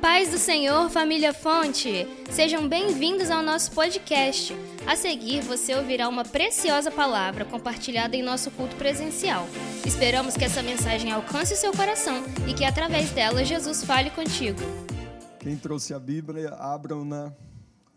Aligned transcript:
paz 0.00 0.30
do 0.30 0.38
Senhor, 0.38 0.88
família 0.88 1.34
Fonte! 1.34 2.08
Sejam 2.30 2.66
bem-vindos 2.66 3.30
ao 3.30 3.42
nosso 3.42 3.70
podcast. 3.72 4.54
A 4.86 4.96
seguir, 4.96 5.42
você 5.42 5.74
ouvirá 5.74 6.08
uma 6.08 6.24
preciosa 6.24 6.90
palavra 6.90 7.44
compartilhada 7.44 8.16
em 8.16 8.22
nosso 8.22 8.50
culto 8.50 8.74
presencial. 8.76 9.46
Esperamos 9.84 10.38
que 10.38 10.44
essa 10.44 10.62
mensagem 10.62 11.12
alcance 11.12 11.52
o 11.52 11.56
seu 11.56 11.72
coração 11.72 12.22
e 12.48 12.54
que, 12.54 12.64
através 12.64 13.10
dela, 13.10 13.44
Jesus 13.44 13.84
fale 13.84 14.08
contigo. 14.10 14.58
Quem 15.38 15.56
trouxe 15.58 15.92
a 15.92 15.98
Bíblia, 15.98 16.48
abram-na, 16.54 17.34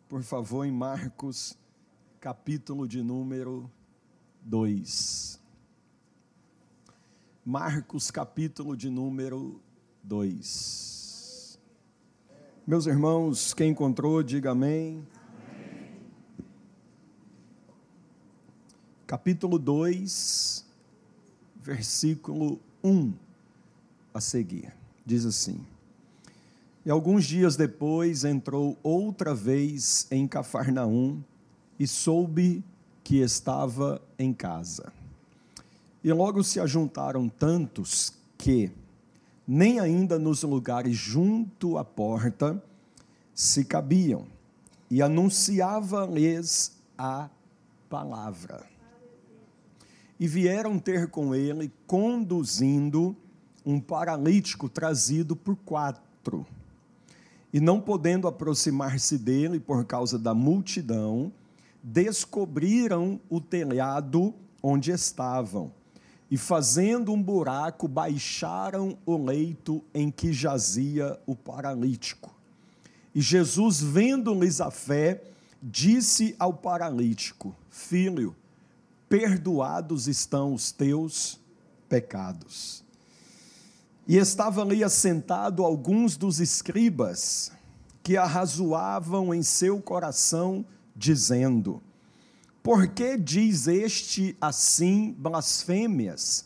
por 0.09 0.23
favor, 0.23 0.65
em 0.65 0.71
Marcos, 0.71 1.57
capítulo 2.19 2.85
de 2.85 3.01
número 3.01 3.71
2. 4.41 5.39
Marcos, 7.45 8.11
capítulo 8.11 8.75
de 8.75 8.89
número 8.89 9.61
2. 10.03 10.92
Meus 12.65 12.85
irmãos, 12.85 13.53
quem 13.53 13.71
encontrou, 13.71 14.23
diga 14.23 14.51
amém. 14.51 15.05
amém. 15.53 15.91
Capítulo 19.05 19.59
2, 19.59 20.65
versículo 21.61 22.61
1 22.81 23.11
a 24.13 24.21
seguir. 24.21 24.73
Diz 25.05 25.25
assim: 25.25 25.59
E 26.85 26.89
alguns 26.89 27.25
dias 27.25 27.57
depois 27.57 28.23
entrou 28.23 28.77
outra 28.81 29.35
vez 29.35 30.07
em 30.09 30.25
Cafarnaum 30.25 31.21
e 31.77 31.85
soube 31.85 32.63
que 33.03 33.17
estava 33.17 34.01
em 34.17 34.31
casa. 34.31 34.93
E 36.01 36.13
logo 36.13 36.41
se 36.45 36.61
ajuntaram 36.61 37.27
tantos 37.27 38.13
que, 38.37 38.71
nem 39.47 39.79
ainda 39.79 40.17
nos 40.17 40.43
lugares 40.43 40.95
junto 40.95 41.77
à 41.77 41.83
porta 41.83 42.63
se 43.33 43.65
cabiam, 43.65 44.25
e 44.89 45.01
anunciava-lhes 45.01 46.77
a 46.97 47.29
palavra. 47.89 48.63
E 50.19 50.27
vieram 50.27 50.77
ter 50.77 51.09
com 51.09 51.33
ele, 51.33 51.71
conduzindo 51.87 53.15
um 53.65 53.79
paralítico 53.79 54.69
trazido 54.69 55.35
por 55.35 55.55
quatro. 55.55 56.45
E 57.51 57.59
não 57.59 57.81
podendo 57.81 58.27
aproximar-se 58.27 59.17
dele 59.17 59.59
por 59.59 59.83
causa 59.85 60.19
da 60.19 60.33
multidão, 60.33 61.31
descobriram 61.81 63.19
o 63.29 63.41
telhado 63.41 64.33
onde 64.61 64.91
estavam 64.91 65.71
e, 66.33 66.37
fazendo 66.37 67.13
um 67.13 67.21
buraco, 67.21 67.87
baixaram 67.87 68.97
o 69.05 69.15
leito 69.15 69.83
em 69.93 70.09
que 70.09 70.33
jazia 70.33 71.19
o 71.27 71.35
paralítico. 71.35 72.33
E 73.13 73.21
Jesus, 73.21 73.79
vendo-lhes 73.79 74.59
a 74.59 74.71
fé, 74.71 75.21
disse 75.61 76.35
ao 76.39 76.51
paralítico: 76.51 77.55
Filho, 77.69 78.35
perdoados 79.07 80.07
estão 80.07 80.55
os 80.55 80.71
teus 80.71 81.39
pecados. 81.87 82.83
E 84.07 84.17
estava 84.17 84.63
ali 84.63 84.83
assentado 84.83 85.63
alguns 85.63 86.17
dos 86.17 86.39
escribas 86.39 87.51
que 88.01 88.17
arrazoavam 88.17 89.35
em 89.35 89.43
seu 89.43 89.79
coração, 89.79 90.65
dizendo: 90.95 91.79
por 92.63 92.87
que 92.87 93.17
diz 93.17 93.67
este 93.67 94.37
assim 94.39 95.13
blasfêmias? 95.19 96.45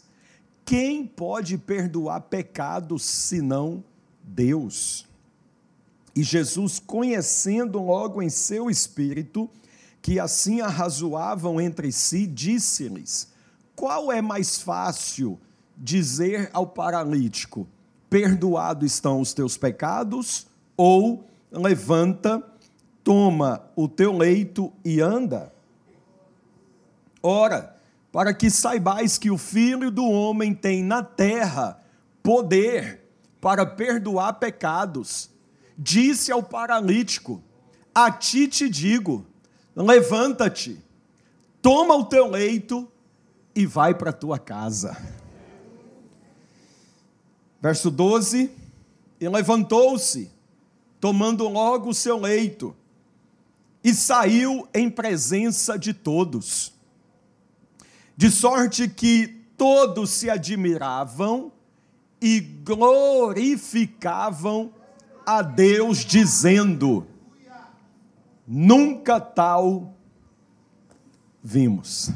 Quem 0.65 1.05
pode 1.05 1.59
perdoar 1.59 2.21
pecados 2.21 3.05
senão 3.05 3.83
Deus? 4.23 5.07
E 6.15 6.23
Jesus, 6.23 6.79
conhecendo 6.79 7.79
logo 7.79 8.23
em 8.23 8.29
seu 8.29 8.67
espírito 8.67 9.47
que 10.01 10.19
assim 10.19 10.59
arrazoavam 10.59 11.61
entre 11.61 11.91
si, 11.91 12.25
disse-lhes: 12.25 13.27
Qual 13.75 14.11
é 14.11 14.19
mais 14.19 14.57
fácil 14.59 15.39
dizer 15.77 16.49
ao 16.51 16.65
paralítico: 16.65 17.67
Perdoado 18.09 18.83
estão 18.83 19.21
os 19.21 19.33
teus 19.33 19.55
pecados? 19.55 20.47
Ou 20.75 21.23
levanta, 21.51 22.43
toma 23.03 23.69
o 23.75 23.87
teu 23.87 24.17
leito 24.17 24.73
e 24.83 24.99
anda? 24.99 25.53
Ora, 27.27 27.75
para 28.09 28.33
que 28.33 28.49
saibais 28.49 29.17
que 29.17 29.29
o 29.29 29.37
Filho 29.37 29.91
do 29.91 30.05
Homem 30.05 30.53
tem 30.53 30.81
na 30.81 31.03
terra 31.03 31.77
poder 32.23 33.03
para 33.41 33.65
perdoar 33.65 34.31
pecados, 34.35 35.29
disse 35.77 36.31
ao 36.31 36.41
paralítico: 36.41 37.43
A 37.93 38.09
ti 38.09 38.47
te 38.47 38.69
digo, 38.69 39.25
levanta-te, 39.75 40.81
toma 41.61 41.97
o 41.97 42.05
teu 42.05 42.29
leito 42.29 42.89
e 43.53 43.65
vai 43.65 43.93
para 43.93 44.11
a 44.11 44.13
tua 44.13 44.39
casa. 44.39 44.95
Verso 47.61 47.91
12: 47.91 48.49
E 49.19 49.27
levantou-se, 49.27 50.31
tomando 50.97 51.45
logo 51.49 51.89
o 51.89 51.93
seu 51.93 52.17
leito, 52.17 52.73
e 53.83 53.93
saiu 53.93 54.65
em 54.73 54.89
presença 54.89 55.77
de 55.77 55.93
todos 55.93 56.76
de 58.17 58.29
sorte 58.31 58.89
que 58.89 59.27
todos 59.55 60.09
se 60.09 60.27
admiravam 60.27 61.51
e 62.19 62.39
glorificavam 62.39 64.73
a 65.23 65.43
Deus, 65.43 65.99
dizendo: 65.99 67.05
Nunca 68.47 69.19
tal 69.19 69.93
vimos. 71.43 72.09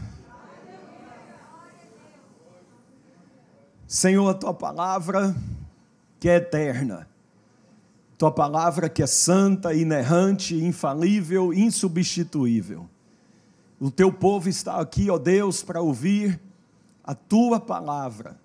Senhor, 3.86 4.28
a 4.28 4.34
tua 4.34 4.56
palavra 4.56 5.36
que 6.20 6.28
é 6.30 6.38
eterna, 6.38 7.08
tua 8.18 8.32
palavra 8.32 8.90
que 8.90 9.04
é 9.04 9.08
santa, 9.08 9.72
inerrante, 9.74 10.56
infalível, 10.56 11.54
insubstituível 11.54 12.90
o 13.82 13.90
teu 13.90 14.14
povo 14.14 14.48
está 14.48 14.80
aqui, 14.80 15.10
ó 15.10 15.18
Deus, 15.18 15.64
para 15.64 15.82
ouvir 15.82 16.40
a 17.04 17.16
tua 17.16 17.60
palavra. 17.60 18.40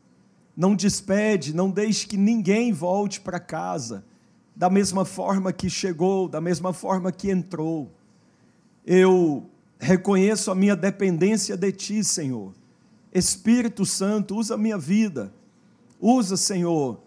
Não 0.56 0.74
despede, 0.74 1.54
não 1.54 1.70
deixe 1.70 2.06
que 2.06 2.16
ninguém 2.16 2.72
volte 2.72 3.20
para 3.20 3.38
casa 3.38 4.02
da 4.56 4.70
mesma 4.70 5.04
forma 5.04 5.52
que 5.52 5.68
chegou, 5.68 6.26
da 6.26 6.40
mesma 6.40 6.72
forma 6.72 7.12
que 7.12 7.30
entrou. 7.30 7.92
Eu 8.86 9.50
reconheço 9.78 10.50
a 10.50 10.54
minha 10.54 10.74
dependência 10.74 11.54
de 11.54 11.70
ti, 11.70 12.02
Senhor. 12.02 12.54
Espírito 13.12 13.84
Santo, 13.84 14.36
usa 14.36 14.54
a 14.54 14.58
minha 14.58 14.78
vida. 14.78 15.30
Usa, 16.00 16.38
Senhor, 16.38 16.98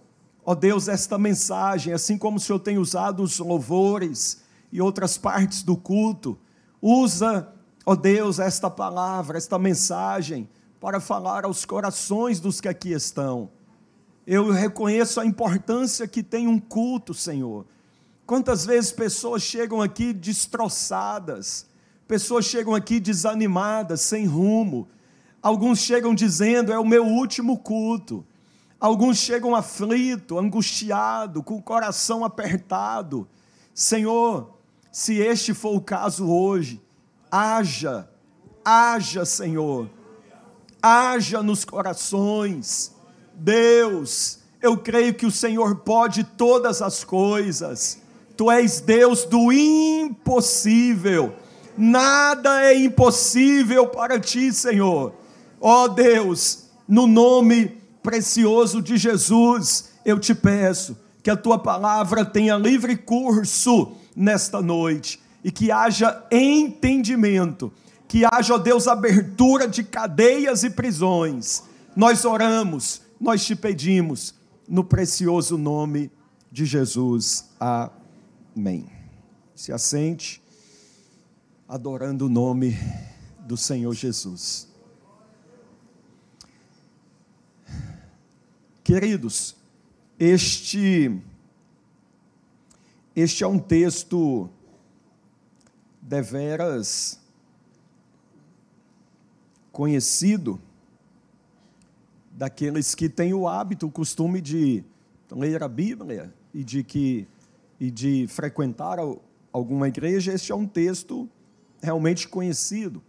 ó 0.45 0.53
Deus, 0.53 0.87
esta 0.87 1.17
mensagem, 1.17 1.93
assim 1.93 2.15
como 2.15 2.37
o 2.37 2.39
Senhor 2.39 2.59
tem 2.59 2.77
usado 2.77 3.23
os 3.23 3.39
louvores 3.39 4.43
e 4.71 4.79
outras 4.79 5.17
partes 5.17 5.63
do 5.63 5.75
culto. 5.75 6.37
Usa 6.79 7.51
Ó 7.85 7.93
oh 7.93 7.95
Deus, 7.95 8.39
esta 8.39 8.69
palavra, 8.69 9.37
esta 9.37 9.57
mensagem, 9.57 10.47
para 10.79 10.99
falar 10.99 11.45
aos 11.45 11.65
corações 11.65 12.39
dos 12.39 12.61
que 12.61 12.67
aqui 12.67 12.91
estão. 12.91 13.49
Eu 14.25 14.51
reconheço 14.51 15.19
a 15.19 15.25
importância 15.25 16.07
que 16.07 16.21
tem 16.21 16.47
um 16.47 16.59
culto, 16.59 17.13
Senhor. 17.13 17.65
Quantas 18.25 18.65
vezes 18.65 18.91
pessoas 18.91 19.41
chegam 19.41 19.81
aqui 19.81 20.13
destroçadas, 20.13 21.65
pessoas 22.07 22.45
chegam 22.45 22.75
aqui 22.75 22.99
desanimadas, 22.99 24.01
sem 24.01 24.27
rumo. 24.27 24.87
Alguns 25.41 25.79
chegam 25.79 26.13
dizendo: 26.13 26.71
é 26.71 26.77
o 26.77 26.85
meu 26.85 27.05
último 27.05 27.57
culto. 27.57 28.23
Alguns 28.79 29.17
chegam 29.17 29.55
aflito, 29.55 30.37
angustiado, 30.37 31.41
com 31.41 31.55
o 31.55 31.61
coração 31.61 32.23
apertado. 32.23 33.27
Senhor, 33.73 34.57
se 34.91 35.15
este 35.15 35.53
for 35.53 35.75
o 35.75 35.81
caso 35.81 36.29
hoje, 36.29 36.81
haja, 37.31 38.07
haja, 38.63 39.25
Senhor, 39.25 39.89
haja 40.81 41.43
nos 41.43 41.63
corações. 41.63 42.93
Deus, 43.33 44.39
eu 44.61 44.77
creio 44.77 45.13
que 45.13 45.25
o 45.25 45.31
Senhor 45.31 45.77
pode 45.77 46.23
todas 46.23 46.81
as 46.81 47.03
coisas. 47.03 47.99
Tu 48.35 48.51
és 48.51 48.81
Deus 48.81 49.25
do 49.25 49.51
impossível. 49.51 51.35
Nada 51.77 52.63
é 52.63 52.77
impossível 52.77 53.87
para 53.87 54.19
ti, 54.19 54.51
Senhor. 54.51 55.13
Ó 55.61 55.83
oh 55.83 55.87
Deus, 55.89 56.65
no 56.87 57.05
nome 57.05 57.77
precioso 58.01 58.81
de 58.81 58.97
Jesus, 58.97 59.91
eu 60.05 60.19
te 60.19 60.33
peço 60.33 60.97
que 61.21 61.29
a 61.29 61.35
tua 61.35 61.59
palavra 61.59 62.25
tenha 62.25 62.57
livre 62.57 62.95
curso 62.95 63.93
nesta 64.15 64.61
noite 64.61 65.21
e 65.43 65.51
que 65.51 65.71
haja 65.71 66.25
entendimento, 66.31 67.71
que 68.07 68.25
haja, 68.25 68.55
ó 68.55 68.57
Deus, 68.57 68.87
abertura 68.87 69.67
de 69.67 69.83
cadeias 69.83 70.63
e 70.63 70.69
prisões. 70.69 71.63
Nós 71.95 72.25
oramos, 72.25 73.01
nós 73.19 73.45
te 73.45 73.55
pedimos, 73.55 74.33
no 74.67 74.83
precioso 74.83 75.57
nome 75.57 76.11
de 76.51 76.65
Jesus. 76.65 77.49
Amém. 77.59 78.87
Se 79.55 79.71
assente, 79.71 80.41
adorando 81.67 82.25
o 82.25 82.29
nome 82.29 82.77
do 83.41 83.57
Senhor 83.57 83.93
Jesus. 83.93 84.67
Queridos, 88.83 89.55
este 90.17 91.21
este 93.15 93.43
é 93.43 93.47
um 93.47 93.59
texto 93.59 94.49
deveras 96.09 97.19
conhecido 99.71 100.59
daqueles 102.31 102.95
que 102.95 103.07
têm 103.07 103.31
o 103.31 103.47
hábito, 103.47 103.85
o 103.85 103.91
costume 103.91 104.41
de 104.41 104.83
ler 105.29 105.61
a 105.61 105.67
Bíblia 105.67 106.33
e 106.51 106.63
de 106.63 106.83
que 106.83 107.27
e 107.79 107.91
de 107.91 108.25
frequentar 108.27 108.97
alguma 109.53 109.87
igreja, 109.87 110.33
este 110.33 110.51
é 110.51 110.55
um 110.55 110.67
texto 110.67 111.29
realmente 111.81 112.27
conhecido. 112.27 113.01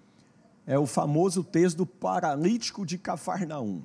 É 0.67 0.79
o 0.79 0.87
famoso 0.87 1.43
texto 1.43 1.79
do 1.79 1.87
paralítico 1.87 2.85
de 2.85 2.97
Cafarnaum. 2.97 3.83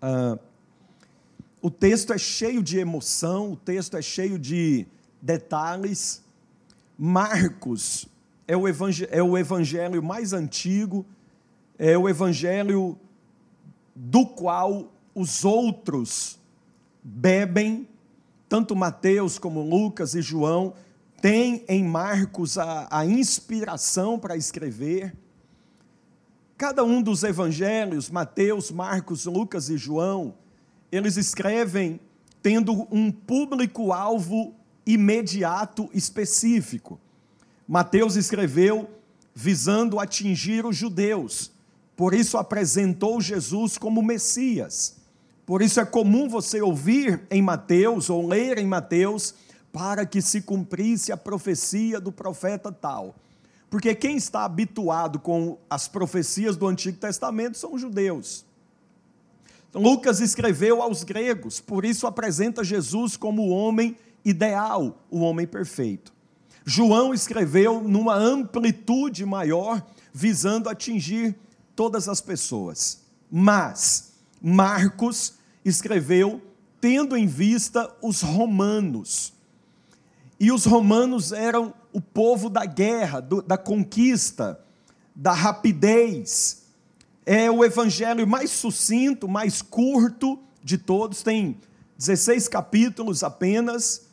Ah, 0.00 0.38
o 1.62 1.70
texto 1.70 2.12
é 2.12 2.18
cheio 2.18 2.62
de 2.62 2.78
emoção, 2.78 3.52
o 3.52 3.56
texto 3.56 3.96
é 3.96 4.02
cheio 4.02 4.38
de 4.38 4.86
detalhes. 5.20 6.23
Marcos 6.98 8.08
é 8.46 8.56
o, 8.56 8.68
evangelho, 8.68 9.10
é 9.12 9.22
o 9.22 9.36
evangelho 9.36 10.02
mais 10.02 10.32
antigo, 10.32 11.04
é 11.78 11.96
o 11.98 12.08
evangelho 12.08 12.98
do 13.94 14.26
qual 14.26 14.92
os 15.14 15.44
outros 15.44 16.38
bebem, 17.02 17.88
tanto 18.48 18.74
Mateus 18.74 19.38
como 19.38 19.60
Lucas 19.60 20.14
e 20.14 20.22
João, 20.22 20.74
têm 21.20 21.64
em 21.68 21.84
Marcos 21.84 22.58
a, 22.58 22.86
a 22.90 23.06
inspiração 23.06 24.18
para 24.18 24.36
escrever. 24.36 25.16
Cada 26.56 26.84
um 26.84 27.02
dos 27.02 27.24
evangelhos, 27.24 28.10
Mateus, 28.10 28.70
Marcos, 28.70 29.26
Lucas 29.26 29.68
e 29.70 29.76
João, 29.76 30.34
eles 30.92 31.16
escrevem 31.16 31.98
tendo 32.42 32.86
um 32.90 33.10
público-alvo 33.10 34.54
imediato 34.86 35.88
específico. 35.92 37.00
Mateus 37.66 38.16
escreveu 38.16 38.90
visando 39.34 39.98
atingir 39.98 40.64
os 40.64 40.76
judeus, 40.76 41.50
por 41.96 42.14
isso 42.14 42.36
apresentou 42.36 43.20
Jesus 43.20 43.78
como 43.78 44.02
Messias. 44.02 44.96
Por 45.46 45.60
isso 45.60 45.80
é 45.80 45.84
comum 45.84 46.28
você 46.28 46.60
ouvir 46.62 47.22
em 47.30 47.42
Mateus 47.42 48.08
ou 48.08 48.26
ler 48.26 48.58
em 48.58 48.66
Mateus 48.66 49.34
para 49.72 50.06
que 50.06 50.22
se 50.22 50.40
cumprisse 50.40 51.12
a 51.12 51.16
profecia 51.16 52.00
do 52.00 52.10
profeta 52.10 52.72
tal. 52.72 53.14
Porque 53.68 53.94
quem 53.94 54.16
está 54.16 54.44
habituado 54.44 55.18
com 55.18 55.58
as 55.68 55.88
profecias 55.88 56.56
do 56.56 56.66
Antigo 56.66 56.96
Testamento 56.96 57.58
são 57.58 57.74
os 57.74 57.80
judeus. 57.80 58.46
Lucas 59.74 60.20
escreveu 60.20 60.80
aos 60.80 61.02
gregos, 61.02 61.60
por 61.60 61.84
isso 61.84 62.06
apresenta 62.06 62.62
Jesus 62.62 63.16
como 63.16 63.42
o 63.42 63.48
homem 63.48 63.96
ideal, 64.24 65.04
o 65.10 65.20
homem 65.20 65.46
perfeito. 65.46 66.12
João 66.64 67.12
escreveu 67.12 67.82
numa 67.82 68.14
amplitude 68.14 69.26
maior, 69.26 69.84
visando 70.12 70.68
atingir 70.68 71.36
todas 71.76 72.08
as 72.08 72.20
pessoas. 72.20 73.02
Mas 73.30 74.12
Marcos 74.40 75.34
escreveu 75.64 76.40
tendo 76.80 77.16
em 77.16 77.26
vista 77.26 77.90
os 78.02 78.20
romanos. 78.22 79.32
E 80.38 80.52
os 80.52 80.64
romanos 80.64 81.32
eram 81.32 81.72
o 81.92 82.00
povo 82.00 82.50
da 82.50 82.64
guerra, 82.64 83.20
do, 83.20 83.40
da 83.40 83.56
conquista, 83.56 84.60
da 85.14 85.32
rapidez. 85.32 86.64
É 87.24 87.50
o 87.50 87.64
evangelho 87.64 88.26
mais 88.26 88.50
sucinto, 88.50 89.28
mais 89.28 89.62
curto 89.62 90.38
de 90.62 90.76
todos, 90.76 91.22
tem 91.22 91.56
16 91.96 92.48
capítulos 92.48 93.22
apenas. 93.22 94.06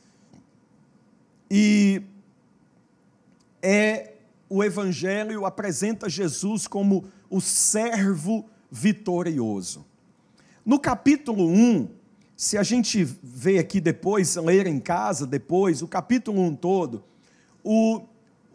E 1.49 2.01
é 3.61 4.13
o 4.49 4.63
evangelho 4.63 5.45
apresenta 5.45 6.09
Jesus 6.09 6.67
como 6.67 7.05
o 7.29 7.39
servo 7.39 8.49
vitorioso. 8.69 9.85
No 10.65 10.77
capítulo 10.77 11.47
1, 11.47 11.87
se 12.35 12.57
a 12.57 12.63
gente 12.63 13.03
vê 13.23 13.59
aqui 13.59 13.79
depois, 13.79 14.35
ler 14.35 14.67
em 14.67 14.79
casa 14.79 15.25
depois, 15.25 15.81
o 15.81 15.87
capítulo 15.87 16.41
1 16.41 16.55
todo, 16.55 17.03
o, 17.63 18.01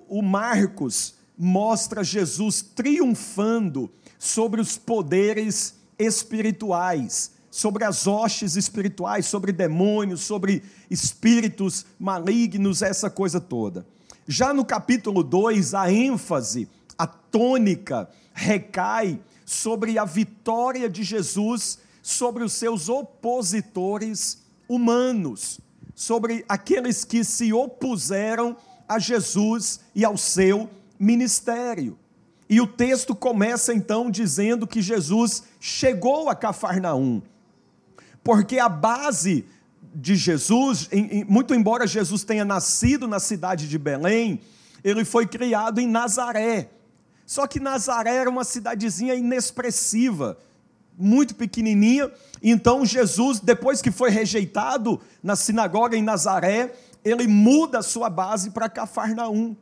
o 0.08 0.20
Marcos 0.20 1.14
mostra 1.38 2.05
Jesus 2.05 2.61
triunfando 2.61 3.91
sobre 4.19 4.61
os 4.61 4.76
poderes 4.76 5.76
espirituais, 5.99 7.32
sobre 7.50 7.85
as 7.85 8.06
hostes 8.06 8.56
espirituais, 8.56 9.26
sobre 9.26 9.50
demônios, 9.53 10.20
sobre 10.20 10.62
espíritos 10.91 11.87
malignos, 11.99 12.82
essa 12.82 13.08
coisa 13.08 13.41
toda. 13.41 13.87
Já 14.28 14.52
no 14.52 14.64
capítulo 14.64 15.23
2, 15.23 15.75
a 15.75 15.90
ênfase, 15.90 16.69
a 16.99 17.06
tônica, 17.06 18.08
recai 18.32 19.20
sobre 19.44 19.99
a 19.99 20.05
vitória 20.05 20.90
de 20.90 21.05
Jesus 21.05 21.78
sobre 22.02 22.44
os 22.44 22.52
seus 22.52 22.88
opositores 22.88 24.38
humanos, 24.69 25.61
sobre 25.93 26.44
aqueles 26.49 27.05
que 27.05 27.25
se 27.25 27.52
opuseram 27.52 28.56
a 28.88 28.99
Jesus 28.99 29.81
e 29.93 30.05
ao 30.05 30.17
seu 30.17 30.70
ministério. 30.99 31.99
E 32.49 32.61
o 32.61 32.67
texto 32.67 33.12
começa 33.12 33.75
então 33.75 34.08
dizendo 34.08 34.69
que 34.69 34.81
Jesus 34.81 35.43
chegou 35.58 36.29
a 36.29 36.34
Cafarnaum, 36.37 37.20
porque 38.22 38.61
a 38.61 38.69
base 38.69 39.44
de 39.98 40.14
Jesus, 40.14 40.90
muito 41.26 41.54
embora 41.54 41.87
Jesus 41.87 42.22
tenha 42.22 42.44
nascido 42.44 43.08
na 43.08 43.19
cidade 43.19 43.66
de 43.66 43.78
Belém, 43.78 44.43
ele 44.84 45.06
foi 45.06 45.26
criado 45.26 45.81
em 45.81 45.88
Nazaré. 45.88 46.69
Só 47.25 47.46
que 47.46 47.58
Nazaré 47.58 48.14
era 48.16 48.28
uma 48.28 48.44
cidadezinha 48.44 49.14
inexpressiva, 49.14 50.38
muito 50.98 51.34
pequenininha. 51.34 52.12
Então 52.43 52.84
Jesus, 52.84 53.40
depois 53.40 53.81
que 53.81 53.90
foi 53.90 54.10
rejeitado 54.10 55.00
na 55.22 55.34
sinagoga 55.34 55.96
em 55.96 56.02
Nazaré, 56.02 56.75
ele 57.02 57.26
muda 57.26 57.78
a 57.78 57.82
sua 57.82 58.10
base 58.10 58.50
para 58.50 58.69
Cafarnaum. 58.69 59.56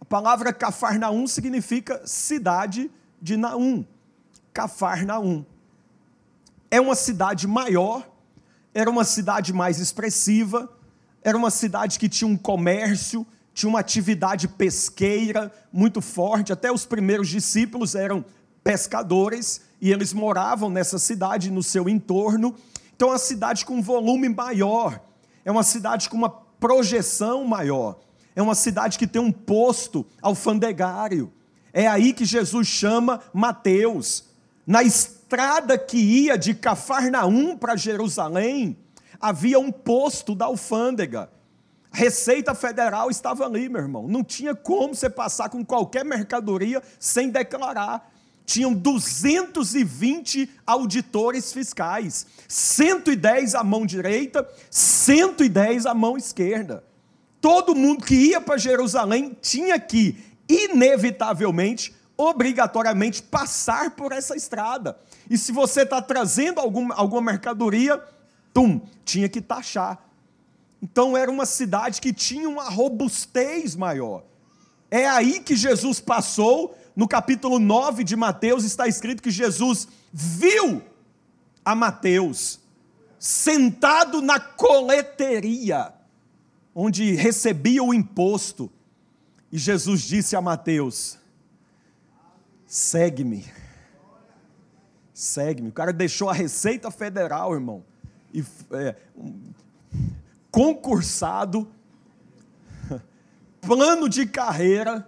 A 0.00 0.04
palavra 0.04 0.52
Cafarnaum 0.52 1.26
significa 1.26 2.00
cidade 2.06 2.90
de 3.20 3.36
Naum. 3.36 3.84
Cafarnaum. 4.52 5.44
É 6.70 6.80
uma 6.80 6.94
cidade 6.94 7.46
maior, 7.46 8.08
era 8.74 8.90
uma 8.90 9.04
cidade 9.04 9.52
mais 9.52 9.78
expressiva, 9.78 10.68
era 11.22 11.38
uma 11.38 11.50
cidade 11.50 11.98
que 11.98 12.08
tinha 12.08 12.28
um 12.28 12.36
comércio, 12.36 13.26
tinha 13.54 13.70
uma 13.70 13.78
atividade 13.78 14.48
pesqueira 14.48 15.52
muito 15.72 16.00
forte. 16.00 16.52
Até 16.52 16.72
os 16.72 16.84
primeiros 16.84 17.28
discípulos 17.28 17.94
eram 17.94 18.24
pescadores 18.64 19.60
e 19.80 19.92
eles 19.92 20.12
moravam 20.12 20.68
nessa 20.68 20.98
cidade, 20.98 21.50
no 21.50 21.62
seu 21.62 21.88
entorno. 21.88 22.54
Então, 22.96 23.08
é 23.08 23.12
uma 23.12 23.18
cidade 23.18 23.64
com 23.64 23.76
um 23.76 23.82
volume 23.82 24.28
maior, 24.28 25.00
é 25.44 25.50
uma 25.50 25.62
cidade 25.62 26.08
com 26.08 26.16
uma 26.16 26.30
projeção 26.30 27.44
maior. 27.44 27.98
É 28.36 28.42
uma 28.42 28.54
cidade 28.54 28.98
que 28.98 29.06
tem 29.06 29.22
um 29.22 29.30
posto 29.30 30.04
alfandegário. 30.20 31.32
É 31.72 31.86
aí 31.86 32.12
que 32.12 32.24
Jesus 32.24 32.66
chama 32.66 33.20
Mateus. 33.32 34.24
Na 34.66 34.82
estrada 34.82 35.23
que 35.78 35.98
ia 35.98 36.36
de 36.36 36.54
Cafarnaum 36.54 37.56
para 37.56 37.76
Jerusalém, 37.76 38.76
havia 39.20 39.58
um 39.58 39.72
posto 39.72 40.34
da 40.34 40.46
alfândega. 40.46 41.30
Receita 41.90 42.54
Federal 42.54 43.08
estava 43.08 43.44
ali, 43.44 43.68
meu 43.68 43.80
irmão. 43.80 44.08
Não 44.08 44.24
tinha 44.24 44.54
como 44.54 44.94
você 44.94 45.08
passar 45.08 45.48
com 45.48 45.64
qualquer 45.64 46.04
mercadoria 46.04 46.82
sem 46.98 47.30
declarar. 47.30 48.12
Tinham 48.44 48.74
220 48.74 50.50
auditores 50.66 51.52
fiscais, 51.52 52.26
110 52.46 53.54
à 53.54 53.64
mão 53.64 53.86
direita, 53.86 54.46
110 54.70 55.86
à 55.86 55.94
mão 55.94 56.16
esquerda. 56.16 56.84
Todo 57.40 57.74
mundo 57.74 58.04
que 58.04 58.14
ia 58.14 58.40
para 58.40 58.58
Jerusalém 58.58 59.36
tinha 59.40 59.78
que, 59.78 60.18
inevitavelmente, 60.48 61.94
obrigatoriamente, 62.16 63.22
passar 63.22 63.90
por 63.90 64.12
essa 64.12 64.36
estrada. 64.36 64.98
E 65.28 65.36
se 65.36 65.52
você 65.52 65.82
está 65.82 66.00
trazendo 66.00 66.60
alguma, 66.60 66.94
alguma 66.94 67.22
mercadoria, 67.22 68.02
tum, 68.52 68.80
tinha 69.04 69.28
que 69.28 69.40
taxar. 69.40 69.98
Então 70.82 71.16
era 71.16 71.30
uma 71.30 71.46
cidade 71.46 72.00
que 72.00 72.12
tinha 72.12 72.48
uma 72.48 72.68
robustez 72.68 73.74
maior. 73.74 74.24
É 74.90 75.08
aí 75.08 75.40
que 75.40 75.56
Jesus 75.56 75.98
passou, 75.98 76.76
no 76.94 77.08
capítulo 77.08 77.58
9 77.58 78.04
de 78.04 78.14
Mateus 78.14 78.64
está 78.64 78.86
escrito 78.86 79.22
que 79.22 79.30
Jesus 79.30 79.88
viu 80.12 80.82
a 81.64 81.74
Mateus 81.74 82.60
sentado 83.18 84.20
na 84.20 84.38
coleteria, 84.38 85.92
onde 86.74 87.12
recebia 87.12 87.82
o 87.82 87.94
imposto. 87.94 88.70
E 89.50 89.56
Jesus 89.56 90.02
disse 90.02 90.36
a 90.36 90.42
Mateus: 90.42 91.18
segue-me. 92.74 93.46
Segue-me. 95.12 95.68
O 95.68 95.72
cara 95.72 95.92
deixou 95.92 96.28
a 96.28 96.32
Receita 96.32 96.90
Federal, 96.90 97.54
irmão, 97.54 97.84
e 98.32 98.44
é, 98.72 98.96
concursado, 100.50 101.68
plano 103.60 104.08
de 104.08 104.26
carreira, 104.26 105.06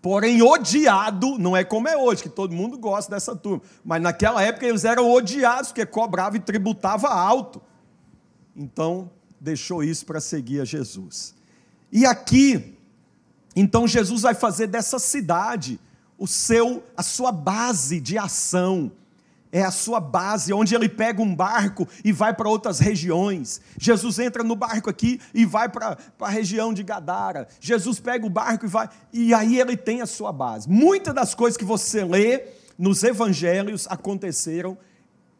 porém 0.00 0.40
odiado, 0.40 1.36
não 1.36 1.56
é 1.56 1.64
como 1.64 1.88
é 1.88 1.96
hoje, 1.96 2.22
que 2.22 2.28
todo 2.28 2.54
mundo 2.54 2.78
gosta 2.78 3.10
dessa 3.10 3.34
turma, 3.34 3.62
mas 3.84 4.00
naquela 4.00 4.40
época 4.40 4.64
eles 4.66 4.84
eram 4.84 5.10
odiados, 5.10 5.70
porque 5.70 5.84
cobrava 5.84 6.36
e 6.36 6.40
tributava 6.40 7.08
alto. 7.08 7.60
Então, 8.54 9.10
deixou 9.40 9.82
isso 9.82 10.06
para 10.06 10.20
seguir 10.20 10.60
a 10.60 10.64
Jesus. 10.64 11.34
E 11.90 12.06
aqui, 12.06 12.78
então 13.56 13.88
Jesus 13.88 14.22
vai 14.22 14.34
fazer 14.34 14.68
dessa 14.68 15.00
cidade 15.00 15.80
o 16.20 16.26
seu 16.26 16.84
a 16.94 17.02
sua 17.02 17.32
base 17.32 17.98
de 17.98 18.18
ação. 18.18 18.92
É 19.52 19.64
a 19.64 19.70
sua 19.72 19.98
base, 19.98 20.52
onde 20.52 20.76
ele 20.76 20.88
pega 20.88 21.20
um 21.20 21.34
barco 21.34 21.88
e 22.04 22.12
vai 22.12 22.32
para 22.32 22.48
outras 22.48 22.78
regiões. 22.78 23.60
Jesus 23.76 24.20
entra 24.20 24.44
no 24.44 24.54
barco 24.54 24.88
aqui 24.88 25.20
e 25.34 25.44
vai 25.44 25.68
para 25.68 25.98
a 26.20 26.28
região 26.28 26.72
de 26.72 26.84
Gadara. 26.84 27.48
Jesus 27.58 27.98
pega 27.98 28.24
o 28.24 28.30
barco 28.30 28.66
e 28.66 28.68
vai, 28.68 28.88
e 29.12 29.34
aí 29.34 29.58
ele 29.58 29.76
tem 29.76 30.02
a 30.02 30.06
sua 30.06 30.30
base. 30.30 30.68
Muitas 30.68 31.12
das 31.12 31.34
coisas 31.34 31.56
que 31.56 31.64
você 31.64 32.04
lê 32.04 32.44
nos 32.78 33.02
evangelhos 33.02 33.88
aconteceram 33.90 34.78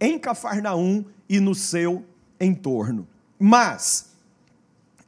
em 0.00 0.18
Cafarnaum 0.18 1.04
e 1.28 1.38
no 1.38 1.54
seu 1.54 2.04
entorno. 2.40 3.06
Mas, 3.38 4.10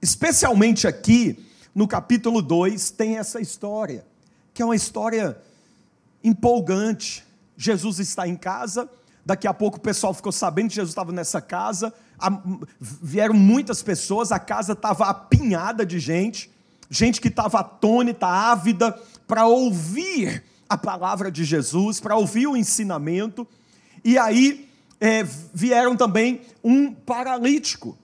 especialmente 0.01 0.87
aqui, 0.87 1.45
no 1.75 1.89
capítulo 1.89 2.41
2, 2.41 2.93
tem 2.93 3.19
essa 3.19 3.41
história, 3.41 4.07
que 4.55 4.63
é 4.63 4.65
uma 4.65 4.77
história 4.77 5.37
empolgante. 6.23 7.25
Jesus 7.57 7.99
está 7.99 8.27
em 8.27 8.37
casa, 8.37 8.89
daqui 9.25 9.47
a 9.47 9.55
pouco 9.55 9.79
o 9.79 9.81
pessoal 9.81 10.13
ficou 10.13 10.33
sabendo 10.33 10.69
que 10.69 10.75
Jesus 10.75 10.91
estava 10.91 11.13
nessa 11.13 11.41
casa, 11.41 11.93
vieram 12.81 13.35
muitas 13.35 13.83
pessoas, 13.83 14.33
a 14.33 14.39
casa 14.39 14.73
estava 14.73 15.07
apinhada 15.07 15.85
de 15.85 15.99
gente, 15.99 16.51
gente 16.91 17.21
que 17.21 17.29
estava 17.29 17.61
atônita, 17.61 18.27
ávida, 18.27 18.99
para 19.27 19.47
ouvir 19.47 20.43
a 20.69 20.77
palavra 20.77 21.31
de 21.31 21.45
Jesus, 21.45 22.01
para 22.01 22.17
ouvir 22.17 22.47
o 22.47 22.57
ensinamento, 22.57 23.47
e 24.05 24.19
aí 24.19 24.69
é, 25.01 25.23
vieram 25.53 25.97
também 25.97 26.43
um 26.63 26.93
paralítico. 26.93 27.97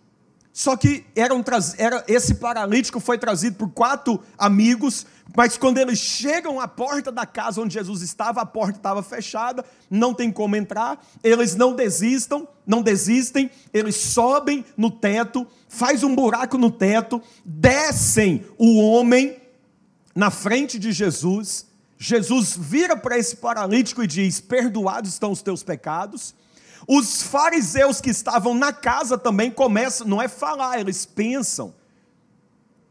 Só 0.53 0.77
que 0.77 1.05
eram, 1.15 1.45
era, 1.77 2.05
esse 2.09 2.35
paralítico 2.35 2.99
foi 2.99 3.17
trazido 3.17 3.57
por 3.57 3.71
quatro 3.71 4.21
amigos, 4.37 5.07
mas 5.37 5.57
quando 5.57 5.79
eles 5.79 5.99
chegam 5.99 6.59
à 6.61 6.67
porta 6.67 7.13
da 7.13 7.27
casa 7.27 7.61
onde 7.61 7.75
Jesus 7.75 8.03
estava, 8.03 8.41
a 8.41 8.47
porta 8.47 8.79
estava 8.79 9.03
fechada, 9.03 9.65
não 9.91 10.15
tem 10.15 10.33
como 10.33 10.57
entrar. 10.57 11.05
Eles 11.23 11.55
não 11.55 11.75
desistam, 11.75 12.49
não 12.67 12.83
desistem, 12.83 13.51
eles 13.73 13.97
sobem 13.97 14.65
no 14.77 14.91
teto, 14.91 15.47
faz 15.69 16.03
um 16.03 16.15
buraco 16.15 16.57
no 16.57 16.71
teto, 16.71 17.23
descem 17.45 18.45
o 18.57 18.81
homem 18.81 19.37
na 20.15 20.31
frente 20.31 20.79
de 20.79 20.93
Jesus. 20.93 21.67
Jesus 21.99 22.57
vira 22.57 22.97
para 22.97 23.19
esse 23.19 23.37
paralítico 23.37 24.03
e 24.03 24.07
diz: 24.07 24.41
Perdoados 24.41 25.11
estão 25.11 25.31
os 25.31 25.43
teus 25.43 25.63
pecados. 25.63 26.35
Os 26.87 27.23
fariseus 27.23 28.01
que 28.01 28.09
estavam 28.09 28.55
na 28.55 28.73
casa 28.73 29.19
também 29.19 29.51
começam, 29.51 30.07
não 30.07 30.23
é 30.23 30.27
falar, 30.27 30.81
eles 30.81 31.05
pensam. 31.05 31.75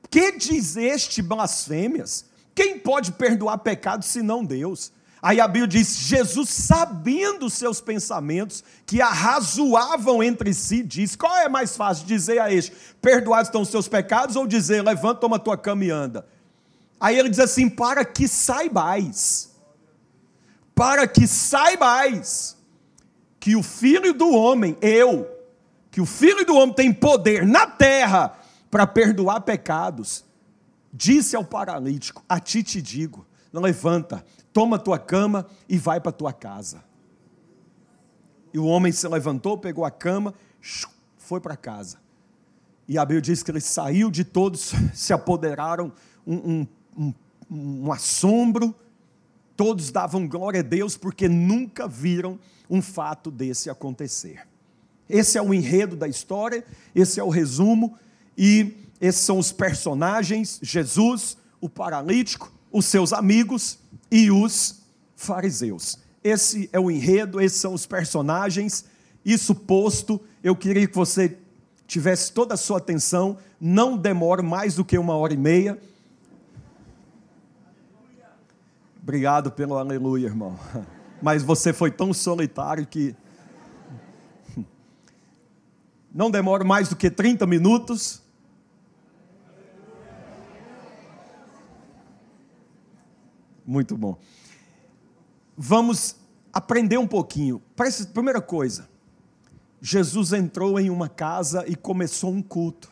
Que 0.10 0.34
diz 0.34 0.78
este 0.78 1.22
blasfêmias? 1.22 2.27
Quem 2.58 2.80
pode 2.80 3.12
perdoar 3.12 3.60
pecados 3.60 4.08
senão 4.08 4.44
Deus? 4.44 4.92
Aí 5.22 5.40
a 5.40 5.48
Bíblia 5.48 5.68
diz: 5.68 5.96
Jesus, 5.96 6.50
sabendo 6.50 7.52
seus 7.52 7.80
pensamentos, 7.80 8.64
que 8.84 9.00
arrazoavam 9.00 10.24
entre 10.24 10.52
si, 10.56 10.82
diz: 10.82 11.16
qual 11.16 11.38
é 11.38 11.48
mais 11.48 11.78
fácil 11.78 12.08
dizer 12.08 12.40
a 12.40 12.52
este: 12.52 12.74
perdoados 13.00 13.50
estão 13.50 13.62
os 13.62 13.70
seus 13.70 13.88
pecados, 13.88 14.36
ou 14.36 14.48
dizer: 14.48 14.84
levanta, 14.84 15.22
toma 15.22 15.38
tua 15.38 15.56
cama 15.56 15.86
e 15.86 15.92
anda? 15.92 16.28
Aí 17.00 17.16
ele 17.16 17.30
diz 17.30 17.38
assim: 17.38 17.70
para 17.70 18.04
que 18.04 18.28
saibais, 18.28 19.52
para 20.74 21.08
que 21.08 21.28
saibais 21.28 22.58
que 23.40 23.56
o 23.56 23.62
filho 23.62 24.16
do 24.16 24.32
homem, 24.32 24.76
eu, 24.82 25.30
que 25.92 26.02
o 26.02 26.08
filho 26.08 26.44
do 26.44 26.56
homem 26.56 26.74
tem 26.74 26.92
poder 26.92 27.46
na 27.46 27.68
terra 27.68 28.36
para 28.72 28.88
perdoar 28.88 29.42
pecados, 29.42 30.26
disse 30.98 31.36
ao 31.36 31.46
paralítico: 31.46 32.24
A 32.28 32.40
ti 32.40 32.64
te 32.64 32.82
digo, 32.82 33.26
levanta, 33.54 34.26
toma 34.52 34.80
tua 34.80 34.98
cama 34.98 35.46
e 35.70 35.78
vai 35.78 36.02
para 36.02 36.12
tua 36.12 36.34
casa. 36.34 36.84
E 38.54 38.58
o 38.60 38.66
homem 38.66 38.92
se 38.92 39.08
levantou, 39.08 39.58
pegou 39.58 39.86
a 39.86 39.92
cama, 39.92 40.34
foi 41.18 41.40
para 41.40 41.56
casa. 41.56 42.00
E 42.88 42.98
a 42.98 43.06
Bíblia 43.06 43.22
diz 43.22 43.44
que 43.44 43.52
ele 43.52 43.62
saiu 43.62 44.10
de 44.10 44.24
todos, 44.24 44.74
se 44.94 45.14
apoderaram 45.14 45.92
um, 46.26 46.36
um, 46.36 46.68
um, 46.98 47.14
um 47.86 47.92
assombro, 47.92 48.74
todos 49.56 49.92
davam 49.92 50.28
glória 50.28 50.62
a 50.62 50.64
Deus 50.64 50.98
porque 50.98 51.28
nunca 51.28 51.88
viram 51.88 52.40
um 52.70 52.82
fato 52.82 53.30
desse 53.30 53.70
acontecer. 53.70 54.48
Esse 55.10 55.38
é 55.38 55.42
o 55.42 55.54
enredo 55.54 55.96
da 55.96 56.08
história, 56.08 56.66
esse 56.94 57.20
é 57.20 57.24
o 57.24 57.30
resumo, 57.30 57.98
e 58.38 58.87
esses 59.00 59.22
são 59.22 59.38
os 59.38 59.52
personagens: 59.52 60.60
Jesus, 60.62 61.38
o 61.62 61.70
paralítico, 61.70 62.52
os 62.72 62.86
seus 62.86 63.14
amigos 63.14 63.80
e 64.12 64.32
os 64.32 64.82
fariseus. 65.16 66.00
Esse 66.24 66.70
é 66.74 66.80
o 66.80 66.92
enredo, 66.92 67.40
esses 67.40 67.60
são 67.60 67.74
os 67.74 67.86
personagens. 67.86 68.86
Isso 69.24 69.54
posto, 69.54 70.22
eu 70.44 70.56
queria 70.56 70.88
que 70.88 70.96
você 70.96 71.38
tivesse 71.86 72.32
toda 72.32 72.54
a 72.54 72.58
sua 72.58 72.78
atenção, 72.78 73.38
não 73.60 73.98
demore 73.98 74.42
mais 74.42 74.76
do 74.76 74.86
que 74.86 74.98
uma 74.98 75.16
hora 75.16 75.34
e 75.34 75.38
meia. 75.38 75.78
Obrigado 79.02 79.52
pelo 79.52 79.78
aleluia, 79.78 80.28
irmão 80.28 80.58
mas 81.22 81.44
você 81.44 81.74
foi 81.74 81.92
tão 81.92 82.14
solitário 82.14 82.86
que. 82.86 83.16
Não 86.14 86.32
demora 86.32 86.64
mais 86.64 86.90
do 86.90 86.96
que 86.96 87.10
30 87.10 87.46
minutos. 87.46 88.22
Muito 93.68 93.98
bom. 93.98 94.18
Vamos 95.58 96.16
aprender 96.54 96.98
um 96.98 97.08
pouquinho. 97.08 97.62
Primeira 98.14 98.40
coisa, 98.42 98.88
Jesus 99.82 100.32
entrou 100.32 100.80
em 100.80 100.90
uma 100.90 101.10
casa 101.10 101.66
e 101.68 101.76
começou 101.76 102.32
um 102.32 102.42
culto, 102.42 102.90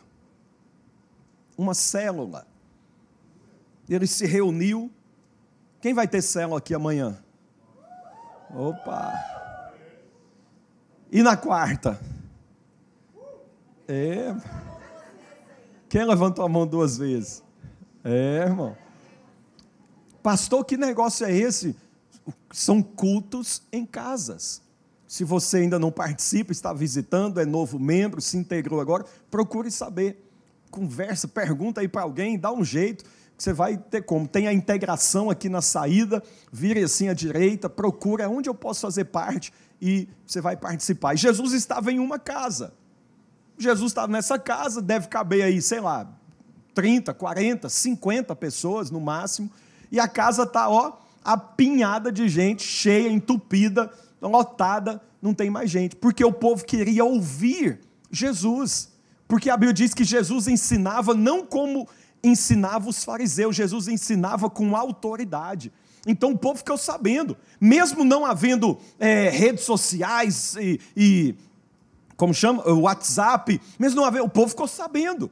uma 1.56 1.72
célula. 1.72 2.46
Ele 3.88 4.06
se 4.06 4.26
reuniu. 4.26 4.90
Quem 5.80 5.94
vai 5.94 6.06
ter 6.06 6.20
célula 6.20 6.58
aqui 6.58 6.74
amanhã? 6.74 7.18
Opa! 8.50 9.14
E 11.10 11.22
na 11.22 11.36
quarta? 11.36 11.98
É. 13.88 14.34
Quem 15.88 16.04
levantou 16.04 16.44
a 16.44 16.48
mão 16.48 16.66
duas 16.66 16.98
vezes? 16.98 17.42
É, 18.04 18.42
irmão. 18.46 18.76
Pastor, 20.26 20.64
que 20.64 20.76
negócio 20.76 21.24
é 21.24 21.32
esse? 21.32 21.76
São 22.50 22.82
cultos 22.82 23.62
em 23.70 23.86
casas. 23.86 24.60
Se 25.06 25.22
você 25.22 25.58
ainda 25.58 25.78
não 25.78 25.92
participa, 25.92 26.50
está 26.50 26.72
visitando, 26.72 27.38
é 27.38 27.46
novo 27.46 27.78
membro, 27.78 28.20
se 28.20 28.36
integrou 28.36 28.80
agora, 28.80 29.04
procure 29.30 29.70
saber. 29.70 30.20
Conversa, 30.68 31.28
pergunta 31.28 31.80
aí 31.80 31.86
para 31.86 32.02
alguém, 32.02 32.36
dá 32.36 32.52
um 32.52 32.64
jeito 32.64 33.04
você 33.38 33.52
vai 33.52 33.76
ter 33.76 34.02
como. 34.02 34.26
Tem 34.26 34.48
a 34.48 34.52
integração 34.52 35.30
aqui 35.30 35.48
na 35.48 35.62
saída, 35.62 36.20
vire 36.50 36.82
assim 36.82 37.08
à 37.08 37.14
direita, 37.14 37.70
procura 37.70 38.28
onde 38.28 38.48
eu 38.48 38.54
posso 38.54 38.80
fazer 38.80 39.04
parte 39.04 39.52
e 39.80 40.08
você 40.26 40.40
vai 40.40 40.56
participar. 40.56 41.14
E 41.14 41.18
Jesus 41.18 41.52
estava 41.52 41.92
em 41.92 42.00
uma 42.00 42.18
casa. 42.18 42.72
Jesus 43.56 43.92
estava 43.92 44.10
nessa 44.10 44.40
casa, 44.40 44.82
deve 44.82 45.06
caber 45.06 45.44
aí, 45.44 45.62
sei 45.62 45.78
lá, 45.78 46.08
30, 46.74 47.14
40, 47.14 47.68
50 47.68 48.34
pessoas 48.34 48.90
no 48.90 49.00
máximo. 49.00 49.48
E 49.90 50.00
a 50.00 50.08
casa 50.08 50.44
está, 50.44 50.68
ó, 50.68 50.92
apinhada 51.24 52.10
de 52.12 52.28
gente, 52.28 52.62
cheia, 52.62 53.08
entupida, 53.08 53.92
lotada, 54.20 55.00
não 55.20 55.34
tem 55.34 55.50
mais 55.50 55.70
gente. 55.70 55.96
Porque 55.96 56.24
o 56.24 56.32
povo 56.32 56.64
queria 56.64 57.04
ouvir 57.04 57.80
Jesus. 58.10 58.90
Porque 59.28 59.50
a 59.50 59.56
Bíblia 59.56 59.74
diz 59.74 59.92
que 59.92 60.04
Jesus 60.04 60.48
ensinava 60.48 61.14
não 61.14 61.44
como 61.44 61.88
ensinava 62.22 62.88
os 62.88 63.04
fariseus, 63.04 63.54
Jesus 63.54 63.88
ensinava 63.88 64.48
com 64.50 64.76
autoridade. 64.76 65.72
Então 66.06 66.30
o 66.32 66.38
povo 66.38 66.58
ficou 66.58 66.78
sabendo, 66.78 67.36
mesmo 67.60 68.04
não 68.04 68.24
havendo 68.24 68.78
é, 68.98 69.28
redes 69.28 69.64
sociais 69.64 70.54
e, 70.56 70.80
e 70.96 71.34
como 72.16 72.32
chama, 72.32 72.62
WhatsApp, 72.72 73.60
mesmo 73.78 74.00
não 74.00 74.06
haver, 74.06 74.22
o 74.22 74.28
povo 74.28 74.48
ficou 74.48 74.68
sabendo. 74.68 75.30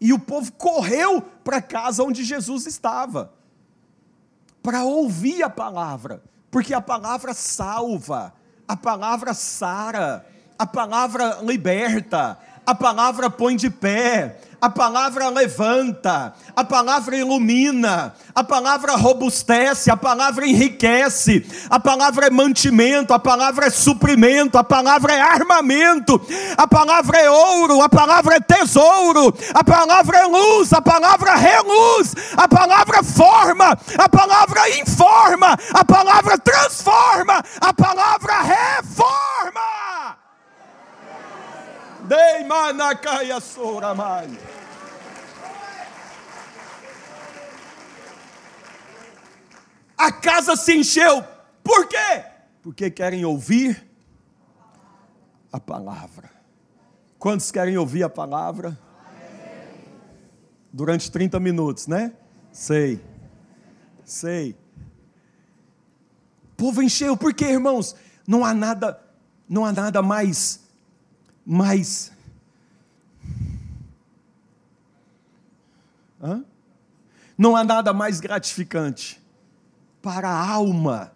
E 0.00 0.12
o 0.12 0.18
povo 0.18 0.52
correu 0.52 1.22
para 1.44 1.58
a 1.58 1.62
casa 1.62 2.02
onde 2.02 2.24
Jesus 2.24 2.66
estava, 2.66 3.32
para 4.66 4.82
ouvir 4.82 5.44
a 5.44 5.48
palavra, 5.48 6.20
porque 6.50 6.74
a 6.74 6.80
palavra 6.80 7.32
salva, 7.32 8.34
a 8.66 8.76
palavra 8.76 9.32
sara, 9.32 10.26
a 10.58 10.66
palavra 10.66 11.38
liberta, 11.40 12.36
a 12.66 12.74
palavra 12.74 13.30
põe 13.30 13.54
de 13.54 13.70
pé, 13.70 14.40
a 14.60 14.70
palavra 14.70 15.28
levanta, 15.28 16.34
a 16.54 16.64
palavra 16.64 17.16
ilumina, 17.16 18.14
a 18.34 18.42
palavra 18.42 18.96
robustece, 18.96 19.90
a 19.90 19.96
palavra 19.96 20.46
enriquece, 20.46 21.46
a 21.68 21.78
palavra 21.78 22.26
é 22.26 22.30
mantimento, 22.30 23.12
a 23.12 23.18
palavra 23.18 23.66
é 23.66 23.70
suprimento, 23.70 24.56
a 24.58 24.64
palavra 24.64 25.12
é 25.12 25.20
armamento, 25.20 26.20
a 26.56 26.66
palavra 26.66 27.18
é 27.18 27.30
ouro, 27.30 27.82
a 27.82 27.88
palavra 27.88 28.36
é 28.36 28.40
tesouro, 28.40 29.34
a 29.54 29.62
palavra 29.62 30.18
é 30.18 30.26
luz, 30.26 30.72
a 30.72 30.80
palavra 30.80 31.34
reluz, 31.34 32.14
a 32.36 32.48
palavra 32.48 33.02
forma, 33.02 33.78
a 33.98 34.08
palavra 34.08 34.70
informa, 34.78 35.56
a 35.72 35.84
palavra 35.84 36.38
transforma, 36.38 37.42
a 37.60 37.72
palavra 37.72 38.42
reforma. 38.42 40.25
Dei 42.06 42.44
manacaya 42.44 43.40
soramai. 43.40 44.28
A 49.98 50.12
casa 50.12 50.54
se 50.54 50.76
encheu. 50.76 51.24
Por 51.64 51.88
quê? 51.88 52.24
Porque 52.62 52.90
querem 52.90 53.24
ouvir 53.24 53.84
a 55.52 55.58
palavra. 55.58 56.30
Quantos 57.18 57.50
querem 57.50 57.76
ouvir 57.76 58.04
a 58.04 58.08
palavra? 58.08 58.78
Durante 60.72 61.10
30 61.10 61.40
minutos, 61.40 61.86
né? 61.86 62.12
Sei. 62.52 63.02
Sei. 64.04 64.56
O 66.52 66.56
povo 66.56 66.82
encheu, 66.82 67.16
por 67.16 67.34
quê, 67.34 67.46
irmãos? 67.46 67.96
Não 68.28 68.44
há 68.44 68.54
nada, 68.54 69.02
não 69.48 69.64
há 69.64 69.72
nada 69.72 70.02
mais 70.02 70.65
mais. 71.46 72.10
Hã? 76.20 76.44
Não 77.38 77.54
há 77.54 77.62
nada 77.62 77.92
mais 77.92 78.18
gratificante 78.18 79.22
para 80.02 80.28
a 80.28 80.50
alma 80.50 81.12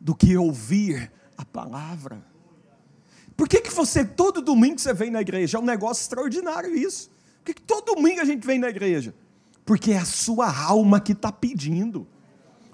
do 0.00 0.14
que 0.14 0.36
ouvir 0.36 1.12
a 1.36 1.44
palavra. 1.44 2.24
Por 3.36 3.48
que, 3.48 3.60
que 3.60 3.70
você, 3.70 4.04
todo 4.04 4.42
domingo 4.42 4.78
você 4.78 4.92
vem 4.92 5.10
na 5.10 5.20
igreja? 5.20 5.58
É 5.58 5.60
um 5.60 5.64
negócio 5.64 6.02
extraordinário 6.02 6.74
isso. 6.74 7.08
Por 7.38 7.46
que, 7.46 7.54
que 7.54 7.62
todo 7.62 7.94
domingo 7.94 8.20
a 8.20 8.24
gente 8.24 8.46
vem 8.46 8.58
na 8.58 8.68
igreja? 8.68 9.14
Porque 9.64 9.92
é 9.92 9.98
a 9.98 10.04
sua 10.04 10.54
alma 10.54 11.00
que 11.00 11.12
está 11.12 11.30
pedindo. 11.30 12.06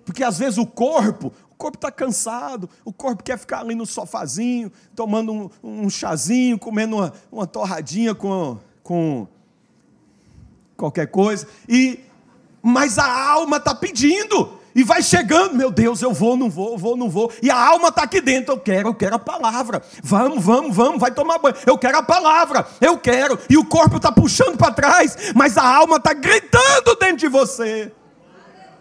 Porque 0.05 0.25
às 0.25 0.39
vezes 0.39 0.57
o 0.57 0.67
corpo, 0.67 1.33
corpo 1.57 1.79
está 1.79 1.91
cansado, 1.91 2.69
o 2.85 2.93
corpo 2.93 3.23
quer 3.23 3.39
ficar 3.39 3.61
ali 3.61 3.75
no 3.75 3.87
sofazinho, 3.87 4.71
tomando 4.95 5.33
um, 5.33 5.51
um 5.63 5.91
chazinho, 5.91 6.59
comendo 6.59 6.97
uma, 6.97 7.13
uma 7.33 7.47
torradinha 7.47 8.15
com, 8.15 8.59
com 8.83 9.27
qualquer 10.77 11.07
coisa. 11.07 11.47
E 11.69 12.01
mas 12.63 12.99
a 12.99 13.31
alma 13.31 13.59
está 13.59 13.73
pedindo 13.75 14.59
e 14.75 14.83
vai 14.83 15.01
chegando, 15.01 15.55
meu 15.55 15.71
Deus, 15.71 16.03
eu 16.03 16.13
vou, 16.13 16.37
não 16.37 16.51
vou, 16.51 16.77
vou, 16.77 16.97
não 16.97 17.09
vou. 17.09 17.33
E 17.41 17.49
a 17.49 17.57
alma 17.57 17.89
está 17.89 18.03
aqui 18.03 18.21
dentro, 18.21 18.53
eu 18.53 18.59
quero, 18.59 18.89
eu 18.89 18.95
quero 18.95 19.15
a 19.15 19.19
palavra. 19.19 19.81
Vamos, 20.03 20.45
vamos, 20.45 20.77
vamos, 20.77 21.01
vai 21.01 21.11
tomar 21.11 21.39
banho. 21.39 21.55
Eu 21.65 21.79
quero 21.79 21.97
a 21.97 22.03
palavra, 22.03 22.67
eu 22.79 22.99
quero. 22.99 23.39
E 23.49 23.57
o 23.57 23.65
corpo 23.65 23.97
está 23.97 24.13
puxando 24.13 24.59
para 24.59 24.75
trás, 24.75 25.33
mas 25.35 25.57
a 25.57 25.67
alma 25.67 25.97
está 25.97 26.13
gritando 26.13 26.95
dentro 27.01 27.17
de 27.17 27.29
você. 27.29 27.91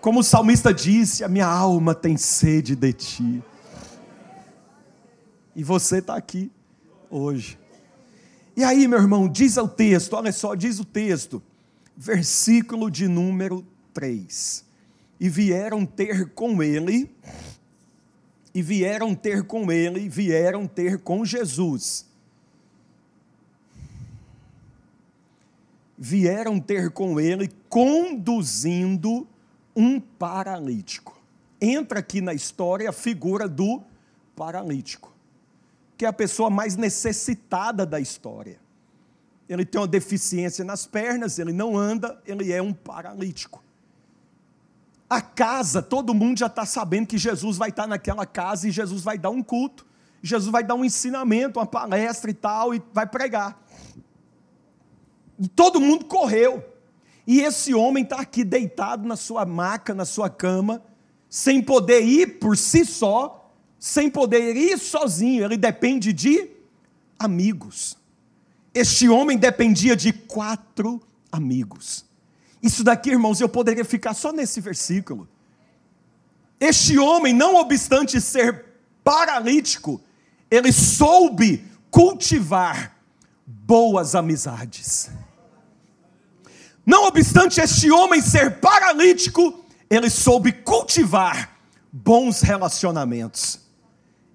Como 0.06 0.20
o 0.20 0.24
salmista 0.24 0.72
disse: 0.72 1.24
A 1.24 1.28
minha 1.28 1.48
alma 1.48 1.96
tem 1.96 2.16
sede 2.16 2.76
de 2.76 2.94
ti. 2.94 3.44
E 5.56 5.64
você 5.64 5.98
está 5.98 6.16
aqui 6.16 6.52
hoje. 7.10 7.58
E 8.56 8.64
aí, 8.64 8.88
meu 8.88 9.00
irmão, 9.00 9.28
diz 9.28 9.58
o 9.58 9.68
texto, 9.68 10.14
olha 10.14 10.32
só, 10.32 10.54
diz 10.54 10.80
o 10.80 10.86
texto, 10.86 11.42
versículo 11.98 12.92
de 12.92 13.08
número 13.08 13.66
3. 13.96 14.64
E 15.20 15.28
vieram 15.28 15.88
ter 15.88 16.30
com 16.36 16.62
ele, 16.62 17.10
e 18.54 18.62
vieram 18.62 19.16
ter 19.16 19.42
com 19.48 19.72
ele, 19.72 20.08
vieram 20.08 20.68
ter 20.68 21.00
com 21.00 21.26
Jesus. 21.26 22.06
Vieram 25.98 26.60
ter 26.60 26.92
com 26.92 27.20
ele, 27.20 27.50
conduzindo 27.68 29.28
um 29.76 30.00
paralítico. 30.00 31.20
Entra 31.60 32.00
aqui 32.00 32.22
na 32.22 32.34
história 32.34 32.90
a 32.90 32.94
figura 32.94 33.48
do 33.48 33.82
paralítico, 34.36 35.14
que 35.98 36.06
é 36.06 36.08
a 36.08 36.14
pessoa 36.14 36.50
mais 36.50 36.76
necessitada 36.76 37.86
da 37.86 38.00
história. 38.00 38.60
Ele 39.48 39.66
tem 39.66 39.80
uma 39.80 39.88
deficiência 39.88 40.66
nas 40.66 40.86
pernas, 40.86 41.38
ele 41.38 41.54
não 41.54 41.78
anda, 41.78 42.22
ele 42.26 42.52
é 42.52 42.62
um 42.62 42.74
paralítico. 42.74 43.64
A 45.10 45.22
casa, 45.22 45.82
todo 45.82 46.14
mundo 46.14 46.40
já 46.40 46.48
está 46.48 46.66
sabendo 46.66 47.08
que 47.08 47.18
Jesus 47.18 47.58
vai 47.58 47.70
estar 47.70 47.88
naquela 47.88 48.26
casa 48.26 48.68
e 48.68 48.72
Jesus 48.72 49.04
vai 49.04 49.18
dar 49.18 49.30
um 49.30 49.44
culto, 49.44 49.86
Jesus 50.22 50.52
vai 50.52 50.64
dar 50.64 50.74
um 50.74 50.84
ensinamento, 50.84 51.60
uma 51.60 51.66
palestra 51.68 52.32
e 52.32 52.34
tal, 52.34 52.74
e 52.74 52.82
vai 52.92 53.06
pregar. 53.06 53.62
E 55.38 55.48
todo 55.48 55.80
mundo 55.80 56.06
correu. 56.06 56.64
E 57.28 57.42
esse 57.42 57.74
homem 57.74 58.04
está 58.04 58.18
aqui 58.18 58.44
deitado 58.44 59.08
na 59.08 59.16
sua 59.16 59.46
maca, 59.46 59.94
na 59.94 60.06
sua 60.06 60.30
cama, 60.30 60.84
sem 61.30 61.62
poder 61.62 62.02
ir 62.02 62.40
por 62.40 62.56
si 62.56 62.86
só, 62.86 63.52
sem 63.80 64.10
poder 64.10 64.56
ir 64.56 64.78
sozinho, 64.78 65.44
ele 65.44 65.58
depende 65.58 66.14
de 66.14 66.50
amigos. 67.20 67.98
Este 68.74 69.08
homem 69.10 69.38
dependia 69.38 69.96
de 69.96 70.12
quatro 70.12 71.02
amigos. 71.32 72.06
Isso 72.62 72.84
daqui, 72.84 73.12
irmãos, 73.12 73.40
eu 73.40 73.48
poderia 73.48 73.86
ficar 73.86 74.14
só 74.14 74.32
nesse 74.32 74.60
versículo. 74.60 75.28
Este 76.60 76.98
homem, 76.98 77.34
não 77.34 77.56
obstante 77.56 78.20
ser 78.20 78.66
paralítico, 79.04 80.02
ele 80.50 80.72
soube 80.72 81.64
cultivar 81.92 82.98
boas 83.46 84.16
amizades. 84.16 85.10
Não 86.86 87.06
obstante 87.08 87.60
este 87.60 87.90
homem 87.90 88.22
ser 88.22 88.60
paralítico, 88.60 89.66
ele 89.90 90.10
soube 90.10 90.52
cultivar 90.52 91.58
bons 91.92 92.42
relacionamentos. 92.42 93.60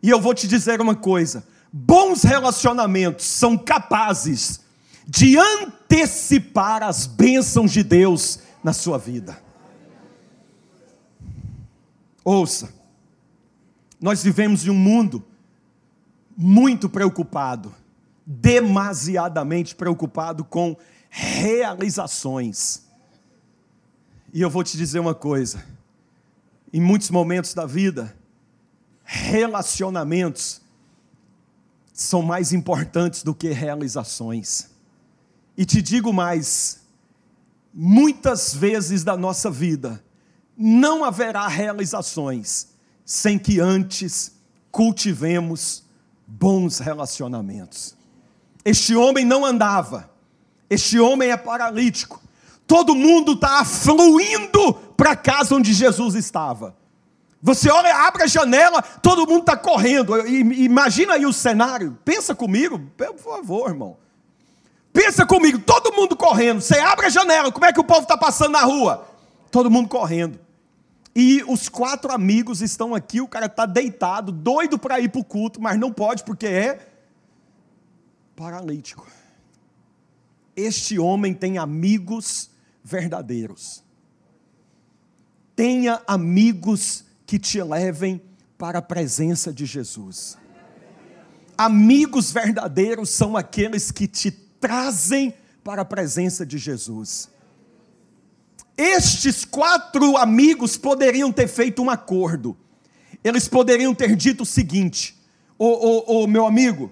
E 0.02 0.08
eu 0.10 0.20
vou 0.20 0.34
te 0.34 0.48
dizer 0.48 0.80
uma 0.80 0.94
coisa: 0.94 1.46
bons 1.72 2.22
relacionamentos 2.22 3.26
são 3.26 3.56
capazes 3.56 4.60
de 5.06 5.36
antecipar 5.38 6.82
as 6.82 7.06
bênçãos 7.06 7.70
de 7.70 7.82
Deus 7.82 8.40
na 8.62 8.72
sua 8.72 8.98
vida. 8.98 9.38
Ouça, 12.24 12.72
nós 14.00 14.22
vivemos 14.22 14.66
em 14.66 14.70
um 14.70 14.74
mundo 14.74 15.24
muito 16.36 16.88
preocupado, 16.88 17.74
demasiadamente 18.24 19.74
preocupado 19.74 20.44
com 20.44 20.76
realizações. 21.10 22.82
E 24.32 24.40
eu 24.40 24.48
vou 24.48 24.62
te 24.62 24.76
dizer 24.76 25.00
uma 25.00 25.14
coisa: 25.14 25.64
em 26.72 26.80
muitos 26.80 27.10
momentos 27.10 27.52
da 27.52 27.66
vida, 27.66 28.16
relacionamentos 29.04 30.62
são 31.92 32.22
mais 32.22 32.52
importantes 32.52 33.22
do 33.22 33.34
que 33.34 33.50
realizações. 33.50 34.70
E 35.56 35.66
te 35.66 35.82
digo 35.82 36.12
mais: 36.12 36.80
muitas 37.74 38.54
vezes 38.54 39.02
da 39.02 39.16
nossa 39.16 39.50
vida 39.50 40.02
não 40.56 41.04
haverá 41.04 41.48
realizações 41.48 42.68
sem 43.04 43.38
que 43.38 43.58
antes 43.58 44.32
cultivemos 44.70 45.82
bons 46.26 46.78
relacionamentos. 46.78 47.96
Este 48.64 48.94
homem 48.94 49.24
não 49.24 49.44
andava 49.44 50.09
este 50.70 51.00
homem 51.00 51.30
é 51.30 51.36
paralítico. 51.36 52.22
Todo 52.66 52.94
mundo 52.94 53.32
está 53.32 53.60
afluindo 53.60 54.74
para 54.96 55.10
a 55.10 55.16
casa 55.16 55.56
onde 55.56 55.72
Jesus 55.72 56.14
estava. 56.14 56.76
Você 57.42 57.68
olha, 57.68 58.06
abre 58.06 58.22
a 58.22 58.26
janela, 58.26 58.80
todo 58.80 59.26
mundo 59.26 59.40
está 59.40 59.56
correndo. 59.56 60.16
Imagina 60.28 61.14
aí 61.14 61.26
o 61.26 61.32
cenário. 61.32 61.98
Pensa 62.04 62.34
comigo, 62.34 62.78
por 62.96 63.18
favor, 63.18 63.70
irmão. 63.70 63.96
Pensa 64.92 65.26
comigo, 65.26 65.58
todo 65.58 65.92
mundo 65.92 66.16
correndo. 66.16 66.60
Você 66.60 66.78
abre 66.78 67.06
a 67.06 67.10
janela, 67.10 67.50
como 67.50 67.64
é 67.64 67.72
que 67.72 67.80
o 67.80 67.84
povo 67.84 68.02
está 68.02 68.16
passando 68.16 68.52
na 68.52 68.62
rua? 68.62 69.08
Todo 69.50 69.70
mundo 69.70 69.88
correndo. 69.88 70.38
E 71.14 71.42
os 71.48 71.68
quatro 71.68 72.12
amigos 72.12 72.60
estão 72.60 72.94
aqui, 72.94 73.20
o 73.20 73.26
cara 73.26 73.46
está 73.46 73.66
deitado, 73.66 74.30
doido 74.30 74.78
para 74.78 75.00
ir 75.00 75.08
para 75.08 75.20
o 75.20 75.24
culto, 75.24 75.60
mas 75.60 75.78
não 75.78 75.92
pode 75.92 76.22
porque 76.22 76.46
é 76.46 76.86
paralítico. 78.36 79.06
Este 80.56 80.98
homem 80.98 81.34
tem 81.34 81.58
amigos 81.58 82.50
verdadeiros. 82.82 83.82
Tenha 85.54 86.02
amigos 86.06 87.04
que 87.26 87.38
te 87.38 87.62
levem 87.62 88.20
para 88.56 88.78
a 88.78 88.82
presença 88.82 89.52
de 89.52 89.66
Jesus. 89.66 90.38
Amigos 91.56 92.32
verdadeiros 92.32 93.10
são 93.10 93.36
aqueles 93.36 93.90
que 93.90 94.08
te 94.08 94.30
trazem 94.30 95.34
para 95.62 95.82
a 95.82 95.84
presença 95.84 96.44
de 96.44 96.58
Jesus. 96.58 97.28
Estes 98.76 99.44
quatro 99.44 100.16
amigos 100.16 100.76
poderiam 100.76 101.30
ter 101.30 101.46
feito 101.46 101.82
um 101.82 101.90
acordo. 101.90 102.56
Eles 103.22 103.46
poderiam 103.46 103.94
ter 103.94 104.16
dito 104.16 104.42
o 104.42 104.46
seguinte: 104.46 105.18
Ô, 105.58 106.26
meu 106.26 106.46
amigo, 106.46 106.90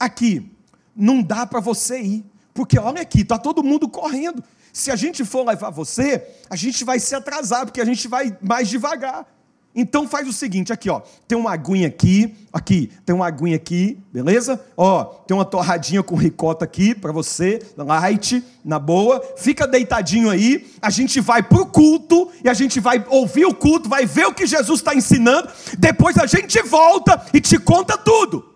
aqui, 0.00 0.50
não 0.96 1.22
dá 1.22 1.46
para 1.46 1.60
você 1.60 2.00
ir, 2.00 2.24
porque 2.58 2.76
olha 2.76 3.02
aqui, 3.02 3.20
está 3.20 3.38
todo 3.38 3.62
mundo 3.62 3.88
correndo. 3.88 4.42
Se 4.72 4.90
a 4.90 4.96
gente 4.96 5.24
for 5.24 5.46
levar 5.46 5.70
você, 5.70 6.26
a 6.50 6.56
gente 6.56 6.82
vai 6.82 6.98
se 6.98 7.14
atrasar, 7.14 7.64
porque 7.64 7.80
a 7.80 7.84
gente 7.84 8.08
vai 8.08 8.36
mais 8.42 8.68
devagar. 8.68 9.24
Então 9.72 10.08
faz 10.08 10.26
o 10.26 10.32
seguinte, 10.32 10.72
aqui 10.72 10.90
ó, 10.90 11.00
tem 11.28 11.38
uma 11.38 11.52
aguinha 11.52 11.86
aqui, 11.86 12.34
aqui, 12.52 12.90
tem 13.06 13.14
uma 13.14 13.28
aguinha 13.28 13.54
aqui, 13.54 14.02
beleza? 14.12 14.60
Ó, 14.76 15.04
tem 15.04 15.36
uma 15.36 15.44
torradinha 15.44 16.02
com 16.02 16.16
ricota 16.16 16.64
aqui 16.64 16.96
para 16.96 17.12
você, 17.12 17.60
light, 17.76 18.42
na 18.64 18.80
boa. 18.80 19.22
Fica 19.36 19.64
deitadinho 19.64 20.28
aí, 20.28 20.68
a 20.82 20.90
gente 20.90 21.20
vai 21.20 21.44
pro 21.44 21.64
culto 21.64 22.28
e 22.42 22.48
a 22.48 22.54
gente 22.54 22.80
vai 22.80 23.06
ouvir 23.08 23.46
o 23.46 23.54
culto, 23.54 23.88
vai 23.88 24.04
ver 24.04 24.26
o 24.26 24.34
que 24.34 24.48
Jesus 24.48 24.80
está 24.80 24.96
ensinando. 24.96 25.48
Depois 25.78 26.18
a 26.18 26.26
gente 26.26 26.60
volta 26.62 27.24
e 27.32 27.40
te 27.40 27.56
conta 27.56 27.96
tudo. 27.96 28.52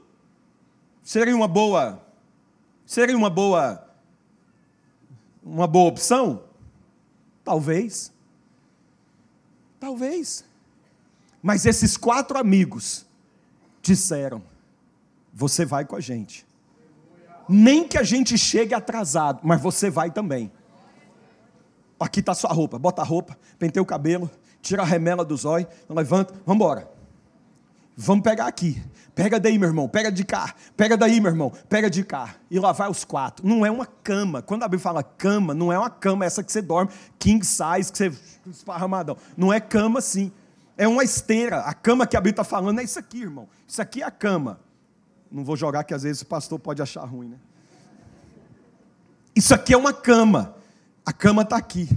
Seria 1.05 1.37
uma 1.37 1.47
boa, 1.47 2.05
seria 2.85 3.17
uma 3.17 3.31
boa, 3.31 3.92
uma 5.45 5.67
boa 5.67 5.89
opção? 5.89 6.45
Talvez. 7.45 8.13
Talvez. 9.81 10.45
Mas 11.43 11.67
esses 11.67 11.97
quatro 11.97 12.39
amigos 12.39 13.05
disseram: 13.81 14.43
Você 15.35 15.65
vai 15.65 15.85
com 15.85 15.97
a 15.97 16.01
gente. 16.01 16.47
Nem 17.49 17.87
que 17.87 17.99
a 17.99 18.03
gente 18.03 18.39
chegue 18.39 18.75
atrasado, 18.75 19.41
mas 19.43 19.61
você 19.61 19.91
vai 19.91 20.11
também. 20.11 20.51
Aqui 21.99 22.21
está 22.21 22.35
sua 22.35 22.53
roupa, 22.53 22.79
bota 22.79 23.03
a 23.03 23.05
roupa, 23.05 23.39
penteia 23.59 23.83
o 23.83 23.87
cabelo, 23.87 24.31
tira 24.61 24.83
a 24.83 24.85
remela 24.85 25.25
dos 25.25 25.45
olhos, 25.45 25.69
levanta, 25.89 26.33
vamos 26.45 26.57
embora. 26.57 26.92
Vamos 27.97 28.23
pegar 28.23 28.47
aqui. 28.47 28.83
Pega 29.15 29.39
daí, 29.39 29.59
meu 29.59 29.69
irmão, 29.69 29.89
pega 29.89 30.11
de 30.11 30.25
cá. 30.25 30.55
Pega 30.77 30.97
daí, 30.97 31.21
meu 31.21 31.31
irmão, 31.31 31.53
pega 31.69 31.91
de 31.91 32.03
cá. 32.03 32.35
E 32.51 32.59
lá 32.59 32.73
vai 32.73 32.91
os 32.91 33.05
quatro. 33.05 33.47
Não 33.47 33.65
é 33.65 33.71
uma 33.71 33.85
cama. 33.85 34.41
Quando 34.41 34.63
a 34.63 34.69
Bíblia 34.69 34.83
fala 34.83 35.03
cama, 35.03 35.53
não 35.53 35.73
é 35.73 35.79
uma 35.79 35.91
cama 35.91 36.25
essa 36.25 36.43
que 36.43 36.51
você 36.51 36.63
dorme, 36.63 36.91
king 37.19 37.45
size, 37.45 37.93
que 37.93 37.99
você 37.99 38.13
esparramadão. 38.51 39.17
Não 39.37 39.53
é 39.53 39.61
cama 39.61 39.99
assim. 39.99 40.33
É 40.77 40.89
uma 40.89 41.05
esteira. 41.05 41.61
A 41.61 41.75
cama 41.75 42.07
que 42.07 42.17
a 42.17 42.21
Bíblia 42.21 42.33
está 42.33 42.45
falando 42.45 42.81
é 42.81 42.85
isso 42.85 42.99
aqui, 42.99 43.21
irmão. 43.21 43.49
Isso 43.69 43.83
aqui 43.83 44.03
é 44.03 44.07
a 44.07 44.11
cama. 44.11 44.59
Não 45.31 45.45
vou 45.45 45.57
jogar 45.57 45.85
que 45.85 45.95
às 45.95 46.03
vezes 46.03 46.23
o 46.23 46.27
pastor 46.27 46.59
pode 46.59 46.81
achar 46.81 47.05
ruim, 47.05 47.29
né? 47.29 47.37
Isso 49.37 49.55
aqui 49.55 49.75
é 49.75 49.77
uma 49.77 49.93
cama. 49.93 50.55
A 51.05 51.13
cama 51.13 51.43
está 51.43 51.57
aqui. 51.57 51.89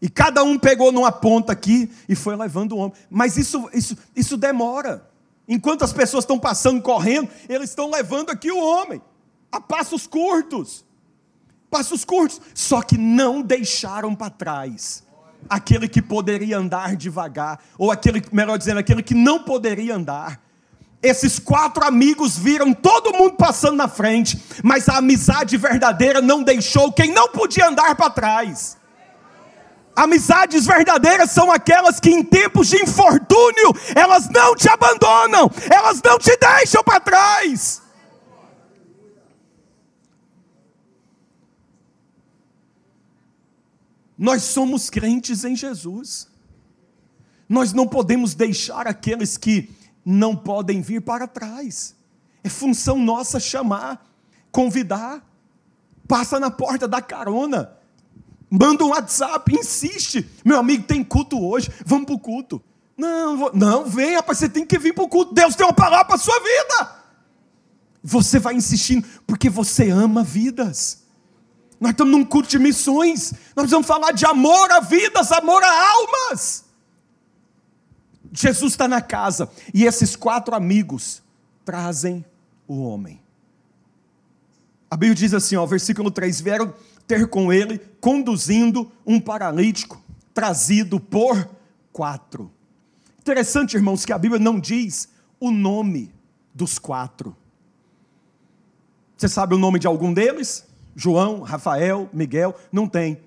E 0.00 0.08
cada 0.08 0.42
um 0.42 0.58
pegou 0.58 0.90
numa 0.90 1.12
ponta 1.12 1.52
aqui 1.52 1.90
e 2.08 2.14
foi 2.14 2.34
levando 2.34 2.72
o 2.72 2.78
homem. 2.78 2.94
Mas 3.10 3.36
isso, 3.36 3.68
isso, 3.72 3.96
isso 4.16 4.36
demora. 4.36 5.08
Enquanto 5.46 5.82
as 5.82 5.92
pessoas 5.92 6.24
estão 6.24 6.38
passando 6.38 6.80
correndo, 6.80 7.28
eles 7.48 7.70
estão 7.70 7.90
levando 7.90 8.30
aqui 8.30 8.50
o 8.50 8.58
homem. 8.58 9.02
A 9.52 9.60
passos 9.60 10.06
curtos. 10.06 10.84
Passos 11.70 12.04
curtos. 12.04 12.40
Só 12.54 12.80
que 12.82 12.96
não 12.96 13.42
deixaram 13.42 14.14
para 14.14 14.30
trás 14.30 15.02
aquele 15.48 15.88
que 15.88 16.02
poderia 16.02 16.58
andar 16.58 16.96
devagar, 16.96 17.60
ou 17.78 17.90
aquele, 17.90 18.22
melhor 18.32 18.58
dizendo, 18.58 18.78
aquele 18.78 19.02
que 19.02 19.14
não 19.14 19.42
poderia 19.42 19.94
andar. 19.94 20.40
Esses 21.02 21.38
quatro 21.38 21.82
amigos 21.82 22.36
viram 22.36 22.74
todo 22.74 23.16
mundo 23.16 23.36
passando 23.36 23.76
na 23.76 23.88
frente, 23.88 24.38
mas 24.62 24.88
a 24.88 24.98
amizade 24.98 25.56
verdadeira 25.56 26.20
não 26.20 26.42
deixou 26.42 26.92
quem 26.92 27.10
não 27.10 27.28
podia 27.28 27.68
andar 27.68 27.94
para 27.94 28.10
trás. 28.10 28.76
Amizades 29.94 30.66
verdadeiras 30.66 31.30
são 31.30 31.50
aquelas 31.50 31.98
que 31.98 32.10
em 32.10 32.22
tempos 32.22 32.68
de 32.68 32.82
infortúnio, 32.82 33.74
elas 33.94 34.28
não 34.28 34.54
te 34.54 34.68
abandonam, 34.68 35.50
elas 35.70 36.00
não 36.02 36.18
te 36.18 36.36
deixam 36.36 36.82
para 36.82 37.00
trás. 37.00 37.82
Nós 44.16 44.42
somos 44.42 44.90
crentes 44.90 45.44
em 45.44 45.56
Jesus. 45.56 46.28
Nós 47.48 47.72
não 47.72 47.88
podemos 47.88 48.34
deixar 48.34 48.86
aqueles 48.86 49.36
que 49.36 49.70
não 50.04 50.36
podem 50.36 50.82
vir 50.82 51.00
para 51.00 51.26
trás. 51.26 51.96
É 52.44 52.48
função 52.48 52.98
nossa 52.98 53.40
chamar, 53.40 54.06
convidar. 54.52 55.26
Passa 56.06 56.38
na 56.38 56.50
porta 56.50 56.86
da 56.86 57.00
carona. 57.00 57.79
Manda 58.50 58.84
um 58.84 58.88
WhatsApp, 58.88 59.54
insiste. 59.54 60.28
Meu 60.44 60.58
amigo, 60.58 60.82
tem 60.82 61.04
culto 61.04 61.40
hoje, 61.40 61.70
vamos 61.86 62.06
para 62.06 62.14
o 62.14 62.18
culto. 62.18 62.60
Não, 62.96 63.50
não, 63.54 63.86
vem, 63.86 64.16
rapaz, 64.16 64.38
você 64.38 64.48
tem 64.48 64.66
que 64.66 64.78
vir 64.78 64.92
para 64.92 65.04
o 65.04 65.08
culto. 65.08 65.32
Deus 65.32 65.54
tem 65.54 65.64
uma 65.64 65.72
palavra 65.72 66.04
para 66.04 66.16
a 66.16 66.18
sua 66.18 66.38
vida. 66.40 66.96
Você 68.02 68.38
vai 68.38 68.54
insistindo, 68.54 69.06
porque 69.26 69.48
você 69.48 69.88
ama 69.90 70.22
vidas. 70.22 71.04
Nós 71.80 71.92
estamos 71.92 72.12
num 72.12 72.24
culto 72.24 72.48
de 72.48 72.58
missões. 72.58 73.32
Nós 73.32 73.64
precisamos 73.64 73.86
falar 73.86 74.12
de 74.12 74.26
amor 74.26 74.70
a 74.72 74.80
vidas, 74.80 75.32
amor 75.32 75.62
a 75.62 75.90
almas. 75.92 76.64
Jesus 78.32 78.72
está 78.72 78.86
na 78.86 79.00
casa 79.00 79.50
e 79.72 79.84
esses 79.84 80.14
quatro 80.14 80.54
amigos 80.54 81.22
trazem 81.64 82.24
o 82.66 82.82
homem. 82.82 83.20
A 84.90 84.96
Bíblia 84.96 85.14
diz 85.14 85.32
assim, 85.32 85.56
ó, 85.56 85.64
versículo 85.64 86.10
3: 86.10 86.40
vieram 86.40 86.74
ter 87.10 87.26
com 87.26 87.52
ele, 87.52 87.76
conduzindo 88.00 88.92
um 89.04 89.18
paralítico, 89.18 90.00
trazido 90.32 91.00
por 91.00 91.50
quatro. 91.92 92.48
Interessante, 93.18 93.74
irmãos, 93.74 94.04
que 94.04 94.12
a 94.12 94.18
Bíblia 94.18 94.40
não 94.40 94.60
diz 94.60 95.08
o 95.40 95.50
nome 95.50 96.14
dos 96.54 96.78
quatro. 96.78 97.36
Você 99.16 99.28
sabe 99.28 99.56
o 99.56 99.58
nome 99.58 99.80
de 99.80 99.88
algum 99.88 100.12
deles? 100.12 100.64
João, 100.94 101.40
Rafael, 101.40 102.08
Miguel, 102.12 102.54
não 102.70 102.86
tem. 102.86 103.20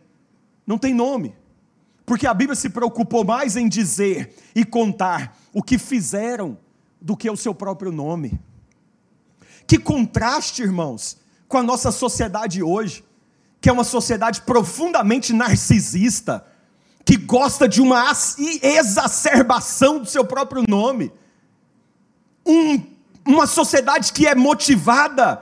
Não 0.65 0.77
tem 0.77 0.93
nome. 0.93 1.35
Porque 2.05 2.25
a 2.25 2.33
Bíblia 2.33 2.55
se 2.55 2.69
preocupou 2.69 3.25
mais 3.25 3.57
em 3.57 3.67
dizer 3.67 4.33
e 4.55 4.63
contar 4.63 5.37
o 5.51 5.61
que 5.61 5.77
fizeram 5.77 6.57
do 7.01 7.17
que 7.17 7.29
o 7.29 7.35
seu 7.35 7.53
próprio 7.53 7.91
nome. 7.91 8.39
Que 9.67 9.77
contraste, 9.77 10.61
irmãos, 10.61 11.17
com 11.49 11.57
a 11.57 11.63
nossa 11.63 11.91
sociedade 11.91 12.63
hoje, 12.63 13.03
que 13.63 13.69
é 13.69 13.71
uma 13.71 13.85
sociedade 13.85 14.41
profundamente 14.41 15.31
narcisista, 15.31 16.45
que 17.05 17.15
gosta 17.15 17.65
de 17.65 17.81
uma 17.81 18.11
exacerbação 18.61 19.99
do 19.99 20.05
seu 20.05 20.25
próprio 20.25 20.65
nome. 20.67 21.13
Um, 22.45 22.83
uma 23.25 23.47
sociedade 23.47 24.11
que 24.11 24.27
é 24.27 24.35
motivada 24.35 25.41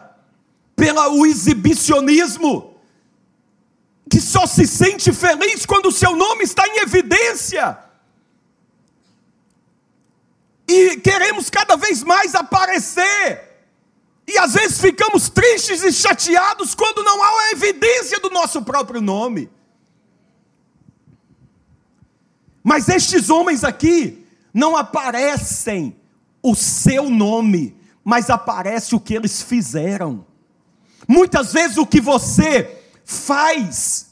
pelo 0.76 1.26
exibicionismo, 1.26 2.76
que 4.08 4.22
só 4.22 4.46
se 4.46 4.68
sente 4.68 5.12
feliz 5.12 5.66
quando 5.66 5.88
o 5.88 5.92
seu 5.92 6.16
nome 6.16 6.44
está 6.44 6.68
em 6.68 6.78
evidência. 6.82 7.76
E 10.68 10.98
queremos 10.98 11.50
cada 11.50 11.76
vez 11.76 12.04
mais 12.04 12.36
aparecer. 12.36 13.51
E 14.34 14.38
às 14.38 14.54
vezes 14.54 14.80
ficamos 14.80 15.28
tristes 15.30 15.84
e 15.84 15.92
chateados 15.92 16.74
quando 16.74 17.04
não 17.04 17.22
há 17.22 17.28
a 17.28 17.52
evidência 17.52 18.18
do 18.22 18.30
nosso 18.30 18.62
próprio 18.62 19.02
nome. 19.02 19.50
Mas 22.64 22.88
estes 22.88 23.30
homens 23.30 23.66
aqui 23.66 24.26
não 24.54 24.78
aparecem 24.78 25.98
o 26.42 26.56
seu 26.56 27.10
nome, 27.10 27.76
mas 28.06 28.30
aparece 28.30 28.96
o 28.96 29.02
que 29.02 29.14
eles 29.14 29.42
fizeram. 29.42 30.26
Muitas 31.06 31.52
vezes 31.52 31.78
o 31.78 31.86
que 31.86 32.00
você 32.00 32.80
faz 33.04 34.12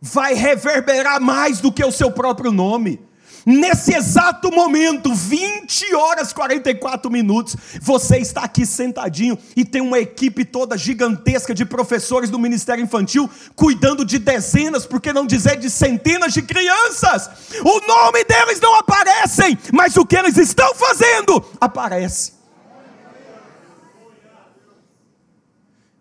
vai 0.00 0.34
reverberar 0.34 1.20
mais 1.20 1.60
do 1.60 1.72
que 1.72 1.84
o 1.84 1.90
seu 1.90 2.12
próprio 2.12 2.52
nome. 2.52 3.04
Nesse 3.48 3.94
exato 3.94 4.50
momento, 4.50 5.14
20 5.14 5.94
horas 5.94 6.32
44 6.32 7.08
minutos, 7.08 7.56
você 7.80 8.18
está 8.18 8.40
aqui 8.40 8.66
sentadinho 8.66 9.38
e 9.54 9.64
tem 9.64 9.80
uma 9.80 10.00
equipe 10.00 10.44
toda 10.44 10.76
gigantesca 10.76 11.54
de 11.54 11.64
professores 11.64 12.28
do 12.28 12.40
Ministério 12.40 12.82
Infantil 12.82 13.30
cuidando 13.54 14.04
de 14.04 14.18
dezenas, 14.18 14.84
por 14.84 15.00
que 15.00 15.12
não 15.12 15.24
dizer 15.24 15.58
de 15.58 15.70
centenas 15.70 16.34
de 16.34 16.42
crianças. 16.42 17.30
O 17.64 17.86
nome 17.86 18.24
deles 18.24 18.60
não 18.60 18.74
aparecem, 18.80 19.56
mas 19.72 19.96
o 19.96 20.04
que 20.04 20.16
eles 20.16 20.36
estão 20.36 20.74
fazendo 20.74 21.44
aparece. 21.60 22.32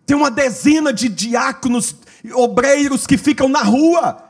Tem 0.03 0.17
uma 0.17 0.31
dezena 0.31 0.91
de 0.91 1.07
diáconos, 1.07 1.95
obreiros 2.33 3.05
que 3.05 3.19
ficam 3.19 3.47
na 3.47 3.61
rua. 3.61 4.24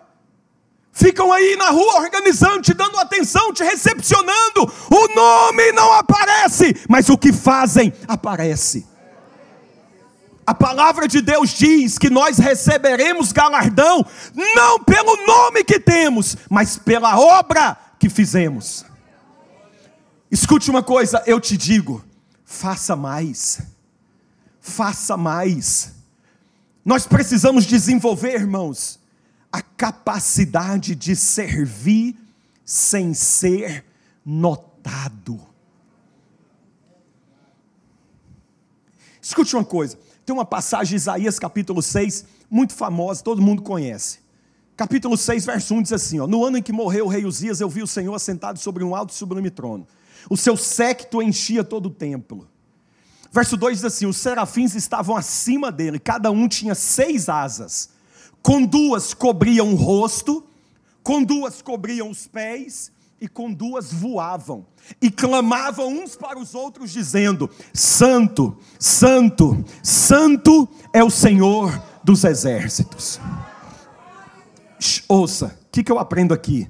Ficam 0.97 1.33
aí 1.33 1.57
na 1.57 1.71
rua 1.71 1.95
organizando, 1.97 2.61
te 2.61 2.73
dando 2.73 2.97
atenção, 2.97 3.51
te 3.51 3.61
recepcionando. 3.65 4.71
O 4.89 5.13
nome 5.13 5.73
não 5.73 5.91
aparece, 5.91 6.73
mas 6.87 7.09
o 7.09 7.17
que 7.17 7.33
fazem 7.33 7.93
aparece. 8.07 8.87
A 10.47 10.55
palavra 10.55 11.05
de 11.05 11.19
Deus 11.19 11.49
diz 11.49 11.97
que 11.97 12.09
nós 12.09 12.37
receberemos 12.37 13.33
galardão 13.33 14.05
não 14.55 14.79
pelo 14.79 15.17
nome 15.27 15.65
que 15.65 15.81
temos, 15.81 16.37
mas 16.49 16.77
pela 16.77 17.19
obra 17.19 17.75
que 17.99 18.07
fizemos. 18.07 18.85
Escute 20.31 20.69
uma 20.69 20.81
coisa, 20.81 21.21
eu 21.25 21.41
te 21.41 21.57
digo, 21.57 22.01
faça 22.45 22.95
mais. 22.95 23.59
Faça 24.61 25.17
mais. 25.17 25.91
Nós 26.85 27.05
precisamos 27.05 27.65
desenvolver, 27.65 28.35
irmãos, 28.35 28.97
a 29.55 29.61
capacidade 29.61 30.93
de 30.95 31.15
servir 31.15 32.13
sem 32.65 33.13
ser 33.13 33.85
notado. 34.25 35.39
Escute 39.21 39.55
uma 39.55 39.63
coisa, 39.63 39.97
tem 40.25 40.35
uma 40.35 40.43
passagem, 40.43 40.97
Isaías 40.97 41.39
capítulo 41.39 41.81
6, 41.81 42.25
muito 42.51 42.73
famosa, 42.73 43.23
todo 43.23 43.41
mundo 43.41 43.61
conhece. 43.61 44.19
Capítulo 44.75 45.15
6, 45.15 45.45
verso 45.45 45.73
1 45.73 45.83
diz 45.83 45.93
assim: 45.93 46.19
ó, 46.19 46.27
No 46.27 46.43
ano 46.43 46.57
em 46.57 46.61
que 46.61 46.73
morreu 46.73 47.05
o 47.05 47.07
rei 47.07 47.25
Uzias, 47.25 47.61
eu 47.61 47.69
vi 47.69 47.81
o 47.81 47.87
Senhor 47.87 48.13
assentado 48.13 48.59
sobre 48.59 48.83
um 48.83 48.93
alto 48.93 49.11
e 49.11 49.15
sublime 49.15 49.49
trono. 49.49 49.87
O 50.29 50.35
seu 50.35 50.57
séquito 50.57 51.21
enchia 51.21 51.63
todo 51.63 51.85
o 51.85 51.91
templo. 51.91 52.49
Verso 53.31 53.55
2 53.55 53.77
diz 53.77 53.85
assim: 53.85 54.05
Os 54.05 54.17
serafins 54.17 54.75
estavam 54.75 55.15
acima 55.15 55.71
dele, 55.71 55.97
cada 55.97 56.29
um 56.29 56.45
tinha 56.45 56.75
seis 56.75 57.29
asas. 57.29 57.94
Com 58.45 58.63
duas 58.63 59.11
cobriam 59.11 59.73
o 59.73 59.75
rosto, 59.75 60.45
com 61.01 61.23
duas 61.23 61.63
cobriam 61.63 62.11
os 62.11 62.27
pés, 62.27 62.91
e 63.19 63.27
com 63.27 63.51
duas 63.51 63.91
voavam 63.91 64.67
e 65.01 65.09
clamavam 65.09 65.87
uns 65.87 66.15
para 66.15 66.37
os 66.37 66.53
outros, 66.53 66.91
dizendo: 66.91 67.49
Santo, 67.73 68.55
Santo, 68.77 69.65
Santo 69.81 70.69
é 70.93 71.03
o 71.03 71.09
Senhor 71.09 71.81
dos 72.03 72.23
exércitos. 72.23 73.19
Ouça, 75.07 75.57
o 75.63 75.71
que, 75.71 75.83
que 75.83 75.91
eu 75.91 75.97
aprendo 75.97 76.31
aqui? 76.31 76.69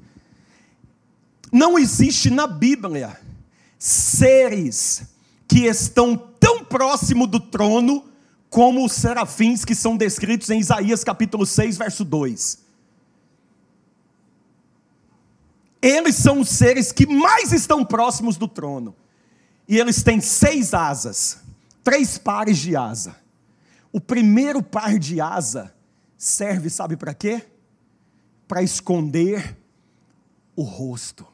Não 1.52 1.78
existe 1.78 2.30
na 2.30 2.48
Bíblia 2.48 3.20
seres 3.78 5.04
que 5.46 5.66
estão 5.66 6.16
tão 6.40 6.64
próximo 6.64 7.28
do 7.28 7.42
trono 7.42 8.15
como 8.56 8.86
os 8.86 8.94
serafins 8.94 9.66
que 9.66 9.76
são 9.76 9.98
descritos 9.98 10.50
em 10.50 10.62
Isaías 10.62 11.04
capítulo 11.04 11.46
6, 11.46 11.78
verso 11.78 12.06
2. 12.06 12.60
Eles 15.82 16.16
são 16.16 16.40
os 16.40 16.48
seres 16.48 16.90
que 16.94 17.06
mais 17.06 17.52
estão 17.52 17.84
próximos 17.84 18.38
do 18.38 18.48
trono. 18.48 18.96
E 19.68 19.78
eles 19.78 20.02
têm 20.04 20.22
seis 20.22 20.74
asas, 20.74 21.40
três 21.84 22.18
pares 22.18 22.58
de 22.58 22.78
asa. 22.78 23.18
O 23.92 24.00
primeiro 24.00 24.64
par 24.64 24.98
de 24.98 25.20
asa 25.20 25.76
serve, 26.18 26.70
sabe 26.70 26.96
para 26.96 27.14
quê? 27.14 27.44
Para 28.48 28.64
esconder 28.64 29.58
o 30.56 30.64
rosto. 30.64 31.28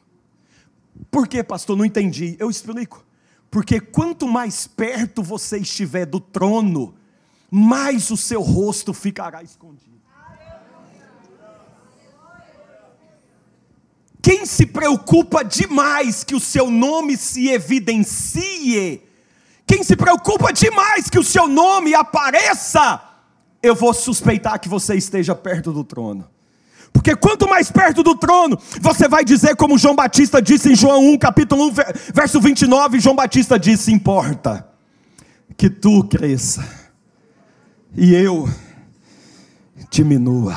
Por 1.08 1.28
quê, 1.28 1.44
pastor? 1.44 1.76
Não 1.76 1.84
entendi. 1.84 2.34
Eu 2.40 2.50
explico. 2.50 3.06
Porque 3.48 3.78
quanto 3.78 4.26
mais 4.26 4.66
perto 4.66 5.22
você 5.22 5.58
estiver 5.58 6.04
do 6.04 6.18
trono, 6.18 6.96
mais 7.54 8.10
o 8.10 8.16
seu 8.16 8.40
rosto 8.40 8.94
ficará 8.94 9.42
escondido. 9.42 10.00
Quem 14.22 14.46
se 14.46 14.64
preocupa 14.64 15.44
demais 15.44 16.24
que 16.24 16.34
o 16.34 16.40
seu 16.40 16.70
nome 16.70 17.14
se 17.14 17.48
evidencie, 17.48 19.02
quem 19.66 19.82
se 19.82 19.94
preocupa 19.96 20.50
demais 20.50 21.10
que 21.10 21.18
o 21.18 21.24
seu 21.24 21.46
nome 21.46 21.92
apareça, 21.94 23.02
eu 23.62 23.74
vou 23.74 23.92
suspeitar 23.92 24.58
que 24.58 24.68
você 24.68 24.94
esteja 24.94 25.34
perto 25.34 25.72
do 25.72 25.84
trono. 25.84 26.26
Porque 26.90 27.14
quanto 27.14 27.46
mais 27.46 27.70
perto 27.70 28.02
do 28.02 28.14
trono, 28.14 28.58
você 28.80 29.06
vai 29.08 29.24
dizer 29.24 29.56
como 29.56 29.76
João 29.76 29.94
Batista 29.94 30.40
disse 30.40 30.72
em 30.72 30.74
João 30.74 31.04
1, 31.12 31.18
capítulo 31.18 31.66
1, 31.66 31.72
verso 32.14 32.40
29, 32.40 32.98
João 32.98 33.16
Batista 33.16 33.58
disse: 33.58 33.92
"Importa 33.92 34.66
que 35.56 35.68
tu 35.68 36.04
cresça 36.04 36.81
e 37.94 38.14
eu 38.14 38.48
diminua." 39.90 40.54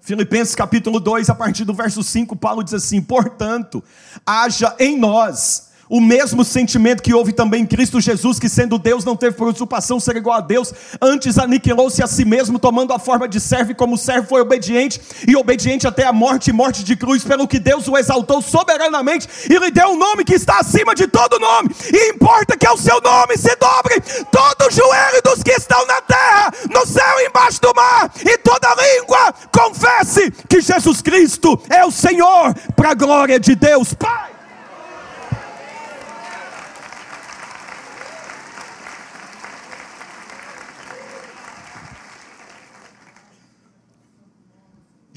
Filipenses 0.00 0.54
capítulo 0.54 0.98
2, 0.98 1.30
a 1.30 1.34
partir 1.34 1.64
do 1.64 1.72
verso 1.72 2.02
5, 2.02 2.34
Paulo 2.34 2.64
diz 2.64 2.74
assim: 2.74 3.00
Portanto, 3.00 3.82
haja 4.26 4.74
em 4.78 4.98
nós 4.98 5.69
o 5.90 6.00
mesmo 6.00 6.44
sentimento 6.44 7.02
que 7.02 7.12
houve 7.12 7.32
também 7.32 7.62
em 7.62 7.66
Cristo 7.66 8.00
Jesus, 8.00 8.38
que 8.38 8.48
sendo 8.48 8.78
Deus 8.78 9.04
não 9.04 9.16
teve 9.16 9.36
por 9.36 9.48
usurpação 9.48 9.98
ser 9.98 10.16
igual 10.16 10.38
a 10.38 10.40
Deus, 10.40 10.72
antes 11.02 11.36
aniquilou-se 11.36 12.00
a 12.00 12.06
si 12.06 12.24
mesmo, 12.24 12.60
tomando 12.60 12.92
a 12.92 12.98
forma 12.98 13.28
de 13.28 13.40
servo, 13.40 13.72
e 13.72 13.74
como 13.74 13.98
servo 13.98 14.28
foi 14.28 14.40
obediente, 14.40 15.00
e 15.26 15.34
obediente 15.34 15.88
até 15.88 16.06
a 16.06 16.12
morte 16.12 16.50
e 16.50 16.52
morte 16.52 16.84
de 16.84 16.94
cruz, 16.94 17.24
pelo 17.24 17.48
que 17.48 17.58
Deus 17.58 17.88
o 17.88 17.98
exaltou 17.98 18.40
soberanamente 18.40 19.28
e 19.50 19.58
lhe 19.58 19.70
deu 19.72 19.88
um 19.88 19.98
nome 19.98 20.24
que 20.24 20.34
está 20.34 20.60
acima 20.60 20.94
de 20.94 21.08
todo 21.08 21.40
nome, 21.40 21.74
e 21.92 22.10
importa 22.10 22.56
que 22.56 22.66
ao 22.66 22.76
seu 22.76 23.00
nome 23.00 23.36
se 23.36 23.54
dobre 23.56 24.00
todo 24.30 24.68
o 24.68 24.70
joelho 24.70 25.20
dos 25.24 25.42
que 25.42 25.50
estão 25.50 25.84
na 25.86 26.00
terra, 26.02 26.52
no 26.72 26.86
céu 26.86 27.20
e 27.20 27.26
embaixo 27.26 27.60
do 27.60 27.74
mar, 27.74 28.12
e 28.24 28.38
toda 28.38 28.76
língua 28.76 29.34
confesse 29.52 30.30
que 30.48 30.60
Jesus 30.60 31.02
Cristo 31.02 31.60
é 31.68 31.84
o 31.84 31.90
Senhor, 31.90 32.54
para 32.76 32.90
a 32.90 32.94
glória 32.94 33.40
de 33.40 33.56
Deus 33.56 33.92
Pai. 33.92 34.39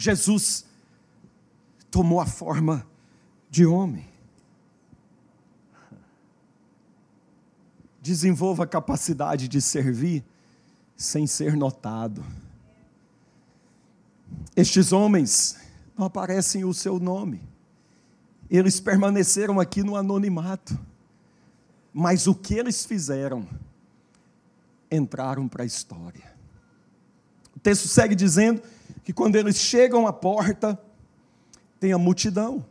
Jesus 0.03 0.65
tomou 1.89 2.19
a 2.19 2.25
forma 2.25 2.85
de 3.49 3.65
homem. 3.65 4.05
Desenvolva 8.01 8.65
a 8.65 8.67
capacidade 8.67 9.47
de 9.47 9.61
servir 9.61 10.21
sem 10.97 11.25
ser 11.25 11.55
notado. 11.55 12.21
Estes 14.57 14.91
homens 14.91 15.57
não 15.97 16.07
aparecem 16.07 16.65
o 16.65 16.73
seu 16.73 16.99
nome. 16.99 17.41
Eles 18.49 18.81
permaneceram 18.81 19.57
aqui 19.57 19.83
no 19.83 19.95
anonimato. 19.95 20.77
Mas 21.93 22.27
o 22.27 22.35
que 22.35 22.55
eles 22.55 22.85
fizeram? 22.85 23.47
Entraram 24.91 25.47
para 25.47 25.63
a 25.63 25.65
história. 25.65 26.29
O 27.55 27.59
texto 27.59 27.87
segue 27.87 28.15
dizendo 28.15 28.61
que 29.03 29.13
quando 29.13 29.35
eles 29.35 29.57
chegam 29.57 30.07
à 30.07 30.13
porta, 30.13 30.79
tem 31.79 31.91
a 31.91 31.97
multidão. 31.97 32.65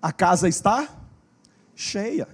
A 0.00 0.12
casa 0.12 0.48
está 0.48 0.88
cheia. 1.74 2.28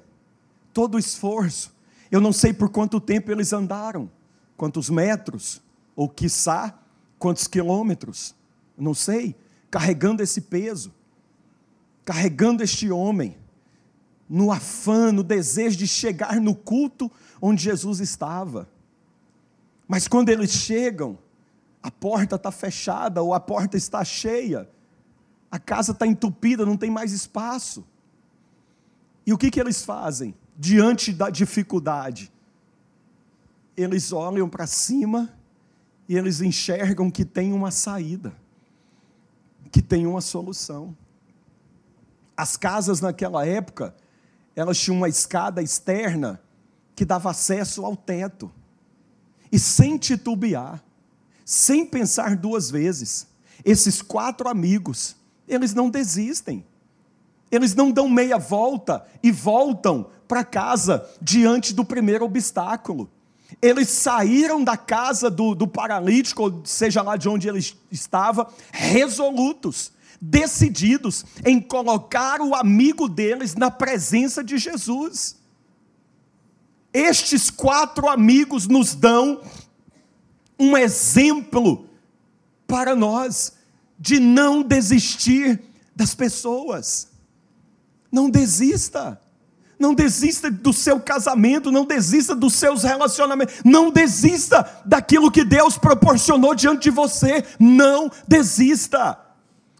Todo 0.72 0.96
o 0.96 0.98
esforço. 0.98 1.74
Eu 2.10 2.20
não 2.20 2.32
sei 2.32 2.52
por 2.52 2.68
quanto 2.68 3.00
tempo 3.00 3.30
eles 3.30 3.52
andaram, 3.52 4.10
quantos 4.56 4.90
metros, 4.90 5.62
ou 5.94 6.08
quiçá 6.08 6.78
quantos 7.18 7.46
quilômetros, 7.46 8.34
não 8.76 8.94
sei, 8.94 9.36
carregando 9.70 10.22
esse 10.22 10.40
peso, 10.40 10.92
carregando 12.04 12.62
este 12.62 12.90
homem, 12.90 13.36
no 14.26 14.50
afã, 14.50 15.12
no 15.12 15.22
desejo 15.22 15.76
de 15.76 15.86
chegar 15.86 16.40
no 16.40 16.54
culto 16.54 17.10
onde 17.42 17.62
Jesus 17.62 18.00
estava. 18.00 18.68
Mas 19.86 20.08
quando 20.08 20.30
eles 20.30 20.50
chegam, 20.52 21.18
a 21.82 21.90
porta 21.90 22.36
está 22.36 22.50
fechada 22.50 23.22
ou 23.22 23.32
a 23.32 23.40
porta 23.40 23.76
está 23.76 24.04
cheia, 24.04 24.68
a 25.50 25.58
casa 25.58 25.92
está 25.92 26.06
entupida, 26.06 26.66
não 26.66 26.76
tem 26.76 26.90
mais 26.90 27.12
espaço. 27.12 27.84
E 29.26 29.32
o 29.32 29.38
que, 29.38 29.50
que 29.50 29.60
eles 29.60 29.82
fazem 29.82 30.34
diante 30.56 31.12
da 31.12 31.30
dificuldade? 31.30 32.30
Eles 33.76 34.12
olham 34.12 34.48
para 34.48 34.66
cima 34.66 35.32
e 36.08 36.16
eles 36.16 36.40
enxergam 36.40 37.10
que 37.10 37.24
tem 37.24 37.52
uma 37.52 37.70
saída, 37.70 38.32
que 39.72 39.80
tem 39.80 40.06
uma 40.06 40.20
solução. 40.20 40.96
As 42.36 42.56
casas 42.56 43.00
naquela 43.00 43.46
época, 43.46 43.94
elas 44.54 44.78
tinham 44.78 44.96
uma 44.96 45.08
escada 45.08 45.62
externa 45.62 46.40
que 46.94 47.04
dava 47.04 47.30
acesso 47.30 47.84
ao 47.84 47.96
teto. 47.96 48.50
E 49.50 49.58
sem 49.58 49.96
titubear, 49.96 50.82
sem 51.50 51.84
pensar 51.84 52.36
duas 52.36 52.70
vezes. 52.70 53.26
Esses 53.64 54.00
quatro 54.00 54.48
amigos, 54.48 55.16
eles 55.48 55.74
não 55.74 55.90
desistem. 55.90 56.64
Eles 57.50 57.74
não 57.74 57.90
dão 57.90 58.08
meia 58.08 58.38
volta 58.38 59.04
e 59.20 59.32
voltam 59.32 60.06
para 60.28 60.44
casa 60.44 61.04
diante 61.20 61.74
do 61.74 61.84
primeiro 61.84 62.24
obstáculo. 62.24 63.10
eles 63.60 63.88
saíram 63.88 64.62
da 64.62 64.76
casa 64.76 65.28
do, 65.28 65.56
do 65.56 65.66
paralítico, 65.66 66.62
seja 66.64 67.02
lá 67.02 67.16
de 67.16 67.28
onde 67.28 67.48
ele 67.48 67.58
estava, 67.90 68.48
resolutos, 68.70 69.90
decididos 70.20 71.24
em 71.44 71.60
colocar 71.60 72.40
o 72.40 72.54
amigo 72.54 73.08
deles 73.08 73.56
na 73.56 73.72
presença 73.72 74.44
de 74.44 74.56
Jesus. 74.56 75.36
Estes 76.94 77.50
quatro 77.50 78.08
amigos 78.08 78.68
nos 78.68 78.94
dão 78.94 79.40
um 80.60 80.76
exemplo 80.76 81.86
para 82.66 82.94
nós 82.94 83.54
de 83.98 84.20
não 84.20 84.62
desistir 84.62 85.58
das 85.96 86.14
pessoas. 86.14 87.08
Não 88.12 88.28
desista. 88.28 89.18
Não 89.78 89.94
desista 89.94 90.50
do 90.50 90.74
seu 90.74 91.00
casamento, 91.00 91.72
não 91.72 91.86
desista 91.86 92.36
dos 92.36 92.52
seus 92.52 92.82
relacionamentos, 92.82 93.62
não 93.64 93.90
desista 93.90 94.82
daquilo 94.84 95.30
que 95.30 95.42
Deus 95.42 95.78
proporcionou 95.78 96.54
diante 96.54 96.82
de 96.82 96.90
você. 96.90 97.42
Não 97.58 98.10
desista. 98.28 99.18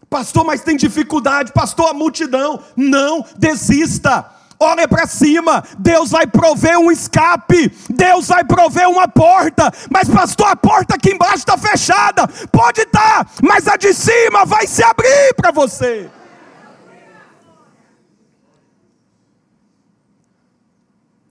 Pastor, 0.09 0.43
mas 0.43 0.61
tem 0.61 0.75
dificuldade, 0.75 1.53
pastor, 1.53 1.91
a 1.91 1.93
multidão. 1.93 2.63
Não 2.75 3.23
desista 3.37 4.40
olha 4.61 4.87
para 4.87 5.07
cima, 5.07 5.63
Deus 5.79 6.11
vai 6.11 6.27
prover 6.27 6.77
um 6.77 6.91
escape, 6.91 7.69
Deus 7.89 8.27
vai 8.27 8.43
prover 8.43 8.87
uma 8.87 9.07
porta, 9.07 9.71
mas 9.89 10.07
pastor, 10.07 10.47
a 10.47 10.55
porta 10.55 10.95
aqui 10.95 11.11
embaixo 11.11 11.37
está 11.37 11.57
fechada, 11.57 12.27
pode 12.51 12.81
estar, 12.81 13.25
tá, 13.25 13.31
mas 13.41 13.67
a 13.67 13.75
de 13.75 13.93
cima 13.93 14.45
vai 14.45 14.67
se 14.67 14.83
abrir 14.83 15.33
para 15.35 15.51
você. 15.51 16.09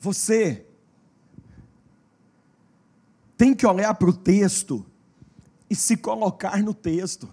Você 0.01 0.67
tem 3.37 3.55
que 3.55 3.67
olhar 3.67 3.95
para 3.95 4.11
o 4.11 4.13
texto 4.13 4.85
e 5.69 5.75
se 5.77 5.97
colocar 5.97 6.63
no 6.63 6.75
texto. 6.75 7.33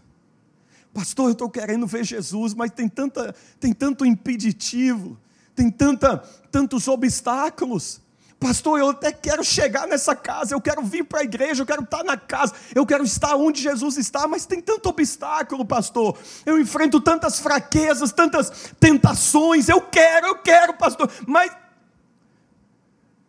Pastor, 0.93 1.27
eu 1.27 1.31
estou 1.31 1.49
querendo 1.49 1.88
ver 1.88 2.03
Jesus, 2.03 2.53
mas 2.53 2.71
tem, 2.71 2.88
tanta, 2.88 3.33
tem 3.60 3.73
tanto 3.73 4.05
impeditivo, 4.05 5.17
tem 5.58 5.72
tanta, 5.72 6.20
tantos 6.52 6.88
obstáculos. 6.88 8.00
Pastor, 8.39 8.80
eu 8.80 8.89
até 8.89 9.12
quero 9.12 9.43
chegar 9.43 9.88
nessa 9.88 10.15
casa, 10.15 10.54
eu 10.54 10.62
quero 10.62 10.84
vir 10.84 11.04
para 11.04 11.22
a 11.22 11.24
igreja, 11.24 11.63
eu 11.63 11.65
quero 11.65 11.82
estar 11.82 12.04
na 12.04 12.15
casa, 12.15 12.54
eu 12.76 12.86
quero 12.86 13.04
estar 13.04 13.36
onde 13.36 13.63
Jesus 13.63 13.98
está, 13.98 14.28
mas 14.28 14.46
tem 14.46 14.62
tanto 14.62 14.88
obstáculo, 14.88 15.65
pastor. 15.65 16.15
Eu 16.46 16.60
enfrento 16.60 17.02
tantas 17.02 17.39
fraquezas, 17.39 18.12
tantas 18.12 18.72
tentações. 18.80 19.67
Eu 19.67 19.82
quero, 19.82 20.28
eu 20.28 20.36
quero, 20.36 20.76
pastor, 20.76 21.10
mas 21.26 21.52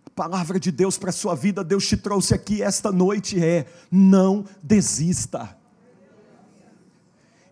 a 0.04 0.10
palavra 0.14 0.60
de 0.60 0.70
Deus 0.70 0.98
para 0.98 1.08
a 1.08 1.14
sua 1.14 1.34
vida, 1.34 1.64
Deus 1.64 1.88
te 1.88 1.96
trouxe 1.96 2.34
aqui 2.34 2.62
esta 2.62 2.92
noite 2.92 3.42
é: 3.42 3.64
não 3.90 4.44
desista. 4.62 5.57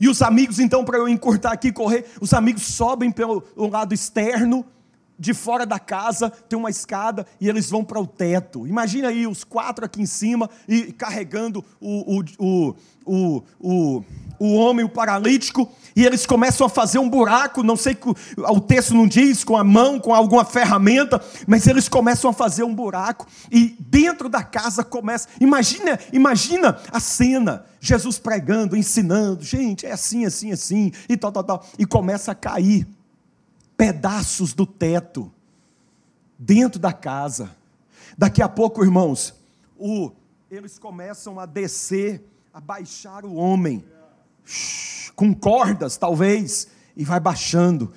E 0.01 0.09
os 0.09 0.23
amigos, 0.23 0.59
então, 0.59 0.85
para 0.85 0.99
eu 0.99 1.09
encurtar 1.09 1.53
aqui, 1.53 1.73
correr, 1.73 2.05
os 2.21 2.33
amigos 2.33 2.67
sobem 2.67 3.11
pelo 3.11 3.43
lado 3.57 3.95
externo, 3.95 4.65
de 5.19 5.33
fora 5.33 5.65
da 5.65 5.79
casa, 5.79 6.31
tem 6.31 6.59
uma 6.59 6.71
escada 6.71 7.27
e 7.41 7.49
eles 7.49 7.71
vão 7.71 7.83
para 7.83 8.01
o 8.01 8.07
teto. 8.07 8.67
Imagina 8.67 9.09
aí 9.09 9.27
os 9.27 9.45
quatro 9.45 9.85
aqui 9.85 10.03
em 10.03 10.07
cima 10.07 10.49
e 10.69 10.93
carregando 10.93 11.65
o, 11.81 12.19
o, 12.19 12.25
o, 12.39 12.75
o, 13.05 13.43
o, 13.59 14.05
o 14.39 14.55
homem, 14.55 14.85
o 14.85 14.89
paralítico, 14.89 15.71
e 15.95 16.05
eles 16.05 16.27
começam 16.27 16.67
a 16.67 16.71
fazer 16.71 16.99
um 16.99 17.09
buraco, 17.09 17.63
não 17.63 17.77
sei, 17.77 17.97
o 18.37 18.61
texto 18.61 18.95
não 18.95 19.09
diz, 19.09 19.43
com 19.43 19.57
a 19.57 19.65
mão, 19.65 19.99
com 19.99 20.15
alguma 20.15 20.45
ferramenta, 20.45 21.23
mas 21.47 21.67
eles 21.67 21.89
começam 21.89 22.29
a 22.29 22.35
fazer 22.35 22.65
um 22.65 22.75
buraco, 22.75 23.27
e 23.51 23.75
dentro 23.81 24.29
da 24.29 24.43
casa 24.43 24.85
começa, 24.85 25.29
imagina, 25.41 25.99
imagina 26.13 26.79
a 26.93 27.01
cena, 27.01 27.65
Jesus 27.81 28.19
pregando, 28.19 28.77
ensinando, 28.77 29.43
gente, 29.43 29.87
é 29.87 29.93
assim, 29.93 30.27
assim, 30.27 30.53
assim, 30.53 30.93
e 31.09 31.17
tal, 31.17 31.33
tal, 31.33 31.45
tal, 31.45 31.67
e 31.79 31.87
começa 31.87 32.33
a 32.33 32.35
cair 32.35 32.87
pedaços 33.77 34.53
do 34.53 34.67
teto 34.67 35.33
dentro 36.39 36.79
da 36.79 36.93
casa. 36.93 37.51
Daqui 38.19 38.43
a 38.43 38.49
pouco, 38.49 38.85
irmãos, 38.85 39.35
o, 39.79 40.11
eles 40.51 40.79
começam 40.79 41.41
a 41.41 41.47
descer, 41.47 42.23
a 42.53 42.61
baixar 42.61 43.25
o 43.25 43.35
homem 43.35 43.85
com 45.15 45.35
cordas, 45.35 45.97
talvez, 45.97 46.69
e 46.97 47.05
vai 47.05 47.19
baixando. 47.19 47.93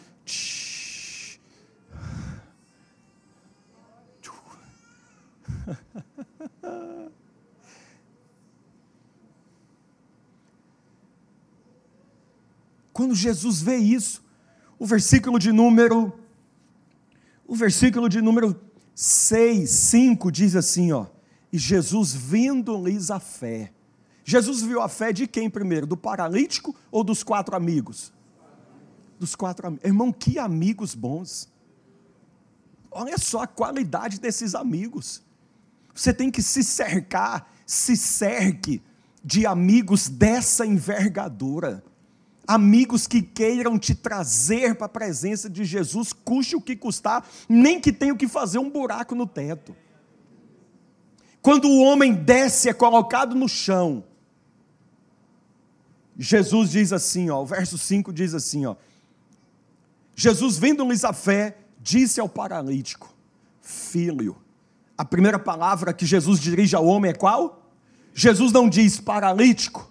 Quando 12.91 13.15
Jesus 13.15 13.61
vê 13.61 13.77
isso, 13.77 14.21
o 14.77 14.85
versículo 14.85 15.39
de 15.39 15.53
número 15.53 16.13
o 17.47 17.55
versículo 17.55 18.07
de 18.07 18.21
número 18.21 18.61
6, 18.93 19.69
5 19.69 20.31
diz 20.31 20.55
assim, 20.55 20.91
ó: 20.91 21.07
"E 21.51 21.57
Jesus 21.57 22.13
vendo-lhes 22.13 23.09
a 23.09 23.19
fé, 23.19 23.71
Jesus 24.29 24.61
viu 24.61 24.79
a 24.79 24.87
fé 24.87 25.11
de 25.11 25.25
quem 25.25 25.49
primeiro? 25.49 25.87
Do 25.87 25.97
paralítico 25.97 26.75
ou 26.91 27.03
dos 27.03 27.23
quatro 27.23 27.55
amigos? 27.55 28.13
Dos 29.17 29.33
quatro 29.33 29.65
amigos. 29.65 29.83
Irmão, 29.83 30.11
que 30.11 30.37
amigos 30.37 30.93
bons. 30.93 31.51
Olha 32.91 33.17
só 33.17 33.41
a 33.41 33.47
qualidade 33.47 34.19
desses 34.19 34.53
amigos. 34.53 35.23
Você 35.95 36.13
tem 36.13 36.29
que 36.29 36.43
se 36.43 36.63
cercar, 36.63 37.51
se 37.65 37.97
cerque 37.97 38.83
de 39.23 39.47
amigos 39.47 40.07
dessa 40.07 40.63
envergadura. 40.63 41.83
Amigos 42.47 43.07
que 43.07 43.23
queiram 43.23 43.79
te 43.79 43.95
trazer 43.95 44.75
para 44.75 44.85
a 44.85 44.89
presença 44.89 45.49
de 45.49 45.65
Jesus, 45.65 46.13
custe 46.13 46.55
o 46.55 46.61
que 46.61 46.75
custar, 46.75 47.27
nem 47.49 47.81
que 47.81 47.91
tenham 47.91 48.15
que 48.15 48.27
fazer 48.27 48.59
um 48.59 48.69
buraco 48.69 49.15
no 49.15 49.25
teto. 49.25 49.75
Quando 51.41 51.67
o 51.67 51.81
homem 51.81 52.13
desce, 52.13 52.69
é 52.69 52.73
colocado 52.73 53.33
no 53.33 53.49
chão, 53.49 54.03
Jesus 56.21 56.71
diz 56.71 56.91
assim, 56.91 57.29
ó, 57.29 57.41
o 57.41 57.45
verso 57.45 57.77
5 57.77 58.11
diz 58.11 58.33
assim, 58.33 58.65
ó. 58.65 58.75
Jesus 60.13 60.57
vendo-lhes 60.57 61.05
a 61.05 61.13
fé, 61.13 61.57
disse 61.79 62.19
ao 62.19 62.27
paralítico: 62.27 63.15
Filho. 63.61 64.35
A 64.97 65.05
primeira 65.05 65.39
palavra 65.39 65.93
que 65.93 66.05
Jesus 66.05 66.41
dirige 66.41 66.75
ao 66.75 66.85
homem 66.85 67.11
é 67.11 67.13
qual? 67.13 67.71
Jesus 68.13 68.51
não 68.51 68.67
diz 68.67 68.99
paralítico. 68.99 69.89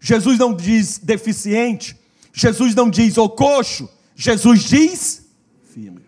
Jesus 0.00 0.36
não 0.36 0.52
diz 0.52 0.98
deficiente. 0.98 1.96
Jesus 2.32 2.74
não 2.74 2.90
diz 2.90 3.16
o 3.16 3.28
coxo. 3.28 3.88
Jesus 4.16 4.64
diz 4.64 5.26
filho. 5.62 6.02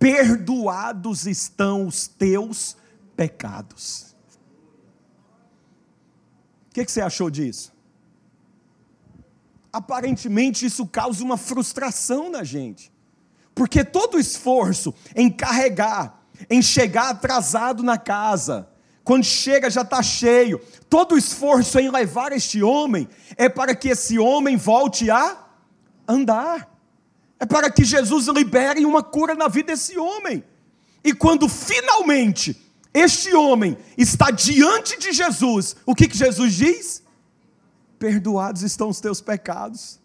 Perdoados 0.00 1.26
estão 1.26 1.86
os 1.86 2.08
teus 2.08 2.76
pecados. 3.16 4.16
O 6.70 6.74
que, 6.74 6.84
que 6.84 6.90
você 6.90 7.00
achou 7.00 7.30
disso? 7.30 7.73
Aparentemente 9.74 10.64
isso 10.64 10.86
causa 10.86 11.24
uma 11.24 11.36
frustração 11.36 12.30
na 12.30 12.44
gente. 12.44 12.92
Porque 13.54 13.84
todo 13.84 14.18
esforço 14.18 14.94
em 15.16 15.28
carregar, 15.28 16.22
em 16.48 16.62
chegar 16.62 17.10
atrasado 17.10 17.82
na 17.82 17.98
casa, 17.98 18.68
quando 19.02 19.24
chega 19.24 19.68
já 19.68 19.82
está 19.82 20.00
cheio, 20.02 20.60
todo 20.88 21.18
esforço 21.18 21.78
em 21.78 21.90
levar 21.90 22.32
este 22.32 22.62
homem 22.62 23.08
é 23.36 23.48
para 23.48 23.74
que 23.74 23.88
esse 23.88 24.18
homem 24.18 24.56
volte 24.56 25.10
a 25.10 25.36
andar, 26.06 26.72
é 27.38 27.44
para 27.44 27.68
que 27.68 27.84
Jesus 27.84 28.28
libere 28.28 28.86
uma 28.86 29.02
cura 29.02 29.34
na 29.34 29.48
vida 29.48 29.72
desse 29.72 29.98
homem. 29.98 30.42
E 31.02 31.12
quando 31.12 31.48
finalmente 31.48 32.60
este 32.94 33.34
homem 33.34 33.76
está 33.98 34.30
diante 34.30 34.98
de 34.98 35.12
Jesus, 35.12 35.76
o 35.84 35.94
que, 35.94 36.06
que 36.06 36.16
Jesus 36.16 36.54
diz? 36.54 37.03
Perdoados 37.98 38.62
estão 38.62 38.88
os 38.88 39.00
teus 39.00 39.20
pecados. 39.20 40.00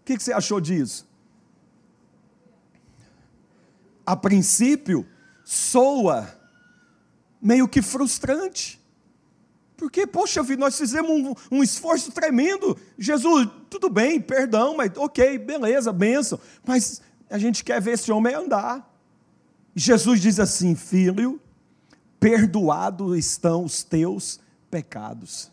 O 0.00 0.04
que, 0.04 0.18
você 0.18 0.32
achou 0.32 0.60
disso? 0.60 1.08
A 4.04 4.16
princípio, 4.16 5.06
soa 5.44 6.36
meio 7.40 7.68
que 7.68 7.80
frustrante. 7.80 8.80
Porque, 9.76 10.06
poxa 10.06 10.42
vida, 10.42 10.60
nós 10.60 10.76
fizemos 10.76 11.10
um, 11.10 11.58
um, 11.58 11.62
esforço 11.62 12.12
tremendo. 12.12 12.76
Jesus, 12.98 13.48
tudo 13.70 13.88
bem, 13.88 14.20
perdão, 14.20 14.76
mas 14.76 14.92
ok, 14.96 15.38
beleza, 15.38 15.92
benção. 15.92 16.38
Mas 16.66 17.00
a 17.30 17.38
gente 17.38 17.64
quer 17.64 17.80
ver 17.80 17.92
esse 17.92 18.12
homem 18.12 18.34
andar. 18.34 18.86
Jesus 19.74 20.20
diz 20.20 20.38
assim: 20.38 20.74
Filho, 20.74 21.40
perdoados 22.18 23.16
estão 23.18 23.64
os 23.64 23.82
teus 23.82 24.38
pecados. 24.70 25.50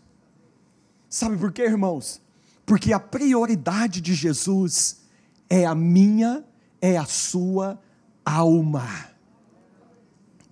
Sabe 1.10 1.38
por 1.38 1.52
quê, 1.52 1.64
irmãos? 1.64 2.22
Porque 2.66 2.92
a 2.92 3.00
prioridade 3.00 4.02
de 4.02 4.14
Jesus 4.14 5.02
é 5.50 5.66
a 5.66 5.74
minha, 5.74 6.44
é 6.82 6.98
a 6.98 7.06
sua 7.06 7.80
alma. 8.26 8.88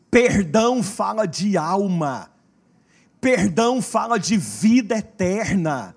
Perdão 0.09 0.81
fala 0.81 1.25
de 1.25 1.57
alma. 1.57 2.31
Perdão 3.19 3.81
fala 3.81 4.17
de 4.17 4.37
vida 4.37 4.97
eterna. 4.97 5.95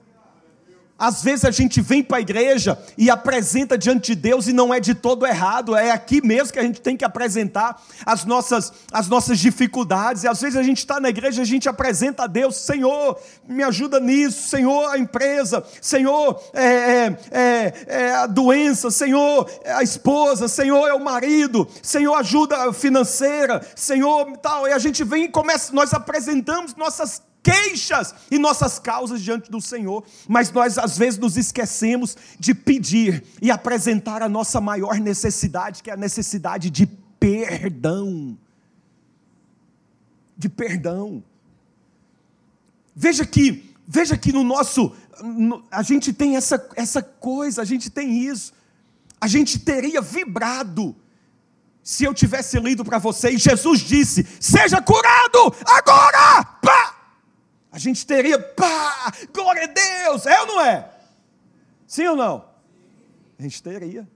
Às 0.99 1.23
vezes 1.23 1.45
a 1.45 1.53
gente 1.53 1.81
vem 1.81 2.03
para 2.03 2.17
a 2.17 2.21
igreja 2.21 2.77
e 2.97 3.09
apresenta 3.09 3.79
diante 3.79 4.09
de 4.09 4.21
Deus 4.21 4.49
e 4.49 4.53
não 4.53 4.75
é 4.75 4.81
de 4.81 4.95
todo 4.95 5.25
errado, 5.25 5.77
é 5.77 5.93
aqui 5.93 6.21
mesmo 6.21 6.53
que 6.53 6.59
a 6.59 6.63
gente 6.63 6.81
tem 6.81 6.97
que 6.97 7.05
apresentar 7.05 7.81
as 8.05 8.25
nossas, 8.25 8.73
as 8.93 9.07
nossas 9.07 9.39
dificuldades. 9.39 10.25
E 10.25 10.29
às 10.29 10.41
vezes 10.41 10.57
a 10.57 10.63
gente 10.63 10.79
está 10.79 10.99
na 10.99 11.09
igreja 11.09 11.41
e 11.41 11.43
a 11.43 11.47
gente 11.47 11.69
apresenta 11.69 12.25
a 12.25 12.27
Deus: 12.27 12.57
Senhor, 12.57 13.17
me 13.47 13.63
ajuda 13.63 14.01
nisso, 14.01 14.49
Senhor, 14.49 14.91
a 14.91 14.99
empresa, 14.99 15.65
Senhor, 15.81 16.43
é, 16.53 16.65
é, 16.65 17.19
é, 17.31 17.73
é 17.87 18.15
a 18.15 18.27
doença, 18.27 18.91
Senhor, 18.91 19.49
é 19.63 19.73
a 19.75 19.85
esposa, 19.85 20.49
Senhor, 20.49 20.89
é 20.89 20.95
o 20.95 21.05
marido, 21.05 21.69
Senhor, 21.81 22.15
ajuda 22.15 22.73
financeira, 22.73 23.65
Senhor, 23.77 24.37
tal. 24.39 24.67
E 24.67 24.73
a 24.73 24.79
gente 24.79 25.05
vem 25.05 25.27
e 25.27 25.29
começa, 25.29 25.73
nós 25.73 25.95
apresentamos 25.95 26.75
nossas 26.75 27.23
queixas 27.43 28.15
e 28.31 28.39
nossas 28.39 28.79
causas 28.79 29.23
diante 29.23 29.51
do 29.51 29.61
Senhor, 29.61 30.05
mas 30.29 30.51
nós 30.53 30.79
às 30.79 30.99
vezes 30.99 31.19
nos 31.19 31.37
esquecemos 31.37 32.17
de 32.39 32.55
pedir 32.55 33.25
e 33.41 33.51
apresentar 33.51 34.23
a 34.23 34.29
nossa 34.29 34.61
maior 34.61 34.99
necessidade, 34.99 35.83
que 35.83 35.91
é 35.91 35.95
a 35.95 35.97
necessidade 35.97 36.71
de 36.71 36.87
perdão. 37.19 38.39
De 40.37 40.49
perdão. 40.49 41.23
Veja 42.95 43.25
que, 43.25 43.75
veja 43.87 44.17
que 44.17 44.33
no 44.33 44.43
nosso, 44.43 44.93
no, 45.23 45.65
a 45.71 45.83
gente 45.83 46.13
tem 46.13 46.37
essa, 46.37 46.69
essa 46.77 47.03
coisa, 47.03 47.63
a 47.63 47.65
gente 47.65 47.91
tem 47.91 48.25
isso. 48.25 48.53
A 49.21 49.27
gente 49.27 49.59
teria 49.59 50.01
vibrado 50.01 50.95
se 51.83 52.05
eu 52.05 52.13
tivesse 52.13 52.59
lido 52.61 52.85
para 52.85 52.99
você 52.99 53.31
e 53.31 53.39
Jesus 53.39 53.81
disse: 53.81 54.27
Seja 54.41 54.81
curado 54.83 55.55
agora! 55.67 56.45
Pá! 56.63 56.98
A 57.79 57.81
gente 57.81 58.05
teria, 58.05 58.41
pá, 58.41 59.13
glória 59.33 59.63
a 59.63 59.67
Deus, 59.69 60.27
é 60.27 60.41
ou 60.41 60.47
não 60.49 60.61
é? 60.61 60.91
Sim 61.87 62.09
ou 62.09 62.17
não? 62.17 62.45
A 63.39 63.43
gente 63.45 63.63
teria. 63.63 64.09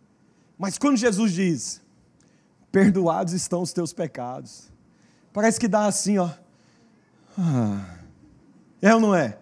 Mas 0.59 0.77
quando 0.77 0.97
Jesus 0.97 1.33
diz, 1.33 1.81
perdoados 2.73 3.33
estão 3.33 3.63
os 3.63 3.73
teus 3.73 3.93
pecados, 3.93 4.69
parece 5.33 5.61
que 5.61 5.69
dá 5.69 5.87
assim, 5.87 6.19
ó. 6.19 6.29
Ah, 7.39 7.99
é 8.83 8.93
ou 8.93 9.01
não 9.01 9.15
é? 9.15 9.39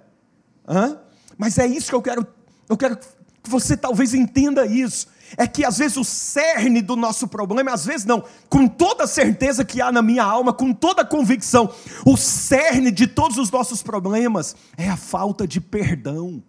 Hã? 0.69 1.01
Mas 1.39 1.57
é 1.57 1.67
isso 1.67 1.89
que 1.89 1.95
eu 1.95 2.03
quero, 2.03 2.27
eu 2.69 2.77
quero 2.77 2.99
que 2.99 3.49
você 3.49 3.75
talvez 3.75 4.13
entenda 4.13 4.67
isso 4.67 5.09
é 5.37 5.47
que 5.47 5.65
às 5.65 5.79
vezes 5.79 5.97
o 5.97 6.05
cerne 6.05 6.83
do 6.83 6.97
nosso 6.97 7.29
problema, 7.29 7.73
às 7.73 7.85
vezes 7.85 8.07
não, 8.07 8.25
com 8.49 8.67
toda 8.67 9.07
certeza 9.07 9.65
que 9.65 9.81
há 9.81 9.93
na 9.93 10.03
minha 10.03 10.25
alma, 10.25 10.53
com 10.53 10.73
toda 10.73 11.05
convicção, 11.05 11.73
o 12.05 12.17
cerne 12.17 12.91
de 12.91 13.07
todos 13.07 13.39
os 13.39 13.51
nossos 13.51 13.83
problemas 13.83 14.57
é 14.77 14.89
a 14.89 14.97
falta 14.97 15.47
de 15.47 15.61
perdão. 15.61 16.43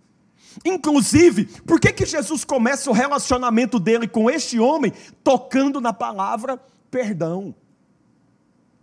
Inclusive, 0.66 1.46
por 1.66 1.80
que, 1.80 1.94
que 1.94 2.06
Jesus 2.06 2.44
começa 2.44 2.90
o 2.90 2.94
relacionamento 2.94 3.80
dele 3.80 4.08
com 4.08 4.30
este 4.30 4.60
homem 4.60 4.92
tocando 5.24 5.80
na 5.80 5.94
palavra 5.94 6.60
perdão? 6.90 7.56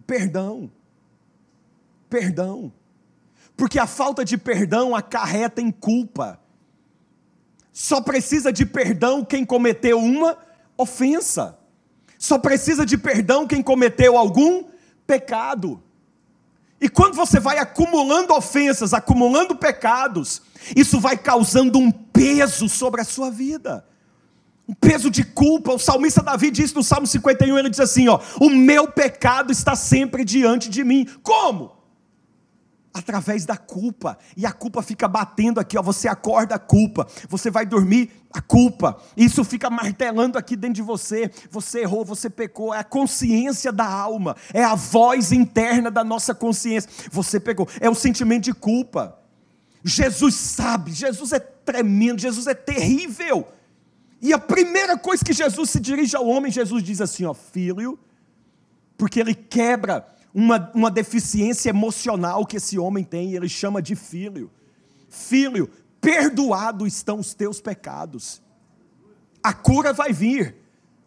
Perdão. 0.06 0.70
Perdão. 2.08 2.72
Porque 3.56 3.78
a 3.78 3.86
falta 3.86 4.24
de 4.24 4.38
perdão 4.38 4.96
acarreta 4.96 5.60
em 5.60 5.70
culpa. 5.70 6.40
Só 7.72 8.00
precisa 8.00 8.52
de 8.52 8.66
perdão 8.66 9.24
quem 9.24 9.44
cometeu 9.44 9.98
uma 9.98 10.36
ofensa. 10.76 11.58
Só 12.18 12.38
precisa 12.38 12.84
de 12.84 12.98
perdão 12.98 13.46
quem 13.46 13.62
cometeu 13.62 14.16
algum 14.16 14.64
pecado. 15.06 15.82
E 16.80 16.88
quando 16.88 17.14
você 17.14 17.40
vai 17.40 17.58
acumulando 17.58 18.32
ofensas, 18.34 18.94
acumulando 18.94 19.56
pecados, 19.56 20.42
isso 20.76 21.00
vai 21.00 21.16
causando 21.16 21.78
um 21.78 21.90
peso 21.90 22.68
sobre 22.68 23.00
a 23.00 23.04
sua 23.04 23.30
vida. 23.30 23.84
Um 24.68 24.74
peso 24.74 25.10
de 25.10 25.24
culpa. 25.24 25.72
O 25.72 25.78
salmista 25.78 26.22
Davi 26.22 26.50
diz 26.50 26.72
no 26.74 26.82
Salmo 26.82 27.06
51, 27.06 27.58
ele 27.58 27.70
diz 27.70 27.80
assim, 27.80 28.08
ó: 28.08 28.20
"O 28.40 28.50
meu 28.50 28.86
pecado 28.88 29.50
está 29.50 29.74
sempre 29.74 30.24
diante 30.24 30.68
de 30.68 30.84
mim". 30.84 31.08
Como? 31.22 31.77
Através 32.98 33.44
da 33.44 33.56
culpa. 33.56 34.18
E 34.36 34.44
a 34.44 34.52
culpa 34.52 34.82
fica 34.82 35.08
batendo 35.08 35.60
aqui, 35.60 35.78
ó, 35.78 35.82
você 35.82 36.08
acorda 36.08 36.56
a 36.56 36.58
culpa, 36.58 37.06
você 37.28 37.50
vai 37.50 37.64
dormir 37.64 38.10
a 38.32 38.40
culpa. 38.40 39.00
Isso 39.16 39.44
fica 39.44 39.70
martelando 39.70 40.36
aqui 40.36 40.56
dentro 40.56 40.74
de 40.74 40.82
você. 40.82 41.30
Você 41.50 41.80
errou, 41.80 42.04
você 42.04 42.28
pecou, 42.28 42.74
é 42.74 42.78
a 42.78 42.84
consciência 42.84 43.72
da 43.72 43.86
alma, 43.86 44.36
é 44.52 44.62
a 44.62 44.74
voz 44.74 45.32
interna 45.32 45.90
da 45.90 46.04
nossa 46.04 46.34
consciência. 46.34 46.90
Você 47.10 47.40
pecou, 47.40 47.68
é 47.80 47.88
o 47.88 47.94
sentimento 47.94 48.44
de 48.44 48.52
culpa. 48.52 49.18
Jesus 49.82 50.34
sabe, 50.34 50.92
Jesus 50.92 51.32
é 51.32 51.38
tremendo, 51.38 52.20
Jesus 52.20 52.46
é 52.46 52.54
terrível. 52.54 53.46
E 54.20 54.32
a 54.32 54.38
primeira 54.38 54.98
coisa 54.98 55.24
que 55.24 55.32
Jesus 55.32 55.70
se 55.70 55.78
dirige 55.78 56.16
ao 56.16 56.26
homem, 56.26 56.50
Jesus 56.50 56.82
diz 56.82 57.00
assim, 57.00 57.24
ó, 57.24 57.32
filho, 57.32 57.98
porque 58.96 59.20
ele 59.20 59.34
quebra 59.34 60.04
uma, 60.38 60.70
uma 60.72 60.90
deficiência 60.90 61.68
emocional 61.68 62.46
que 62.46 62.58
esse 62.58 62.78
homem 62.78 63.02
tem, 63.02 63.30
e 63.30 63.36
ele 63.36 63.48
chama 63.48 63.82
de 63.82 63.96
filho. 63.96 64.48
Filho, 65.08 65.68
perdoado 66.00 66.86
estão 66.86 67.18
os 67.18 67.34
teus 67.34 67.60
pecados. 67.60 68.40
A 69.42 69.52
cura 69.52 69.92
vai 69.92 70.12
vir, 70.12 70.54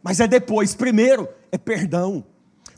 mas 0.03 0.19
é 0.19 0.27
depois. 0.27 0.75
Primeiro 0.75 1.29
é 1.49 1.57
perdão. 1.57 2.25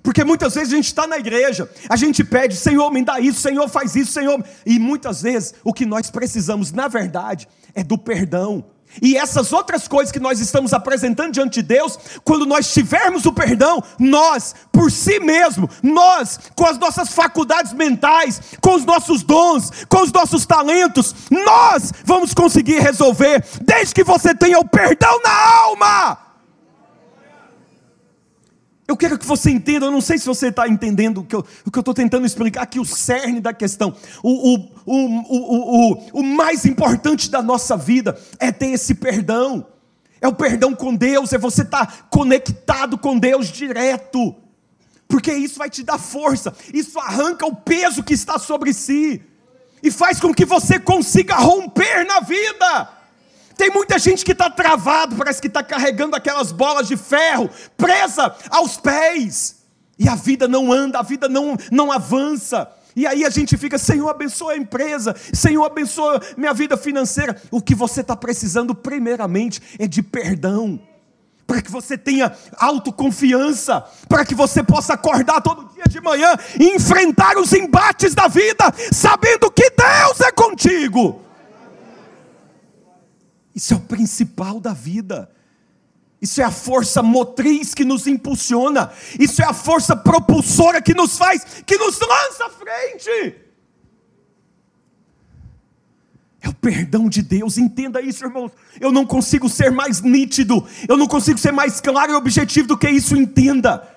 Porque 0.04 0.24
muitas 0.24 0.54
vezes 0.54 0.74
a 0.74 0.76
gente 0.76 0.86
está 0.86 1.08
na 1.08 1.18
igreja, 1.18 1.68
a 1.90 1.96
gente 1.96 2.24
pede, 2.24 2.56
Senhor, 2.56 2.92
me 2.92 3.04
dá 3.04 3.20
isso, 3.20 3.42
Senhor, 3.42 3.68
faz 3.68 3.96
isso, 3.96 4.12
Senhor. 4.12 4.44
E 4.64 4.78
muitas 4.78 5.24
vezes 5.24 5.56
o 5.64 5.74
que 5.74 5.86
nós 5.88 6.12
precisamos, 6.12 6.72
na 6.72 6.88
verdade, 6.88 7.48
é 7.74 7.84
do 7.84 7.98
perdão. 7.98 8.64
E 9.02 9.18
essas 9.18 9.52
outras 9.52 9.88
coisas 9.88 10.12
que 10.12 10.20
nós 10.20 10.40
estamos 10.40 10.74
apresentando 10.74 11.32
diante 11.32 11.56
de 11.56 11.64
Deus, 11.64 11.98
quando 12.24 12.46
nós 12.46 12.72
tivermos 12.74 13.26
o 13.26 13.34
perdão, 13.34 13.84
nós, 14.00 14.56
por 14.72 14.92
si 14.92 15.20
mesmo, 15.20 15.70
nós, 15.82 16.40
com 16.56 16.66
as 16.66 16.78
nossas 16.78 17.10
faculdades 17.10 17.74
mentais, 17.74 18.42
com 18.62 18.76
os 18.76 18.86
nossos 18.86 19.24
dons, 19.24 19.72
com 19.90 20.02
os 20.02 20.12
nossos 20.12 20.46
talentos, 20.46 21.16
nós 21.30 21.92
vamos 22.06 22.34
conseguir 22.34 22.80
resolver, 22.80 23.44
desde 23.62 23.94
que 23.94 24.04
você 24.04 24.36
tenha 24.36 24.60
o 24.60 24.68
perdão 24.68 25.20
na 25.24 25.58
alma. 25.64 26.33
Eu 28.94 28.98
quero 28.98 29.18
que 29.18 29.26
você 29.26 29.50
entenda, 29.50 29.88
eu 29.88 29.92
não 29.92 30.00
sei 30.00 30.20
se 30.20 30.26
você 30.28 30.50
está 30.50 30.70
entendendo 30.70 31.22
o 31.22 31.24
que 31.24 31.36
eu 31.36 31.44
estou 31.80 31.96
tentando 31.96 32.28
explicar 32.28 32.62
aqui, 32.62 32.80
o 32.80 32.86
cerne 32.86 33.42
da 33.42 33.52
questão. 33.52 33.96
O, 34.22 34.54
o, 34.54 34.70
o, 34.86 35.90
o, 35.90 36.20
o 36.20 36.24
mais 36.24 36.64
importante 36.64 37.28
da 37.28 37.42
nossa 37.42 37.76
vida 37.76 38.16
é 38.38 38.52
ter 38.52 38.68
esse 38.68 38.94
perdão. 38.94 39.66
É 40.22 40.28
o 40.28 40.36
perdão 40.36 40.76
com 40.76 40.96
Deus, 40.96 41.34
é 41.34 41.40
você 41.40 41.64
estar 41.64 41.88
tá 41.88 42.04
conectado 42.12 42.96
com 42.96 43.18
Deus 43.18 43.48
direto. 43.48 44.36
Porque 45.08 45.34
isso 45.34 45.58
vai 45.58 45.72
te 45.72 45.82
dar 45.82 45.98
força, 45.98 46.54
isso 46.72 47.00
arranca 47.00 47.48
o 47.48 47.56
peso 47.56 48.04
que 48.04 48.14
está 48.14 48.38
sobre 48.38 48.76
si 48.76 49.24
e 49.82 49.90
faz 49.90 50.20
com 50.20 50.32
que 50.32 50.46
você 50.46 50.78
consiga 50.78 51.38
romper 51.38 52.06
na 52.06 52.20
vida. 52.20 52.90
Tem 53.58 53.70
muita 53.70 54.00
gente 54.00 54.26
que 54.26 54.32
está 54.32 54.50
travado, 54.50 55.16
parece 55.16 55.42
que 55.42 55.48
está 55.48 55.64
carregando 55.64 56.16
aquelas 56.16 56.52
bolas 56.52 56.88
de 56.88 56.98
ferro, 56.98 57.50
presa 57.78 58.36
aos 58.50 58.78
pés. 58.78 59.64
E 59.98 60.10
a 60.10 60.16
vida 60.16 60.48
não 60.48 60.72
anda, 60.72 61.00
a 61.00 61.04
vida 61.04 61.30
não, 61.30 61.56
não 61.72 61.92
avança. 61.92 62.68
E 62.96 63.08
aí 63.08 63.26
a 63.26 63.30
gente 63.30 63.58
fica, 63.58 63.78
Senhor, 63.78 64.10
abençoa 64.10 64.54
a 64.54 64.58
empresa, 64.58 65.16
Senhor, 65.34 65.66
abençoa 65.66 66.22
minha 66.38 66.54
vida 66.54 66.78
financeira. 66.78 67.42
O 67.50 67.62
que 67.62 67.74
você 67.74 68.02
está 68.02 68.16
precisando, 68.16 68.76
primeiramente, 68.76 69.62
é 69.80 69.88
de 69.88 70.04
perdão. 70.04 70.80
Para 71.46 71.62
que 71.62 71.72
você 71.72 71.98
tenha 71.98 72.32
autoconfiança, 72.58 73.84
para 74.08 74.24
que 74.24 74.34
você 74.34 74.64
possa 74.64 74.94
acordar 74.94 75.42
todo 75.42 75.74
dia 75.74 75.84
de 75.90 76.00
manhã 76.00 76.36
e 76.60 76.76
enfrentar 76.76 77.38
os 77.38 77.52
embates 77.52 78.16
da 78.16 78.28
vida, 78.28 78.74
sabendo 78.92 79.52
que 79.52 79.70
Deus 79.72 80.22
é 80.22 80.32
contigo. 80.32 81.22
Isso 83.56 83.74
é 83.74 83.78
o 83.78 83.82
principal 83.82 84.60
da 84.60 84.74
vida. 84.74 85.30
Isso 86.22 86.40
é 86.40 86.44
a 86.44 86.52
força 86.52 87.04
motriz 87.04 87.74
que 87.74 87.84
nos 87.84 88.08
impulsiona. 88.08 88.92
Isso 89.20 89.42
é 89.42 89.46
a 89.46 89.54
força 89.54 89.96
propulsora 89.96 90.82
que 90.82 90.94
nos 90.94 91.18
faz, 91.18 91.44
que 91.66 91.78
nos 91.78 92.00
lança 92.00 92.46
à 92.46 92.50
frente. 92.50 93.36
É 96.42 96.50
o 96.50 96.54
perdão 96.54 97.08
de 97.08 97.22
Deus, 97.22 97.58
entenda 97.58 98.02
isso, 98.02 98.26
irmãos. 98.26 98.52
Eu 98.80 98.92
não 98.92 99.06
consigo 99.06 99.48
ser 99.48 99.72
mais 99.72 100.02
nítido, 100.02 100.66
eu 100.88 100.98
não 100.98 101.08
consigo 101.08 101.38
ser 101.38 101.52
mais 101.52 101.80
claro 101.80 102.12
e 102.12 102.16
objetivo 102.16 102.68
do 102.68 102.78
que 102.78 102.90
isso, 102.90 103.16
entenda. 103.16 103.88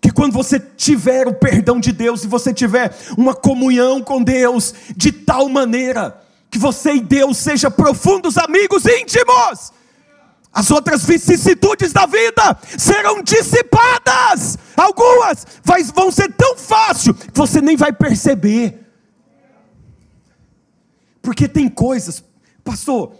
Que 0.00 0.10
quando 0.10 0.32
você 0.32 0.58
tiver 0.58 1.28
o 1.28 1.34
perdão 1.34 1.78
de 1.78 1.92
Deus 1.92 2.24
e 2.24 2.28
você 2.28 2.52
tiver 2.52 2.96
uma 3.16 3.34
comunhão 3.34 4.02
com 4.02 4.22
Deus 4.22 4.74
de 4.96 5.12
tal 5.12 5.48
maneira, 5.48 6.20
que 6.56 6.58
você 6.58 6.94
e 6.94 7.00
Deus 7.00 7.36
sejam 7.36 7.70
profundos 7.70 8.38
amigos 8.38 8.86
íntimos. 8.86 9.72
As 10.50 10.70
outras 10.70 11.04
vicissitudes 11.04 11.92
da 11.92 12.06
vida 12.06 12.58
serão 12.78 13.22
dissipadas. 13.22 14.56
algumas 14.74 15.46
vão 15.94 16.10
ser 16.10 16.32
tão 16.32 16.56
fácil 16.56 17.12
que 17.12 17.30
você 17.34 17.60
nem 17.60 17.76
vai 17.76 17.92
perceber. 17.92 18.80
Porque 21.20 21.46
tem 21.46 21.68
coisas, 21.68 22.24
pastor, 22.64 23.12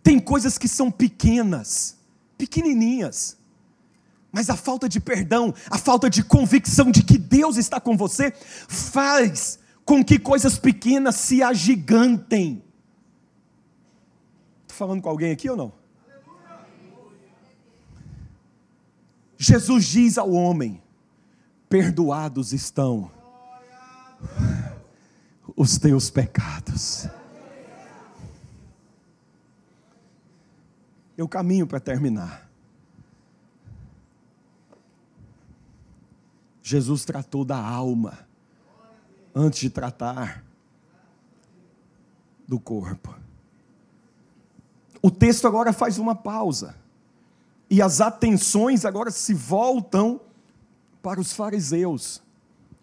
tem 0.00 0.20
coisas 0.20 0.56
que 0.56 0.68
são 0.68 0.92
pequenas, 0.92 1.96
pequenininhas, 2.38 3.36
mas 4.30 4.48
a 4.48 4.54
falta 4.54 4.88
de 4.88 5.00
perdão, 5.00 5.52
a 5.68 5.78
falta 5.78 6.08
de 6.08 6.22
convicção 6.22 6.88
de 6.88 7.02
que 7.02 7.18
Deus 7.18 7.56
está 7.56 7.80
com 7.80 7.96
você, 7.96 8.32
faz 8.68 9.58
com 9.84 10.04
que 10.04 10.18
coisas 10.18 10.58
pequenas 10.58 11.16
se 11.16 11.42
agigantem. 11.42 12.62
Estou 14.62 14.76
falando 14.76 15.02
com 15.02 15.08
alguém 15.08 15.32
aqui 15.32 15.48
ou 15.50 15.56
não? 15.56 15.72
Jesus 19.36 19.86
diz 19.86 20.18
ao 20.18 20.30
homem: 20.30 20.82
perdoados 21.68 22.52
estão 22.52 23.10
os 25.56 25.78
teus 25.78 26.10
pecados. 26.10 27.08
Eu 31.16 31.28
caminho 31.28 31.66
para 31.66 31.80
terminar. 31.80 32.50
Jesus 36.62 37.04
tratou 37.04 37.44
da 37.44 37.58
alma 37.58 38.29
antes 39.34 39.60
de 39.60 39.70
tratar 39.70 40.44
do 42.46 42.58
corpo. 42.58 43.14
O 45.02 45.10
texto 45.10 45.46
agora 45.46 45.72
faz 45.72 45.98
uma 45.98 46.14
pausa. 46.14 46.74
E 47.68 47.80
as 47.80 48.00
atenções 48.00 48.84
agora 48.84 49.10
se 49.10 49.32
voltam 49.32 50.20
para 51.00 51.20
os 51.20 51.32
fariseus. 51.32 52.20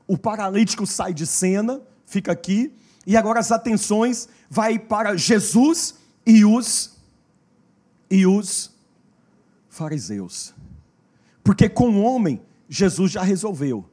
O 0.07 0.17
paralítico 0.17 0.87
sai 0.87 1.13
de 1.13 1.27
cena, 1.27 1.81
fica 2.05 2.31
aqui, 2.31 2.73
e 3.05 3.17
agora 3.17 3.39
as 3.39 3.51
atenções 3.51 4.29
vai 4.49 4.79
para 4.79 5.17
Jesus 5.17 5.95
e 6.25 6.45
os 6.45 6.95
e 8.09 8.25
os 8.25 8.71
fariseus. 9.69 10.53
Porque 11.43 11.67
com 11.67 11.89
o 11.89 12.01
homem 12.01 12.41
Jesus 12.69 13.11
já 13.11 13.21
resolveu. 13.21 13.89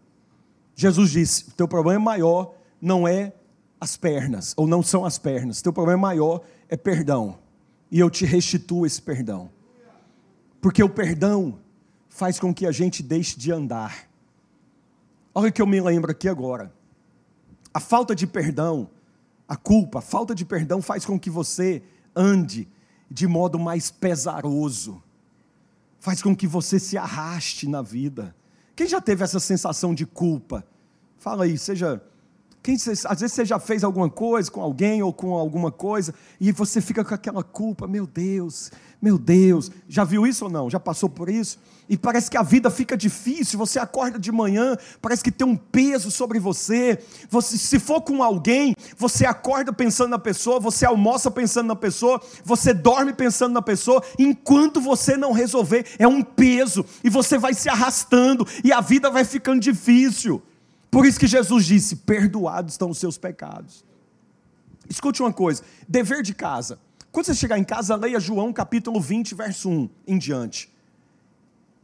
Jesus 0.74 1.10
disse: 1.10 1.50
teu 1.52 1.68
problema 1.68 2.04
maior 2.04 2.54
não 2.80 3.06
é 3.06 3.32
as 3.80 3.96
pernas, 3.96 4.54
ou 4.56 4.66
não 4.66 4.82
são 4.82 5.04
as 5.04 5.18
pernas, 5.18 5.60
teu 5.62 5.72
problema 5.72 6.02
maior 6.02 6.42
é 6.68 6.76
perdão. 6.76 7.38
E 7.90 7.98
eu 7.98 8.10
te 8.10 8.24
restituo 8.24 8.86
esse 8.86 9.00
perdão. 9.00 9.50
Porque 10.60 10.82
o 10.82 10.88
perdão 10.88 11.58
faz 12.08 12.40
com 12.40 12.52
que 12.52 12.66
a 12.66 12.72
gente 12.72 13.02
deixe 13.02 13.38
de 13.38 13.52
andar. 13.52 14.08
Olha 15.34 15.48
o 15.48 15.52
que 15.52 15.60
eu 15.60 15.66
me 15.66 15.80
lembro 15.80 16.10
aqui 16.10 16.28
agora. 16.28 16.72
A 17.72 17.80
falta 17.80 18.14
de 18.14 18.26
perdão, 18.26 18.88
a 19.48 19.56
culpa, 19.56 19.98
a 19.98 20.02
falta 20.02 20.34
de 20.34 20.44
perdão 20.44 20.80
faz 20.80 21.04
com 21.04 21.18
que 21.18 21.28
você 21.28 21.82
ande 22.16 22.68
de 23.10 23.26
modo 23.26 23.58
mais 23.58 23.90
pesaroso, 23.90 25.02
faz 25.98 26.22
com 26.22 26.34
que 26.34 26.46
você 26.46 26.78
se 26.78 26.96
arraste 26.96 27.68
na 27.68 27.82
vida. 27.82 28.34
Quem 28.76 28.88
já 28.88 29.00
teve 29.00 29.22
essa 29.22 29.38
sensação 29.38 29.94
de 29.94 30.04
culpa? 30.04 30.64
Fala 31.18 31.44
aí, 31.44 31.56
seja. 31.56 32.02
Quem, 32.64 32.76
às 32.76 33.20
vezes 33.20 33.34
você 33.34 33.44
já 33.44 33.58
fez 33.58 33.84
alguma 33.84 34.08
coisa 34.08 34.50
com 34.50 34.62
alguém 34.62 35.02
ou 35.02 35.12
com 35.12 35.34
alguma 35.34 35.70
coisa 35.70 36.14
e 36.40 36.50
você 36.50 36.80
fica 36.80 37.04
com 37.04 37.14
aquela 37.14 37.42
culpa, 37.42 37.86
meu 37.86 38.06
Deus, 38.06 38.72
meu 39.02 39.18
Deus, 39.18 39.70
já 39.86 40.02
viu 40.02 40.26
isso 40.26 40.46
ou 40.46 40.50
não? 40.50 40.70
Já 40.70 40.80
passou 40.80 41.10
por 41.10 41.28
isso? 41.28 41.58
E 41.90 41.98
parece 41.98 42.30
que 42.30 42.38
a 42.38 42.42
vida 42.42 42.70
fica 42.70 42.96
difícil, 42.96 43.58
você 43.58 43.78
acorda 43.78 44.18
de 44.18 44.32
manhã, 44.32 44.78
parece 45.02 45.22
que 45.22 45.30
tem 45.30 45.46
um 45.46 45.58
peso 45.58 46.10
sobre 46.10 46.38
você. 46.38 46.98
você. 47.28 47.58
Se 47.58 47.78
for 47.78 48.00
com 48.00 48.22
alguém, 48.22 48.74
você 48.96 49.26
acorda 49.26 49.70
pensando 49.70 50.08
na 50.08 50.18
pessoa, 50.18 50.58
você 50.58 50.86
almoça 50.86 51.30
pensando 51.30 51.66
na 51.66 51.76
pessoa, 51.76 52.18
você 52.42 52.72
dorme 52.72 53.12
pensando 53.12 53.52
na 53.52 53.60
pessoa, 53.60 54.02
enquanto 54.18 54.80
você 54.80 55.18
não 55.18 55.32
resolver, 55.32 55.84
é 55.98 56.08
um 56.08 56.22
peso, 56.22 56.82
e 57.04 57.10
você 57.10 57.36
vai 57.36 57.52
se 57.52 57.68
arrastando, 57.68 58.48
e 58.64 58.72
a 58.72 58.80
vida 58.80 59.10
vai 59.10 59.26
ficando 59.26 59.60
difícil. 59.60 60.42
Por 60.94 61.04
isso 61.04 61.18
que 61.18 61.26
Jesus 61.26 61.66
disse: 61.66 61.96
perdoados 61.96 62.74
estão 62.74 62.88
os 62.88 62.98
seus 62.98 63.18
pecados. 63.18 63.84
Escute 64.88 65.20
uma 65.20 65.32
coisa: 65.32 65.64
dever 65.88 66.22
de 66.22 66.32
casa. 66.32 66.78
Quando 67.10 67.26
você 67.26 67.34
chegar 67.34 67.58
em 67.58 67.64
casa, 67.64 67.96
leia 67.96 68.20
João 68.20 68.52
capítulo 68.52 69.00
20, 69.00 69.34
verso 69.34 69.68
1 69.68 69.90
em 70.06 70.16
diante. 70.16 70.72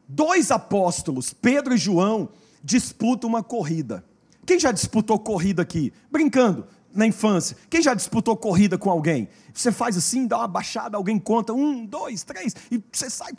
Dois 0.09 0.53
apóstolos, 0.53 1.33
Pedro 1.33 1.75
e 1.75 1.77
João, 1.77 2.29
disputam 2.63 3.29
uma 3.29 3.43
corrida. 3.43 4.05
Quem 4.47 4.61
já 4.61 4.71
disputou 4.71 5.19
corrida 5.19 5.63
aqui? 5.63 5.93
Brincando, 6.09 6.65
na 6.95 7.05
infância. 7.05 7.57
Quem 7.69 7.83
já 7.83 7.95
disputou 7.95 8.37
corrida 8.37 8.79
com 8.79 8.91
alguém? 8.91 9.29
Você 9.53 9.73
faz 9.73 9.97
assim, 9.97 10.25
dá 10.25 10.39
uma 10.39 10.47
baixada, 10.49 10.97
alguém 10.97 11.19
conta 11.19 11.53
um, 11.53 11.85
dois, 11.85 12.23
três, 12.23 12.55
e 12.71 12.81
você 12.93 13.11
sai 13.11 13.33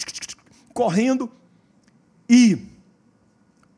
correndo. 0.74 1.32
E 2.30 2.70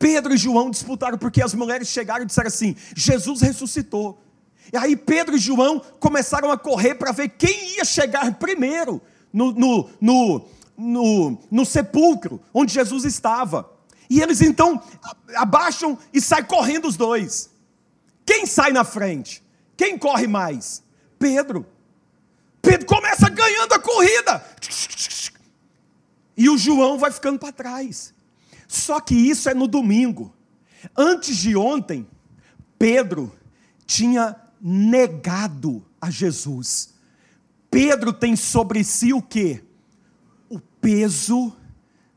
Pedro 0.04 0.34
e 0.34 0.36
João 0.36 0.70
disputaram 0.70 1.16
porque 1.16 1.40
as 1.40 1.54
mulheres 1.54 1.88
chegaram 1.88 2.24
e 2.24 2.26
disseram 2.26 2.48
assim: 2.48 2.76
Jesus 2.94 3.40
ressuscitou. 3.40 4.22
E 4.70 4.76
aí 4.76 4.94
Pedro 4.94 5.34
e 5.34 5.38
João 5.38 5.80
começaram 5.98 6.52
a 6.52 6.58
correr 6.58 6.96
para 6.96 7.10
ver 7.10 7.30
quem 7.30 7.76
ia 7.76 7.86
chegar 7.86 8.34
primeiro 8.34 9.00
no, 9.32 9.52
no, 9.52 9.88
no, 9.98 10.46
no, 10.76 11.38
no 11.50 11.64
sepulcro 11.64 12.38
onde 12.52 12.74
Jesus 12.74 13.06
estava. 13.06 13.70
E 14.10 14.20
eles 14.20 14.42
então 14.42 14.78
abaixam 15.36 15.96
e 16.12 16.20
saem 16.20 16.44
correndo 16.44 16.86
os 16.86 16.98
dois. 16.98 17.48
Quem 18.26 18.44
sai 18.44 18.72
na 18.72 18.84
frente? 18.84 19.42
Quem 19.74 19.96
corre 19.96 20.26
mais? 20.26 20.82
Pedro. 21.18 21.64
Pedro 22.60 22.84
começa 22.84 23.30
ganhando 23.30 23.72
a 23.72 23.78
corrida. 23.78 24.44
E 26.36 26.50
o 26.50 26.58
João 26.58 26.98
vai 26.98 27.10
ficando 27.10 27.38
para 27.38 27.52
trás. 27.52 28.13
Só 28.74 29.00
que 29.00 29.14
isso 29.14 29.48
é 29.48 29.54
no 29.54 29.68
domingo. 29.68 30.34
Antes 30.96 31.36
de 31.36 31.56
ontem, 31.56 32.06
Pedro 32.78 33.32
tinha 33.86 34.36
negado 34.60 35.84
a 36.00 36.10
Jesus. 36.10 36.94
Pedro 37.70 38.12
tem 38.12 38.34
sobre 38.36 38.82
si 38.82 39.12
o 39.12 39.22
que? 39.22 39.62
O 40.48 40.58
peso 40.58 41.54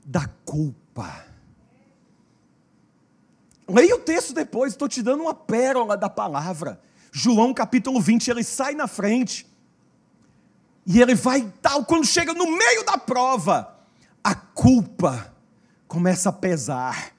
da 0.05 0.27
culpa. 0.45 1.25
Leia 3.69 3.95
o 3.95 3.99
texto 3.99 4.33
depois, 4.33 4.73
estou 4.73 4.87
te 4.87 5.01
dando 5.01 5.21
uma 5.21 5.33
pérola 5.33 5.95
da 5.95 6.09
palavra. 6.09 6.81
João 7.11 7.53
capítulo 7.53 8.01
20, 8.01 8.29
ele 8.29 8.43
sai 8.43 8.73
na 8.73 8.87
frente. 8.87 9.45
E 10.85 11.01
ele 11.01 11.13
vai 11.13 11.51
tal, 11.61 11.85
quando 11.85 12.05
chega 12.05 12.33
no 12.33 12.45
meio 12.57 12.83
da 12.83 12.97
prova, 12.97 13.77
a 14.23 14.33
culpa 14.33 15.36
começa 15.87 16.29
a 16.29 16.33
pesar. 16.33 17.13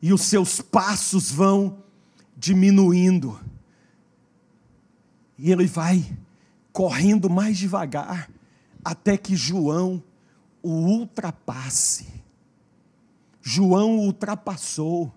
E 0.00 0.12
os 0.12 0.22
seus 0.22 0.60
passos 0.60 1.30
vão 1.30 1.78
diminuindo 2.36 3.38
e 5.38 5.52
ele 5.52 5.66
vai 5.66 6.04
correndo 6.72 7.30
mais 7.30 7.56
devagar 7.56 8.28
até 8.84 9.16
que 9.16 9.36
João 9.36 10.02
o 10.60 10.70
ultrapasse. 10.70 12.08
João 13.40 13.98
o 13.98 14.00
ultrapassou, 14.00 15.12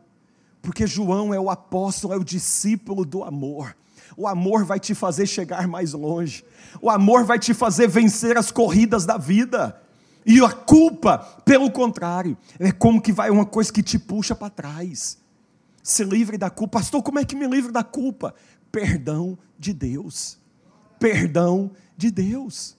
porque 0.62 0.86
João 0.86 1.34
é 1.34 1.40
o 1.40 1.50
apóstolo, 1.50 2.14
é 2.14 2.18
o 2.18 2.24
discípulo 2.24 3.04
do 3.04 3.24
amor. 3.24 3.76
O 4.16 4.28
amor 4.28 4.64
vai 4.64 4.80
te 4.80 4.94
fazer 4.94 5.26
chegar 5.26 5.68
mais 5.68 5.94
longe. 5.94 6.46
O 6.82 6.90
amor 6.90 7.24
vai 7.24 7.40
te 7.40 7.54
fazer 7.54 7.88
vencer 7.88 8.38
as 8.38 8.52
corridas 8.52 9.06
da 9.06 9.18
vida. 9.18 9.82
E 10.26 10.44
a 10.44 10.52
culpa, 10.52 11.18
pelo 11.44 11.72
contrário, 11.72 12.38
é 12.60 12.72
como 12.72 13.02
que 13.02 13.12
vai 13.12 13.30
uma 13.30 13.46
coisa 13.46 13.72
que 13.72 13.82
te 13.82 13.98
puxa 13.98 14.36
para 14.36 14.50
trás. 14.50 15.18
Se 15.84 16.04
livre 16.04 16.38
da 16.38 16.50
culpa. 16.50 16.80
Pastor, 16.80 17.02
como 17.02 17.20
é 17.20 17.26
que 17.26 17.36
me 17.36 17.48
livre 17.48 17.72
da 17.72 17.84
culpa? 17.84 18.36
Perdão 18.72 19.38
de 19.58 19.74
Deus. 19.74 20.38
Perdão 21.00 21.72
de 21.98 22.12
Deus. 22.12 22.78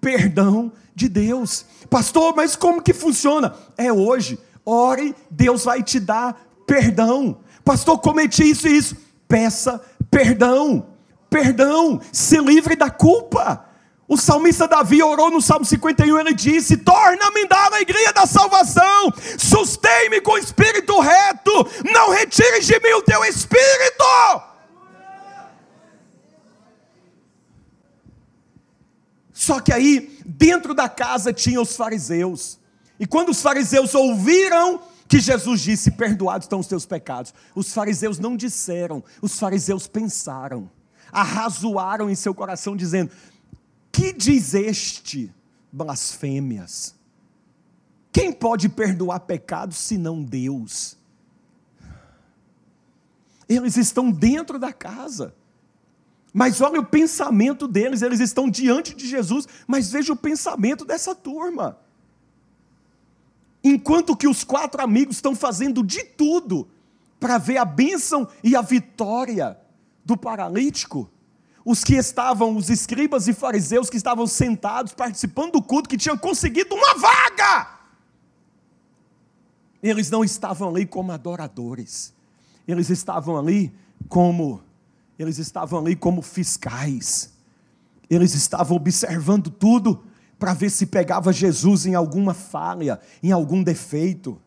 Perdão 0.00 0.72
de 0.94 1.08
Deus. 1.08 1.64
Pastor, 1.88 2.34
mas 2.34 2.56
como 2.56 2.82
que 2.82 2.92
funciona? 2.92 3.54
É 3.76 3.92
hoje. 3.92 4.38
Ore, 4.64 5.14
Deus 5.30 5.64
vai 5.64 5.82
te 5.82 6.00
dar 6.00 6.48
perdão. 6.66 7.38
Pastor, 7.64 7.98
cometi 7.98 8.50
isso 8.50 8.66
e 8.66 8.76
isso. 8.76 8.96
Peça 9.28 9.80
perdão. 10.10 10.86
Perdão. 11.28 12.00
Se 12.12 12.38
livre 12.38 12.74
da 12.74 12.90
culpa. 12.90 13.69
O 14.10 14.16
salmista 14.16 14.66
Davi 14.66 15.00
orou 15.04 15.30
no 15.30 15.40
Salmo 15.40 15.64
51, 15.64 16.18
ele 16.18 16.34
disse: 16.34 16.76
Torna-me 16.78 17.46
da 17.46 17.66
alegria 17.66 18.12
da 18.12 18.26
salvação, 18.26 19.12
sustém-me 19.38 20.20
com 20.20 20.32
o 20.32 20.38
espírito 20.38 20.98
reto, 20.98 21.52
não 21.94 22.10
retires 22.10 22.66
de 22.66 22.76
mim 22.80 22.92
o 22.94 23.02
teu 23.02 23.24
espírito. 23.24 24.04
Só 29.32 29.60
que 29.60 29.72
aí, 29.72 30.18
dentro 30.26 30.74
da 30.74 30.88
casa 30.88 31.32
tinha 31.32 31.60
os 31.60 31.76
fariseus. 31.76 32.58
E 32.98 33.06
quando 33.06 33.28
os 33.28 33.40
fariseus 33.40 33.94
ouviram 33.94 34.82
que 35.06 35.20
Jesus 35.20 35.60
disse: 35.60 35.92
Perdoados 35.92 36.46
estão 36.46 36.58
os 36.58 36.66
teus 36.66 36.84
pecados. 36.84 37.32
Os 37.54 37.72
fariseus 37.72 38.18
não 38.18 38.36
disseram, 38.36 39.04
os 39.22 39.38
fariseus 39.38 39.86
pensaram, 39.86 40.68
arrazoaram 41.12 42.10
em 42.10 42.16
seu 42.16 42.34
coração, 42.34 42.74
dizendo: 42.74 43.12
Que 43.92 44.12
diz 44.12 44.54
este? 44.54 45.32
Blasfêmias. 45.72 46.94
Quem 48.12 48.32
pode 48.32 48.68
perdoar 48.68 49.20
pecados 49.20 49.78
senão 49.78 50.22
Deus? 50.22 50.96
Eles 53.48 53.76
estão 53.76 54.10
dentro 54.10 54.58
da 54.58 54.72
casa. 54.72 55.34
Mas 56.32 56.60
olha 56.60 56.80
o 56.80 56.86
pensamento 56.86 57.66
deles, 57.66 58.02
eles 58.02 58.20
estão 58.20 58.48
diante 58.48 58.94
de 58.94 59.08
Jesus, 59.08 59.46
mas 59.66 59.90
veja 59.90 60.12
o 60.12 60.16
pensamento 60.16 60.84
dessa 60.84 61.14
turma. 61.14 61.78
Enquanto 63.62 64.16
que 64.16 64.28
os 64.28 64.44
quatro 64.44 64.82
amigos 64.82 65.16
estão 65.16 65.34
fazendo 65.34 65.82
de 65.82 66.04
tudo 66.04 66.68
para 67.18 67.36
ver 67.36 67.58
a 67.58 67.64
bênção 67.64 68.28
e 68.42 68.56
a 68.56 68.62
vitória 68.62 69.58
do 70.04 70.16
paralítico, 70.16 71.10
os 71.70 71.84
que 71.84 71.94
estavam, 71.94 72.56
os 72.56 72.68
escribas 72.68 73.28
e 73.28 73.32
fariseus 73.32 73.88
que 73.88 73.96
estavam 73.96 74.26
sentados 74.26 74.92
participando 74.92 75.52
do 75.52 75.62
culto, 75.62 75.88
que 75.88 75.96
tinham 75.96 76.18
conseguido 76.18 76.74
uma 76.74 76.94
vaga, 76.94 77.78
eles 79.82 80.10
não 80.10 80.24
estavam 80.24 80.68
ali 80.68 80.84
como 80.84 81.12
adoradores, 81.12 82.12
eles 82.66 82.90
estavam 82.90 83.38
ali 83.38 83.72
como 84.08 84.62
eles 85.18 85.36
estavam 85.38 85.80
ali 85.80 85.94
como 85.94 86.22
fiscais. 86.22 87.30
Eles 88.08 88.34
estavam 88.34 88.74
observando 88.76 89.50
tudo 89.50 90.02
para 90.38 90.54
ver 90.54 90.70
se 90.70 90.86
pegava 90.86 91.30
Jesus 91.30 91.84
em 91.84 91.94
alguma 91.94 92.32
falha, 92.32 92.98
em 93.22 93.30
algum 93.30 93.62
defeito. 93.62 94.40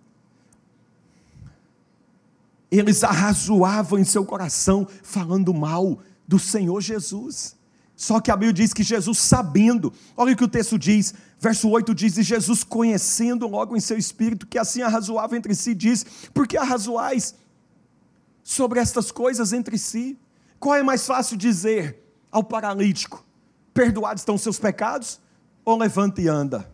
Eles 2.72 3.04
arrazoavam 3.04 4.00
em 4.00 4.04
seu 4.04 4.26
coração, 4.26 4.88
falando 5.04 5.54
mal 5.54 6.00
do 6.28 6.40
Senhor 6.40 6.82
Jesus. 6.82 7.56
Só 7.96 8.20
que 8.20 8.32
a 8.32 8.36
Bíblia 8.36 8.54
diz 8.54 8.74
que 8.74 8.84
Jesus, 8.84 9.20
sabendo, 9.20 9.94
olha 10.18 10.34
o 10.34 10.36
que 10.36 10.44
o 10.44 10.48
texto 10.48 10.78
diz, 10.80 11.14
verso 11.40 11.70
8 11.70 11.94
diz: 11.94 12.18
E 12.18 12.24
Jesus, 12.24 12.64
conhecendo 12.64 13.48
logo 13.48 13.78
em 13.78 13.80
seu 13.80 13.98
espírito 13.98 14.48
que 14.48 14.58
assim 14.58 14.82
arrazoava 14.82 15.38
entre 15.38 15.54
si, 15.54 15.76
diz: 15.76 16.06
Por 16.34 16.48
que 16.48 16.58
arrazoais 16.58 17.36
sobre 18.44 18.80
estas 18.80 19.12
coisas 19.12 19.54
entre 19.54 19.78
si? 19.78 20.18
Qual 20.60 20.76
é 20.76 20.84
mais 20.84 21.06
fácil 21.06 21.38
dizer 21.38 22.04
ao 22.32 22.44
paralítico: 22.44 23.24
perdoados 23.74 24.22
estão 24.22 24.36
os 24.36 24.42
seus 24.42 24.58
pecados? 24.58 25.20
Ou 25.64 25.78
levanta 25.78 26.22
e 26.22 26.28
anda? 26.28 26.70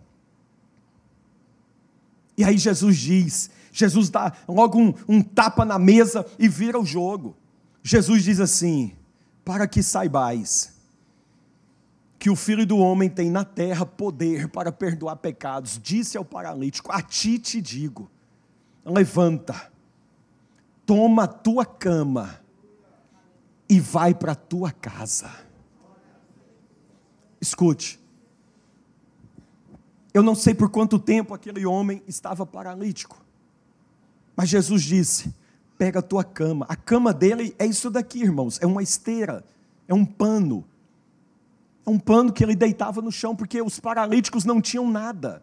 E 2.37 2.43
aí 2.43 2.57
Jesus 2.57 2.97
diz: 2.97 3.49
Jesus 3.71 4.09
dá 4.09 4.31
logo 4.47 4.79
um, 4.79 4.93
um 5.07 5.21
tapa 5.21 5.65
na 5.65 5.77
mesa 5.77 6.25
e 6.39 6.47
vira 6.47 6.79
o 6.79 6.85
jogo. 6.85 7.35
Jesus 7.83 8.23
diz 8.23 8.39
assim: 8.39 8.93
para 9.49 9.67
que 9.67 9.81
saibais 9.81 10.71
que 12.19 12.29
o 12.29 12.35
Filho 12.35 12.67
do 12.67 12.77
Homem 12.77 13.09
tem 13.09 13.31
na 13.31 13.43
terra 13.43 13.83
poder 13.83 14.47
para 14.47 14.71
perdoar 14.71 15.15
pecados, 15.15 15.79
disse 15.81 16.15
ao 16.15 16.23
paralítico: 16.23 16.91
A 16.91 17.01
ti 17.01 17.39
te 17.39 17.59
digo, 17.59 18.11
levanta, 18.85 19.71
toma 20.85 21.23
a 21.23 21.27
tua 21.27 21.65
cama 21.65 22.39
e 23.67 23.79
vai 23.79 24.13
para 24.13 24.33
a 24.33 24.35
tua 24.35 24.71
casa. 24.71 25.31
Escute, 27.41 27.99
eu 30.13 30.21
não 30.21 30.35
sei 30.35 30.53
por 30.53 30.69
quanto 30.69 30.99
tempo 30.99 31.33
aquele 31.33 31.65
homem 31.65 32.03
estava 32.07 32.45
paralítico, 32.45 33.19
mas 34.35 34.47
Jesus 34.47 34.83
disse: 34.83 35.33
pega 35.79 35.99
a 35.99 36.01
tua 36.01 36.25
cama. 36.25 36.65
A 36.67 36.75
cama 36.75 37.13
dele 37.13 37.55
é 37.57 37.65
isso 37.65 37.89
daqui, 37.89 38.21
irmãos, 38.21 38.59
é 38.61 38.67
uma 38.67 38.83
esteira, 38.83 39.45
é 39.87 39.93
um 39.93 40.05
pano. 40.05 40.65
É 41.87 41.89
um 41.89 41.97
pano 41.97 42.33
que 42.33 42.43
ele 42.43 42.53
deitava 42.53 43.01
no 43.01 43.11
chão, 43.11 43.33
porque 43.33 43.61
os 43.61 43.79
paralíticos 43.79 44.43
não 44.43 44.59
tinham 44.59 44.91
nada. 44.91 45.41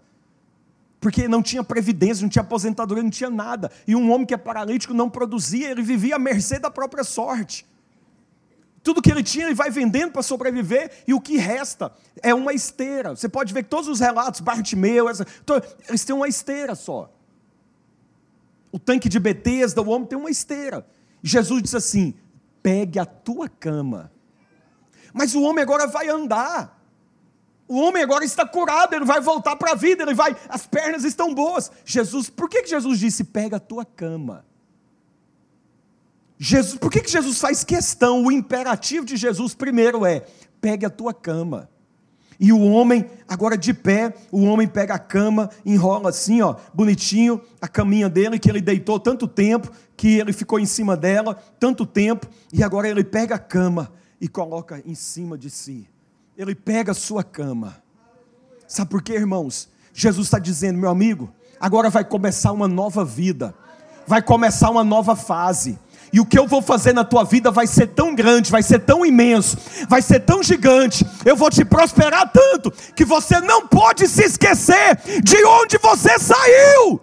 Porque 1.00 1.26
não 1.26 1.42
tinha 1.42 1.64
previdência, 1.64 2.22
não 2.22 2.28
tinha 2.28 2.42
aposentadoria, 2.42 3.02
não 3.02 3.10
tinha 3.10 3.30
nada. 3.30 3.72
E 3.88 3.96
um 3.96 4.12
homem 4.12 4.26
que 4.26 4.34
é 4.34 4.36
paralítico 4.36 4.92
não 4.92 5.08
produzia, 5.08 5.70
ele 5.70 5.82
vivia 5.82 6.16
à 6.16 6.18
mercê 6.18 6.58
da 6.58 6.70
própria 6.70 7.02
sorte. 7.02 7.66
Tudo 8.82 9.00
que 9.00 9.10
ele 9.10 9.22
tinha, 9.22 9.46
ele 9.46 9.54
vai 9.54 9.70
vendendo 9.70 10.12
para 10.12 10.22
sobreviver, 10.22 11.02
e 11.08 11.14
o 11.14 11.20
que 11.20 11.38
resta 11.38 11.90
é 12.22 12.34
uma 12.34 12.52
esteira. 12.52 13.16
Você 13.16 13.28
pode 13.28 13.54
ver 13.54 13.62
que 13.62 13.70
todos 13.70 13.88
os 13.88 14.00
relatos, 14.00 14.40
Bartimeu, 14.40 15.08
essa, 15.08 15.26
eles 15.88 16.04
têm 16.04 16.14
uma 16.14 16.28
esteira 16.28 16.74
só. 16.74 17.10
O 18.72 18.78
tanque 18.78 19.08
de 19.08 19.18
Betesda, 19.18 19.80
o 19.80 19.88
homem 19.88 20.08
tem 20.08 20.18
uma 20.18 20.30
esteira. 20.30 20.86
Jesus 21.22 21.62
disse 21.62 21.76
assim: 21.76 22.14
pegue 22.62 22.98
a 22.98 23.04
tua 23.04 23.48
cama. 23.48 24.10
Mas 25.12 25.34
o 25.34 25.42
homem 25.42 25.62
agora 25.62 25.86
vai 25.86 26.08
andar. 26.08 26.76
O 27.68 27.78
homem 27.80 28.02
agora 28.02 28.24
está 28.24 28.46
curado, 28.46 28.94
ele 28.94 29.04
vai 29.04 29.20
voltar 29.20 29.56
para 29.56 29.72
a 29.72 29.74
vida, 29.74 30.02
ele 30.02 30.14
vai, 30.14 30.36
as 30.48 30.66
pernas 30.66 31.04
estão 31.04 31.34
boas. 31.34 31.70
Jesus, 31.84 32.28
por 32.28 32.48
que 32.48 32.66
Jesus 32.66 32.98
disse: 32.98 33.24
pega 33.24 33.56
a 33.56 33.60
tua 33.60 33.84
cama? 33.84 34.44
Jesus, 36.38 36.78
por 36.78 36.90
que, 36.90 37.00
que 37.00 37.10
Jesus 37.10 37.38
faz 37.38 37.64
questão? 37.64 38.24
O 38.24 38.30
imperativo 38.30 39.06
de 39.06 39.16
Jesus 39.16 39.54
primeiro 39.54 40.04
é: 40.04 40.26
pegue 40.60 40.84
a 40.84 40.90
tua 40.90 41.14
cama. 41.14 41.70
E 42.38 42.52
o 42.52 42.60
homem, 42.60 43.06
agora 43.26 43.56
de 43.56 43.72
pé, 43.72 44.14
o 44.30 44.42
homem 44.44 44.68
pega 44.68 44.94
a 44.94 44.98
cama, 44.98 45.50
enrola 45.64 46.10
assim, 46.10 46.42
ó, 46.42 46.56
bonitinho, 46.74 47.40
a 47.60 47.66
caminha 47.66 48.08
dele, 48.08 48.38
que 48.38 48.50
ele 48.50 48.60
deitou 48.60 49.00
tanto 49.00 49.26
tempo, 49.26 49.70
que 49.96 50.18
ele 50.18 50.32
ficou 50.32 50.58
em 50.58 50.66
cima 50.66 50.96
dela 50.96 51.34
tanto 51.58 51.86
tempo, 51.86 52.26
e 52.52 52.62
agora 52.62 52.88
ele 52.88 53.02
pega 53.02 53.36
a 53.36 53.38
cama 53.38 53.90
e 54.20 54.28
coloca 54.28 54.82
em 54.84 54.94
cima 54.94 55.38
de 55.38 55.48
si. 55.48 55.88
Ele 56.36 56.54
pega 56.54 56.92
a 56.92 56.94
sua 56.94 57.24
cama. 57.24 57.76
Sabe 58.68 58.90
por 58.90 59.02
quê, 59.02 59.14
irmãos? 59.14 59.68
Jesus 59.94 60.26
está 60.26 60.38
dizendo, 60.38 60.78
meu 60.78 60.90
amigo, 60.90 61.32
agora 61.58 61.88
vai 61.88 62.04
começar 62.04 62.52
uma 62.52 62.68
nova 62.68 63.04
vida, 63.04 63.54
vai 64.06 64.20
começar 64.20 64.68
uma 64.70 64.84
nova 64.84 65.16
fase. 65.16 65.78
E 66.12 66.20
o 66.20 66.26
que 66.26 66.38
eu 66.38 66.46
vou 66.46 66.62
fazer 66.62 66.92
na 66.92 67.04
tua 67.04 67.24
vida 67.24 67.50
vai 67.50 67.66
ser 67.66 67.88
tão 67.88 68.14
grande, 68.14 68.50
vai 68.50 68.62
ser 68.62 68.80
tão 68.80 69.04
imenso, 69.04 69.56
vai 69.88 70.02
ser 70.02 70.20
tão 70.20 70.42
gigante. 70.42 71.06
Eu 71.24 71.36
vou 71.36 71.50
te 71.50 71.64
prosperar 71.64 72.30
tanto 72.32 72.72
que 72.94 73.04
você 73.04 73.40
não 73.40 73.66
pode 73.66 74.06
se 74.06 74.24
esquecer 74.24 74.98
de 75.22 75.44
onde 75.44 75.78
você 75.78 76.18
saiu. 76.18 77.00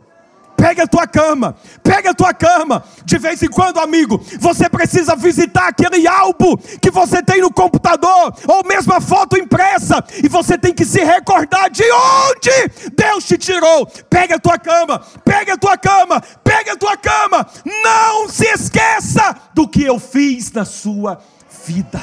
Pega 0.55 0.83
a 0.83 0.87
tua 0.87 1.05
cama, 1.07 1.55
pega 1.83 2.11
a 2.11 2.13
tua 2.13 2.33
cama. 2.33 2.83
De 3.03 3.17
vez 3.17 3.41
em 3.43 3.49
quando, 3.49 3.79
amigo, 3.79 4.23
você 4.39 4.69
precisa 4.69 5.15
visitar 5.15 5.67
aquele 5.67 6.07
álbum 6.07 6.55
que 6.81 6.89
você 6.89 7.21
tem 7.21 7.41
no 7.41 7.51
computador, 7.51 8.33
ou 8.47 8.63
mesmo 8.65 8.93
a 8.93 9.01
foto 9.01 9.37
impressa, 9.37 10.03
e 10.23 10.27
você 10.27 10.57
tem 10.57 10.73
que 10.73 10.85
se 10.85 11.03
recordar 11.03 11.69
de 11.69 11.83
onde 11.83 12.89
Deus 12.95 13.25
te 13.25 13.37
tirou. 13.37 13.85
Pega 14.09 14.35
a 14.35 14.39
tua 14.39 14.57
cama, 14.57 14.99
pega 15.23 15.53
a 15.53 15.57
tua 15.57 15.77
cama, 15.77 16.21
pega 16.43 16.73
a 16.73 16.77
tua 16.77 16.97
cama. 16.97 17.47
Não 17.83 18.29
se 18.29 18.45
esqueça 18.45 19.35
do 19.53 19.67
que 19.67 19.83
eu 19.83 19.99
fiz 19.99 20.51
na 20.51 20.65
sua 20.65 21.21
vida. 21.65 22.01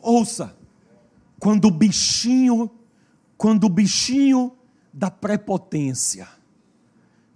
Ouça, 0.00 0.54
quando 1.40 1.66
o 1.66 1.70
bichinho, 1.70 2.70
quando 3.36 3.64
o 3.64 3.68
bichinho 3.68 4.52
da 4.94 5.10
prepotência, 5.10 6.28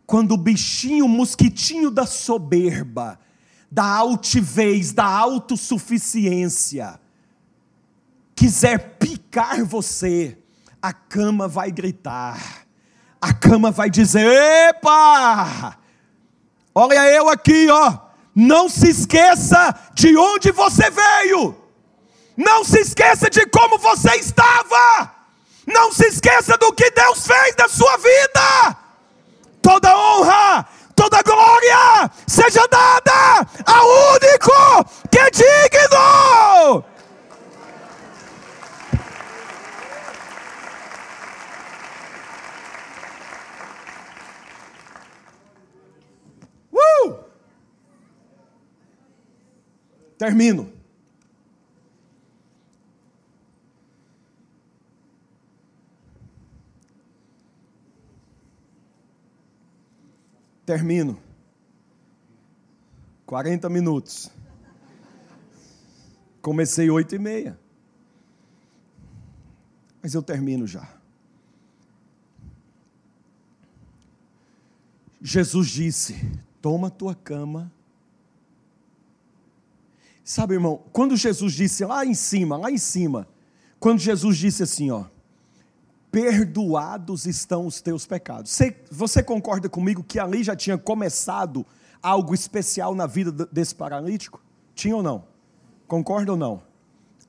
quando 0.06 0.32
o 0.32 0.38
bichinho, 0.38 1.06
o 1.06 1.09
mosquitinho 1.09 1.90
da 1.90 2.06
soberba, 2.06 3.18
da 3.68 3.84
altivez, 3.84 4.92
da 4.92 5.04
autossuficiência, 5.04 7.00
quiser 8.36 8.96
picar 8.98 9.64
você, 9.64 10.38
a 10.80 10.92
cama 10.92 11.48
vai 11.48 11.72
gritar, 11.72 12.64
a 13.20 13.34
cama 13.34 13.72
vai 13.72 13.90
dizer: 13.90 14.24
Epa! 14.68 15.76
Olha 16.72 17.04
eu 17.11 17.28
aqui, 17.28 17.68
ó. 17.68 17.98
Não 18.32 18.68
se 18.68 18.88
esqueça 18.88 19.74
de 19.94 20.16
onde 20.16 20.52
você 20.52 20.88
veio. 20.90 21.56
Não 22.36 22.62
se 22.62 22.78
esqueça 22.78 23.28
de 23.28 23.44
como 23.46 23.78
você 23.78 24.14
estava. 24.14 25.17
Não 25.68 25.92
se 25.92 26.06
esqueça 26.06 26.56
do 26.56 26.72
que 26.72 26.90
Deus 26.90 27.26
fez 27.26 27.54
na 27.58 27.68
sua 27.68 27.94
vida. 27.98 28.76
Toda 29.60 29.94
honra, 29.94 30.66
toda 30.96 31.22
glória 31.22 32.10
seja 32.26 32.66
dada 32.68 33.46
ao 33.66 33.86
único 34.14 34.84
que 35.10 35.18
é 35.18 35.30
digno. 35.30 36.84
Uh! 46.72 47.14
Termino. 50.16 50.78
Termino. 60.68 61.18
40 63.24 63.70
minutos. 63.70 64.30
Comecei 66.42 66.90
oito 66.90 67.14
e 67.14 67.18
meia. 67.18 67.58
Mas 70.02 70.12
eu 70.12 70.22
termino 70.22 70.66
já. 70.66 70.86
Jesus 75.22 75.68
disse: 75.68 76.14
Toma 76.60 76.90
tua 76.90 77.14
cama. 77.14 77.72
Sabe, 80.22 80.52
irmão, 80.52 80.84
quando 80.92 81.16
Jesus 81.16 81.54
disse 81.54 81.82
lá 81.86 82.04
em 82.04 82.12
cima, 82.12 82.58
lá 82.58 82.70
em 82.70 82.76
cima, 82.76 83.26
quando 83.80 84.00
Jesus 84.00 84.36
disse 84.36 84.62
assim, 84.62 84.90
ó, 84.90 85.06
perdoados 86.18 87.26
estão 87.26 87.64
os 87.64 87.80
teus 87.80 88.04
pecados. 88.04 88.50
Você, 88.50 88.76
você 88.90 89.22
concorda 89.22 89.68
comigo 89.68 90.02
que 90.02 90.18
ali 90.18 90.42
já 90.42 90.56
tinha 90.56 90.76
começado 90.76 91.64
algo 92.02 92.34
especial 92.34 92.92
na 92.92 93.06
vida 93.06 93.30
desse 93.52 93.72
paralítico? 93.72 94.42
Tinha 94.74 94.96
ou 94.96 95.02
não? 95.02 95.24
Concorda 95.86 96.32
ou 96.32 96.36
não? 96.36 96.60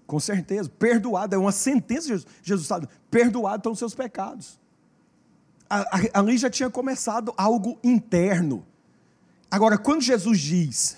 Com 0.08 0.20
certeza. 0.20 0.68
Perdoado, 0.70 1.36
é 1.36 1.38
uma 1.38 1.52
sentença. 1.52 2.08
Jesus, 2.08 2.26
Jesus 2.42 2.68
sabe, 2.68 2.90
perdoado 3.12 3.58
estão 3.58 3.74
os 3.74 3.78
seus 3.78 3.94
pecados. 3.94 4.60
Ali 6.12 6.36
já 6.40 6.50
tinha 6.50 6.70
começado 6.70 7.32
algo 7.38 7.78
interno. 7.84 8.66
Agora, 9.52 9.78
quando 9.78 10.02
Jesus 10.02 10.40
diz, 10.40 10.98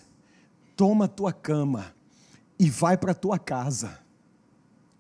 toma 0.77 1.05
a 1.05 1.09
tua 1.09 1.33
cama 1.33 1.93
e 2.57 2.69
vai 2.69 2.95
para 2.95 3.11
a 3.11 3.15
tua 3.15 3.37
casa, 3.37 3.99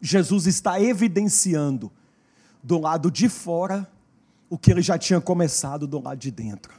Jesus 0.01 0.45
está 0.45 0.81
evidenciando 0.81 1.89
do 2.63 2.79
lado 2.79 3.09
de 3.09 3.27
fora 3.27 3.87
o 4.49 4.57
que 4.57 4.71
ele 4.71 4.81
já 4.81 4.97
tinha 4.97 5.21
começado 5.21 5.87
do 5.87 6.01
lado 6.01 6.17
de 6.17 6.29
dentro. 6.29 6.73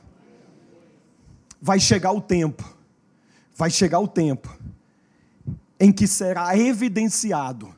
Vai 1.60 1.80
chegar 1.80 2.12
o 2.12 2.20
tempo, 2.20 2.76
vai 3.54 3.70
chegar 3.70 4.00
o 4.00 4.08
tempo 4.08 4.54
em 5.80 5.90
que 5.90 6.06
será 6.06 6.56
evidenciado 6.56 7.74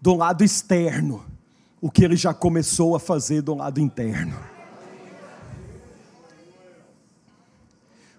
do 0.00 0.14
lado 0.14 0.44
externo 0.44 1.24
o 1.80 1.90
que 1.90 2.04
ele 2.04 2.16
já 2.16 2.32
começou 2.32 2.96
a 2.96 3.00
fazer 3.00 3.42
do 3.42 3.54
lado 3.54 3.80
interno. 3.80 4.38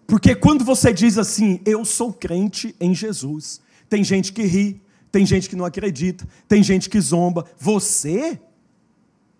Porque 0.06 0.36
quando 0.36 0.66
você 0.66 0.92
diz 0.92 1.18
assim, 1.18 1.62
eu 1.66 1.86
sou 1.86 2.12
crente 2.12 2.76
em 2.80 2.96
Jesus, 2.96 3.62
tem 3.88 4.04
gente 4.04 4.34
que 4.34 4.44
ri, 4.44 4.82
tem 5.12 5.26
gente 5.26 5.50
que 5.50 5.56
não 5.56 5.66
acredita, 5.66 6.28
tem 6.48 6.64
gente 6.64 6.90
que 6.90 7.00
zomba. 7.00 7.46
Você 7.58 8.40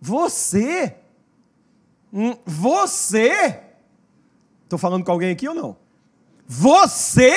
você, 0.02 0.96
hum, 2.12 2.36
você, 2.46 3.60
estou 4.64 4.80
falando 4.80 5.04
com 5.04 5.12
alguém 5.12 5.32
aqui 5.32 5.48
ou 5.48 5.56
não? 5.56 5.78
Você, 6.48 7.36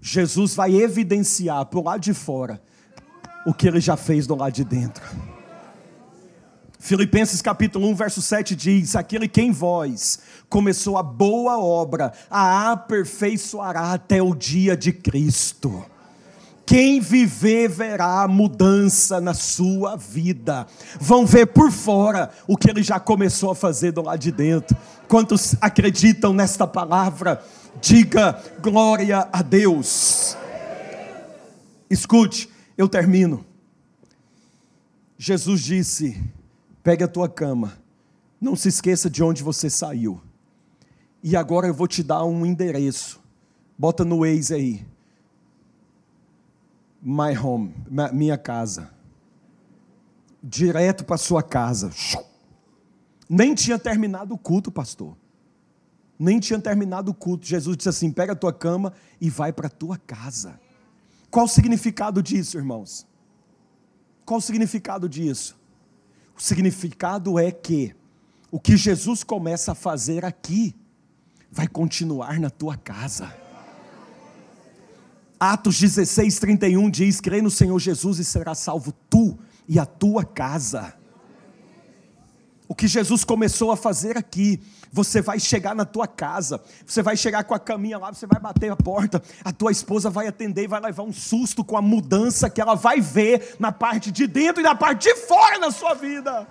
Jesus 0.00 0.54
vai 0.54 0.74
evidenciar 0.74 1.68
o 1.74 1.82
lado 1.82 2.00
de 2.00 2.14
fora 2.14 2.62
o 3.44 3.54
que 3.54 3.66
ele 3.66 3.80
já 3.80 3.96
fez 3.96 4.26
do 4.26 4.34
lado 4.34 4.52
de 4.52 4.64
dentro. 4.64 5.02
Filipenses 6.78 7.42
capítulo 7.42 7.88
1, 7.88 7.94
verso 7.94 8.22
7 8.22 8.54
diz: 8.54 8.94
Aquele 8.94 9.26
que 9.26 9.40
em 9.40 9.50
vós 9.50 10.20
começou 10.48 10.96
a 10.96 11.02
boa 11.02 11.58
obra, 11.58 12.12
a 12.30 12.72
aperfeiçoará 12.72 13.92
até 13.92 14.22
o 14.22 14.34
dia 14.34 14.76
de 14.76 14.92
Cristo. 14.92 15.84
Quem 16.68 17.00
viver 17.00 17.66
verá 17.66 18.28
mudança 18.28 19.22
na 19.22 19.32
sua 19.32 19.96
vida. 19.96 20.66
Vão 21.00 21.24
ver 21.24 21.46
por 21.46 21.72
fora 21.72 22.30
o 22.46 22.58
que 22.58 22.68
ele 22.68 22.82
já 22.82 23.00
começou 23.00 23.50
a 23.50 23.54
fazer 23.54 23.90
do 23.90 24.02
lado 24.02 24.18
de 24.18 24.30
dentro. 24.30 24.76
Quantos 25.08 25.56
acreditam 25.62 26.34
nesta 26.34 26.66
palavra? 26.66 27.42
Diga 27.80 28.38
glória 28.60 29.26
a 29.32 29.40
Deus. 29.40 30.36
Escute, 31.88 32.50
eu 32.76 32.86
termino. 32.86 33.46
Jesus 35.16 35.62
disse: 35.62 36.22
pegue 36.82 37.02
a 37.02 37.08
tua 37.08 37.30
cama, 37.30 37.78
não 38.38 38.54
se 38.54 38.68
esqueça 38.68 39.08
de 39.08 39.22
onde 39.22 39.42
você 39.42 39.70
saiu. 39.70 40.20
E 41.22 41.34
agora 41.34 41.66
eu 41.66 41.72
vou 41.72 41.88
te 41.88 42.02
dar 42.02 42.26
um 42.26 42.44
endereço. 42.44 43.18
Bota 43.78 44.04
no 44.04 44.18
Waze 44.18 44.52
aí 44.52 44.97
my 47.02 47.36
home, 47.36 47.74
minha 48.12 48.36
casa. 48.36 48.90
Direto 50.42 51.04
para 51.04 51.16
sua 51.16 51.42
casa. 51.42 51.90
Nem 53.28 53.54
tinha 53.54 53.78
terminado 53.78 54.34
o 54.34 54.38
culto, 54.38 54.70
pastor. 54.70 55.16
Nem 56.18 56.40
tinha 56.40 56.58
terminado 56.58 57.10
o 57.10 57.14
culto. 57.14 57.46
Jesus 57.46 57.76
disse 57.76 57.88
assim: 57.88 58.10
pega 58.10 58.32
a 58.32 58.36
tua 58.36 58.52
cama 58.52 58.92
e 59.20 59.28
vai 59.28 59.52
para 59.52 59.66
a 59.66 59.70
tua 59.70 59.96
casa. 59.98 60.58
Qual 61.30 61.44
o 61.44 61.48
significado 61.48 62.22
disso, 62.22 62.56
irmãos? 62.56 63.06
Qual 64.24 64.38
o 64.38 64.42
significado 64.42 65.08
disso? 65.08 65.58
O 66.36 66.42
significado 66.42 67.38
é 67.38 67.50
que 67.50 67.94
o 68.50 68.58
que 68.58 68.76
Jesus 68.76 69.22
começa 69.22 69.72
a 69.72 69.74
fazer 69.74 70.24
aqui 70.24 70.74
vai 71.50 71.66
continuar 71.66 72.38
na 72.38 72.50
tua 72.50 72.76
casa. 72.76 73.34
Atos 75.38 75.78
16, 75.78 76.38
31 76.38 76.90
diz: 76.90 77.20
crê 77.20 77.40
no 77.40 77.50
Senhor 77.50 77.78
Jesus 77.78 78.18
e 78.18 78.24
será 78.24 78.54
salvo 78.54 78.92
tu 79.08 79.38
e 79.68 79.78
a 79.78 79.86
tua 79.86 80.24
casa. 80.24 80.94
O 82.66 82.74
que 82.74 82.86
Jesus 82.86 83.24
começou 83.24 83.70
a 83.70 83.76
fazer 83.76 84.18
aqui, 84.18 84.60
você 84.92 85.22
vai 85.22 85.40
chegar 85.40 85.74
na 85.74 85.86
tua 85.86 86.06
casa, 86.06 86.62
você 86.86 87.02
vai 87.02 87.16
chegar 87.16 87.44
com 87.44 87.54
a 87.54 87.58
caminha 87.58 87.96
lá, 87.96 88.12
você 88.12 88.26
vai 88.26 88.38
bater 88.38 88.70
a 88.70 88.76
porta, 88.76 89.22
a 89.42 89.52
tua 89.52 89.72
esposa 89.72 90.10
vai 90.10 90.26
atender 90.26 90.64
e 90.64 90.68
vai 90.68 90.80
levar 90.80 91.02
um 91.02 91.12
susto 91.12 91.64
com 91.64 91.78
a 91.78 91.82
mudança 91.82 92.50
que 92.50 92.60
ela 92.60 92.74
vai 92.74 93.00
ver 93.00 93.56
na 93.58 93.72
parte 93.72 94.10
de 94.10 94.26
dentro 94.26 94.60
e 94.60 94.64
na 94.64 94.74
parte 94.74 95.04
de 95.04 95.14
fora 95.14 95.58
na 95.58 95.70
sua 95.70 95.94
vida. 95.94 96.46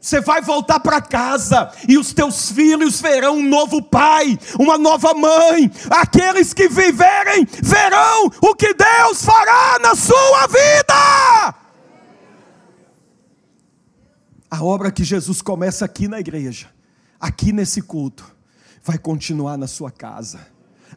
Você 0.00 0.18
vai 0.18 0.40
voltar 0.40 0.80
para 0.80 1.02
casa 1.02 1.70
e 1.86 1.98
os 1.98 2.14
teus 2.14 2.50
filhos 2.50 3.02
verão 3.02 3.36
um 3.36 3.46
novo 3.46 3.82
pai, 3.82 4.38
uma 4.58 4.78
nova 4.78 5.12
mãe. 5.12 5.70
Aqueles 5.90 6.54
que 6.54 6.68
viverem 6.68 7.46
verão 7.62 8.30
o 8.40 8.54
que 8.54 8.72
Deus 8.72 9.22
fará 9.22 9.78
na 9.78 9.94
sua 9.94 10.46
vida. 10.46 11.54
A 14.50 14.64
obra 14.64 14.90
que 14.90 15.04
Jesus 15.04 15.42
começa 15.42 15.84
aqui 15.84 16.08
na 16.08 16.18
igreja, 16.18 16.68
aqui 17.20 17.52
nesse 17.52 17.82
culto, 17.82 18.24
vai 18.82 18.96
continuar 18.96 19.58
na 19.58 19.66
sua 19.66 19.90
casa. 19.90 20.40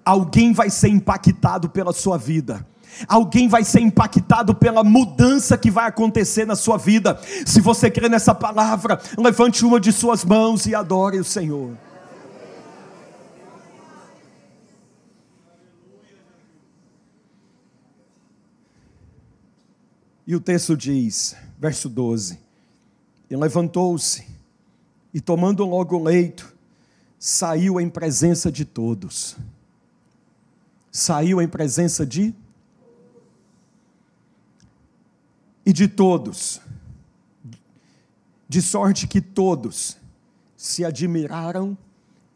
Alguém 0.05 0.53
vai 0.53 0.69
ser 0.69 0.87
impactado 0.87 1.69
pela 1.69 1.91
sua 1.91 2.17
vida 2.17 2.65
Alguém 3.07 3.47
vai 3.47 3.63
ser 3.63 3.81
impactado 3.81 4.53
pela 4.55 4.83
mudança 4.83 5.57
que 5.57 5.71
vai 5.71 5.87
acontecer 5.87 6.45
na 6.45 6.55
sua 6.55 6.77
vida. 6.77 7.19
Se 7.45 7.61
você 7.61 7.89
crê 7.89 8.09
nessa 8.09 8.33
palavra, 8.33 8.99
levante 9.17 9.65
uma 9.65 9.79
de 9.79 9.91
suas 9.91 10.23
mãos 10.23 10.65
e 10.65 10.75
adore 10.75 11.19
o 11.19 11.23
Senhor. 11.23 11.77
E 20.25 20.35
o 20.35 20.39
texto 20.39 20.75
diz, 20.75 21.35
verso 21.59 21.89
12: 21.89 22.39
E 23.29 23.35
levantou-se, 23.35 24.25
e 25.13 25.19
tomando 25.19 25.65
logo 25.65 25.97
o 25.97 26.03
leito, 26.03 26.53
saiu 27.19 27.79
em 27.79 27.89
presença 27.89 28.51
de 28.51 28.65
todos. 28.65 29.35
Saiu 30.91 31.41
em 31.41 31.47
presença 31.47 32.05
de 32.05 32.33
e 35.65 35.71
de 35.71 35.87
todos, 35.87 36.61
de 38.47 38.61
sorte 38.61 39.07
que 39.07 39.21
todos 39.21 39.97
se 40.57 40.83
admiraram 40.83 41.77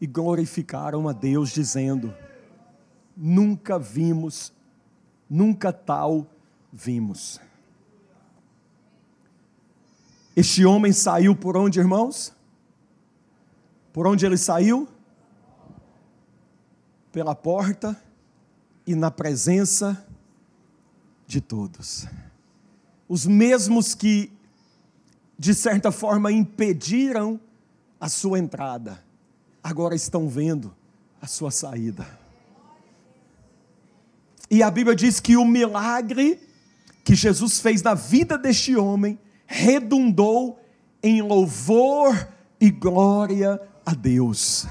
e 0.00 0.06
glorificaram 0.06 1.08
a 1.08 1.12
Deus, 1.12 1.50
dizendo: 1.50 2.14
Nunca 3.16 3.78
vimos, 3.78 4.52
nunca 5.28 5.72
tal 5.72 6.26
vimos. 6.72 7.40
Este 10.34 10.64
homem 10.64 10.92
saiu 10.92 11.34
por 11.34 11.56
onde, 11.56 11.80
irmãos? 11.80 12.32
Por 13.92 14.06
onde 14.06 14.24
ele 14.24 14.38
saiu? 14.38 14.88
Pela 17.10 17.34
porta 17.34 18.00
e 18.86 18.94
na 18.94 19.10
presença 19.10 20.06
de 21.26 21.40
todos 21.40 22.06
os 23.08 23.26
mesmos 23.26 23.94
que, 23.94 24.30
de 25.38 25.54
certa 25.54 25.90
forma, 25.90 26.30
impediram 26.30 27.40
a 28.00 28.08
sua 28.08 28.38
entrada, 28.38 29.02
agora 29.62 29.94
estão 29.94 30.28
vendo 30.28 30.74
a 31.20 31.26
sua 31.26 31.50
saída. 31.50 32.06
E 34.50 34.62
a 34.62 34.70
Bíblia 34.70 34.96
diz 34.96 35.20
que 35.20 35.36
o 35.36 35.44
milagre 35.44 36.40
que 37.04 37.14
Jesus 37.14 37.60
fez 37.60 37.82
na 37.82 37.94
vida 37.94 38.38
deste 38.38 38.76
homem 38.76 39.18
redundou 39.46 40.60
em 41.02 41.22
louvor 41.22 42.28
e 42.60 42.70
glória 42.70 43.60
a 43.84 43.94
Deus. 43.94 44.66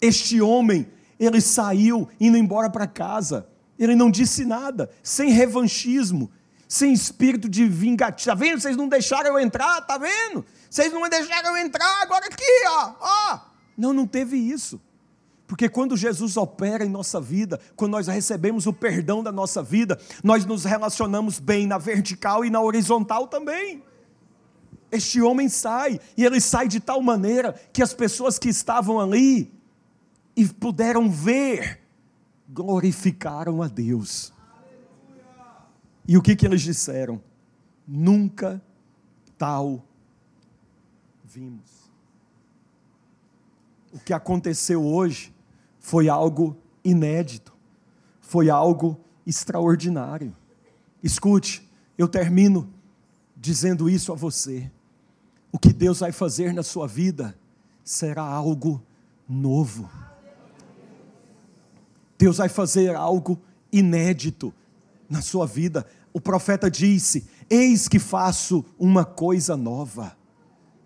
Este 0.00 0.40
homem, 0.40 0.86
ele 1.18 1.40
saiu 1.40 2.08
indo 2.18 2.36
embora 2.36 2.70
para 2.70 2.86
casa. 2.86 3.46
Ele 3.80 3.96
não 3.96 4.10
disse 4.10 4.44
nada, 4.44 4.90
sem 5.02 5.30
revanchismo, 5.30 6.30
sem 6.68 6.92
espírito 6.92 7.48
de 7.48 7.66
vingativo. 7.66 8.30
Tá 8.30 8.34
vendo? 8.34 8.60
Vocês 8.60 8.76
não 8.76 8.86
deixaram 8.86 9.30
eu 9.30 9.40
entrar, 9.40 9.80
tá 9.80 9.96
vendo? 9.96 10.44
Vocês 10.68 10.92
não 10.92 11.08
deixaram 11.08 11.56
eu 11.56 11.64
entrar, 11.64 12.02
agora 12.02 12.26
aqui, 12.26 12.44
ó, 12.68 12.92
ó. 13.00 13.40
Não, 13.76 13.94
não 13.94 14.06
teve 14.06 14.36
isso. 14.36 14.78
Porque 15.46 15.68
quando 15.68 15.96
Jesus 15.96 16.36
opera 16.36 16.84
em 16.84 16.88
nossa 16.88 17.20
vida, 17.20 17.58
quando 17.74 17.92
nós 17.92 18.06
recebemos 18.06 18.66
o 18.66 18.72
perdão 18.72 19.22
da 19.22 19.32
nossa 19.32 19.62
vida, 19.62 19.98
nós 20.22 20.44
nos 20.44 20.64
relacionamos 20.64 21.40
bem 21.40 21.66
na 21.66 21.78
vertical 21.78 22.44
e 22.44 22.50
na 22.50 22.60
horizontal 22.60 23.26
também. 23.26 23.82
Este 24.92 25.22
homem 25.22 25.48
sai, 25.48 25.98
e 26.16 26.24
ele 26.24 26.40
sai 26.40 26.68
de 26.68 26.78
tal 26.78 27.00
maneira 27.00 27.54
que 27.72 27.82
as 27.82 27.94
pessoas 27.94 28.38
que 28.38 28.48
estavam 28.48 29.00
ali 29.00 29.52
e 30.36 30.46
puderam 30.46 31.10
ver, 31.10 31.79
glorificaram 32.52 33.62
a 33.62 33.68
Deus. 33.68 34.32
E 36.06 36.16
o 36.16 36.22
que, 36.22 36.34
que 36.34 36.44
eles 36.44 36.62
disseram? 36.62 37.22
Nunca 37.86 38.60
tal 39.38 39.84
vimos. 41.24 41.90
O 43.92 43.98
que 43.98 44.12
aconteceu 44.12 44.84
hoje 44.84 45.34
foi 45.78 46.08
algo 46.08 46.56
inédito, 46.84 47.52
foi 48.20 48.50
algo 48.50 48.98
extraordinário. 49.26 50.34
Escute, 51.02 51.68
eu 51.96 52.08
termino 52.08 52.68
dizendo 53.36 53.88
isso 53.88 54.12
a 54.12 54.16
você. 54.16 54.70
O 55.52 55.58
que 55.58 55.72
Deus 55.72 56.00
vai 56.00 56.12
fazer 56.12 56.52
na 56.52 56.62
sua 56.62 56.86
vida 56.86 57.36
será 57.84 58.22
algo 58.22 58.82
novo. 59.28 59.88
Deus 62.20 62.36
vai 62.36 62.50
fazer 62.50 62.94
algo 62.94 63.40
inédito 63.72 64.52
na 65.08 65.22
sua 65.22 65.46
vida. 65.46 65.86
O 66.12 66.20
profeta 66.20 66.70
disse: 66.70 67.26
Eis 67.48 67.88
que 67.88 67.98
faço 67.98 68.62
uma 68.78 69.06
coisa 69.06 69.56
nova. 69.56 70.14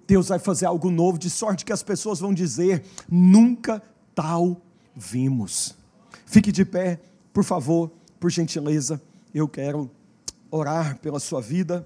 Deus 0.07 0.29
vai 0.29 0.39
fazer 0.39 0.67
algo 0.67 0.93
novo, 0.93 1.19
de 1.19 1.29
sorte 1.29 1.65
que 1.65 1.73
as 1.73 1.83
pessoas 1.83 2.21
vão 2.21 2.33
dizer: 2.33 2.85
Nunca 3.11 3.83
tal 4.15 4.63
vimos. 4.95 5.75
Fique 6.25 6.53
de 6.53 6.65
pé, 6.65 7.01
por 7.33 7.43
favor, 7.43 7.91
por 8.21 8.31
gentileza. 8.31 9.03
Eu 9.35 9.49
quero 9.49 9.91
orar 10.53 11.01
pela 11.01 11.19
sua 11.19 11.41
vida, 11.41 11.85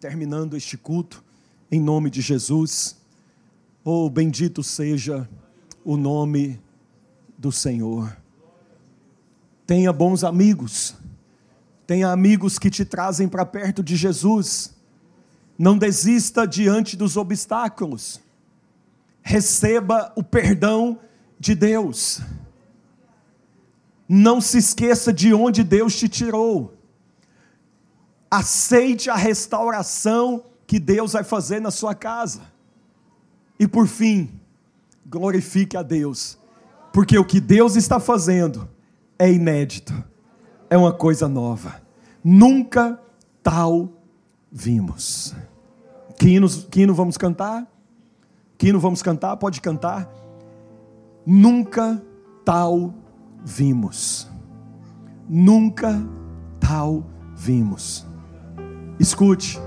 terminando 0.00 0.56
este 0.56 0.76
culto, 0.76 1.22
em 1.70 1.80
nome 1.80 2.10
de 2.10 2.20
Jesus. 2.20 2.96
Oh, 3.84 4.10
bendito 4.10 4.64
seja 4.64 5.28
o 5.84 5.96
nome 5.96 6.60
do 7.40 7.50
Senhor. 7.50 8.14
Tenha 9.66 9.90
bons 9.94 10.22
amigos, 10.24 10.94
tenha 11.86 12.12
amigos 12.12 12.58
que 12.58 12.68
te 12.68 12.84
trazem 12.84 13.26
para 13.26 13.46
perto 13.46 13.82
de 13.82 13.96
Jesus. 13.96 14.76
Não 15.58 15.78
desista 15.78 16.46
diante 16.46 16.98
dos 16.98 17.16
obstáculos. 17.16 18.20
Receba 19.22 20.12
o 20.14 20.22
perdão 20.22 20.98
de 21.38 21.54
Deus. 21.54 22.20
Não 24.06 24.38
se 24.38 24.58
esqueça 24.58 25.10
de 25.10 25.32
onde 25.32 25.64
Deus 25.64 25.96
te 25.96 26.10
tirou. 26.10 26.74
Aceite 28.30 29.08
a 29.08 29.16
restauração 29.16 30.44
que 30.66 30.78
Deus 30.78 31.14
vai 31.14 31.24
fazer 31.24 31.58
na 31.60 31.70
sua 31.70 31.94
casa. 31.94 32.42
E 33.58 33.66
por 33.66 33.86
fim, 33.86 34.30
glorifique 35.06 35.76
a 35.76 35.82
Deus, 35.82 36.38
porque 36.92 37.18
o 37.18 37.24
que 37.24 37.40
Deus 37.40 37.76
está 37.76 38.00
fazendo 38.00 38.68
é 39.18 39.30
inédito, 39.30 39.92
é 40.68 40.76
uma 40.76 40.92
coisa 40.92 41.28
nova. 41.28 41.80
Nunca 42.22 43.00
tal 43.42 43.88
vimos. 44.50 45.34
Que 46.18 46.28
hino, 46.30 46.48
que 46.48 46.82
hino 46.82 46.94
vamos 46.94 47.16
cantar? 47.16 47.66
Que 48.58 48.68
hino 48.68 48.78
vamos 48.78 49.02
cantar? 49.02 49.36
Pode 49.36 49.60
cantar. 49.60 50.08
Nunca 51.24 52.02
tal 52.44 52.92
vimos. 53.44 54.28
Nunca 55.28 56.02
tal 56.58 57.06
vimos. 57.34 58.06
Escute, 58.98 59.58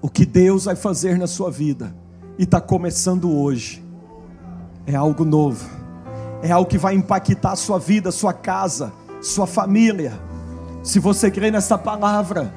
o 0.00 0.08
que 0.08 0.26
Deus 0.26 0.64
vai 0.64 0.74
fazer 0.74 1.18
na 1.18 1.26
sua 1.26 1.50
vida, 1.50 1.94
e 2.38 2.42
está 2.42 2.60
começando 2.60 3.30
hoje, 3.30 3.84
é 4.88 4.96
algo 4.96 5.22
novo, 5.22 5.66
é 6.42 6.50
algo 6.50 6.68
que 6.68 6.78
vai 6.78 6.94
impactar 6.94 7.52
a 7.52 7.56
sua 7.56 7.78
vida, 7.78 8.10
sua 8.10 8.32
casa, 8.32 8.90
sua 9.20 9.46
família. 9.46 10.18
Se 10.82 10.98
você 10.98 11.30
crê 11.30 11.50
nessa 11.50 11.76
palavra, 11.76 12.50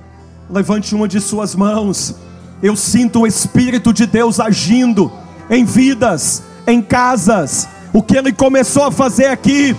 levante 0.49 0.95
uma 0.95 1.09
de 1.09 1.19
suas 1.19 1.53
mãos. 1.53 2.15
Eu 2.63 2.77
sinto 2.77 3.21
o 3.21 3.27
Espírito 3.27 3.91
de 3.91 4.05
Deus 4.05 4.39
agindo 4.39 5.11
em 5.49 5.65
vidas 5.65 6.41
em 6.65 6.81
casas. 6.81 7.67
O 7.91 8.01
que 8.01 8.15
ele 8.15 8.31
começou 8.31 8.85
a 8.85 8.91
fazer 8.91 9.25
aqui 9.25 9.75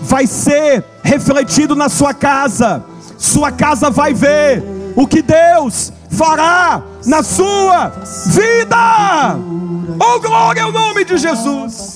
vai 0.00 0.28
ser 0.28 0.84
refletido 1.02 1.74
na 1.74 1.88
sua 1.88 2.14
casa. 2.14 2.84
Sua 3.18 3.50
casa 3.50 3.90
vai 3.90 4.14
ver 4.14 4.62
o 4.94 5.08
que 5.08 5.22
Deus 5.22 5.92
fará 6.10 6.82
na 7.04 7.24
sua 7.24 7.88
vida. 8.26 9.36
Oh, 9.98 10.20
glória 10.20 10.62
ao 10.62 10.72
nome 10.72 11.04
de 11.04 11.16
Jesus. 11.16 11.95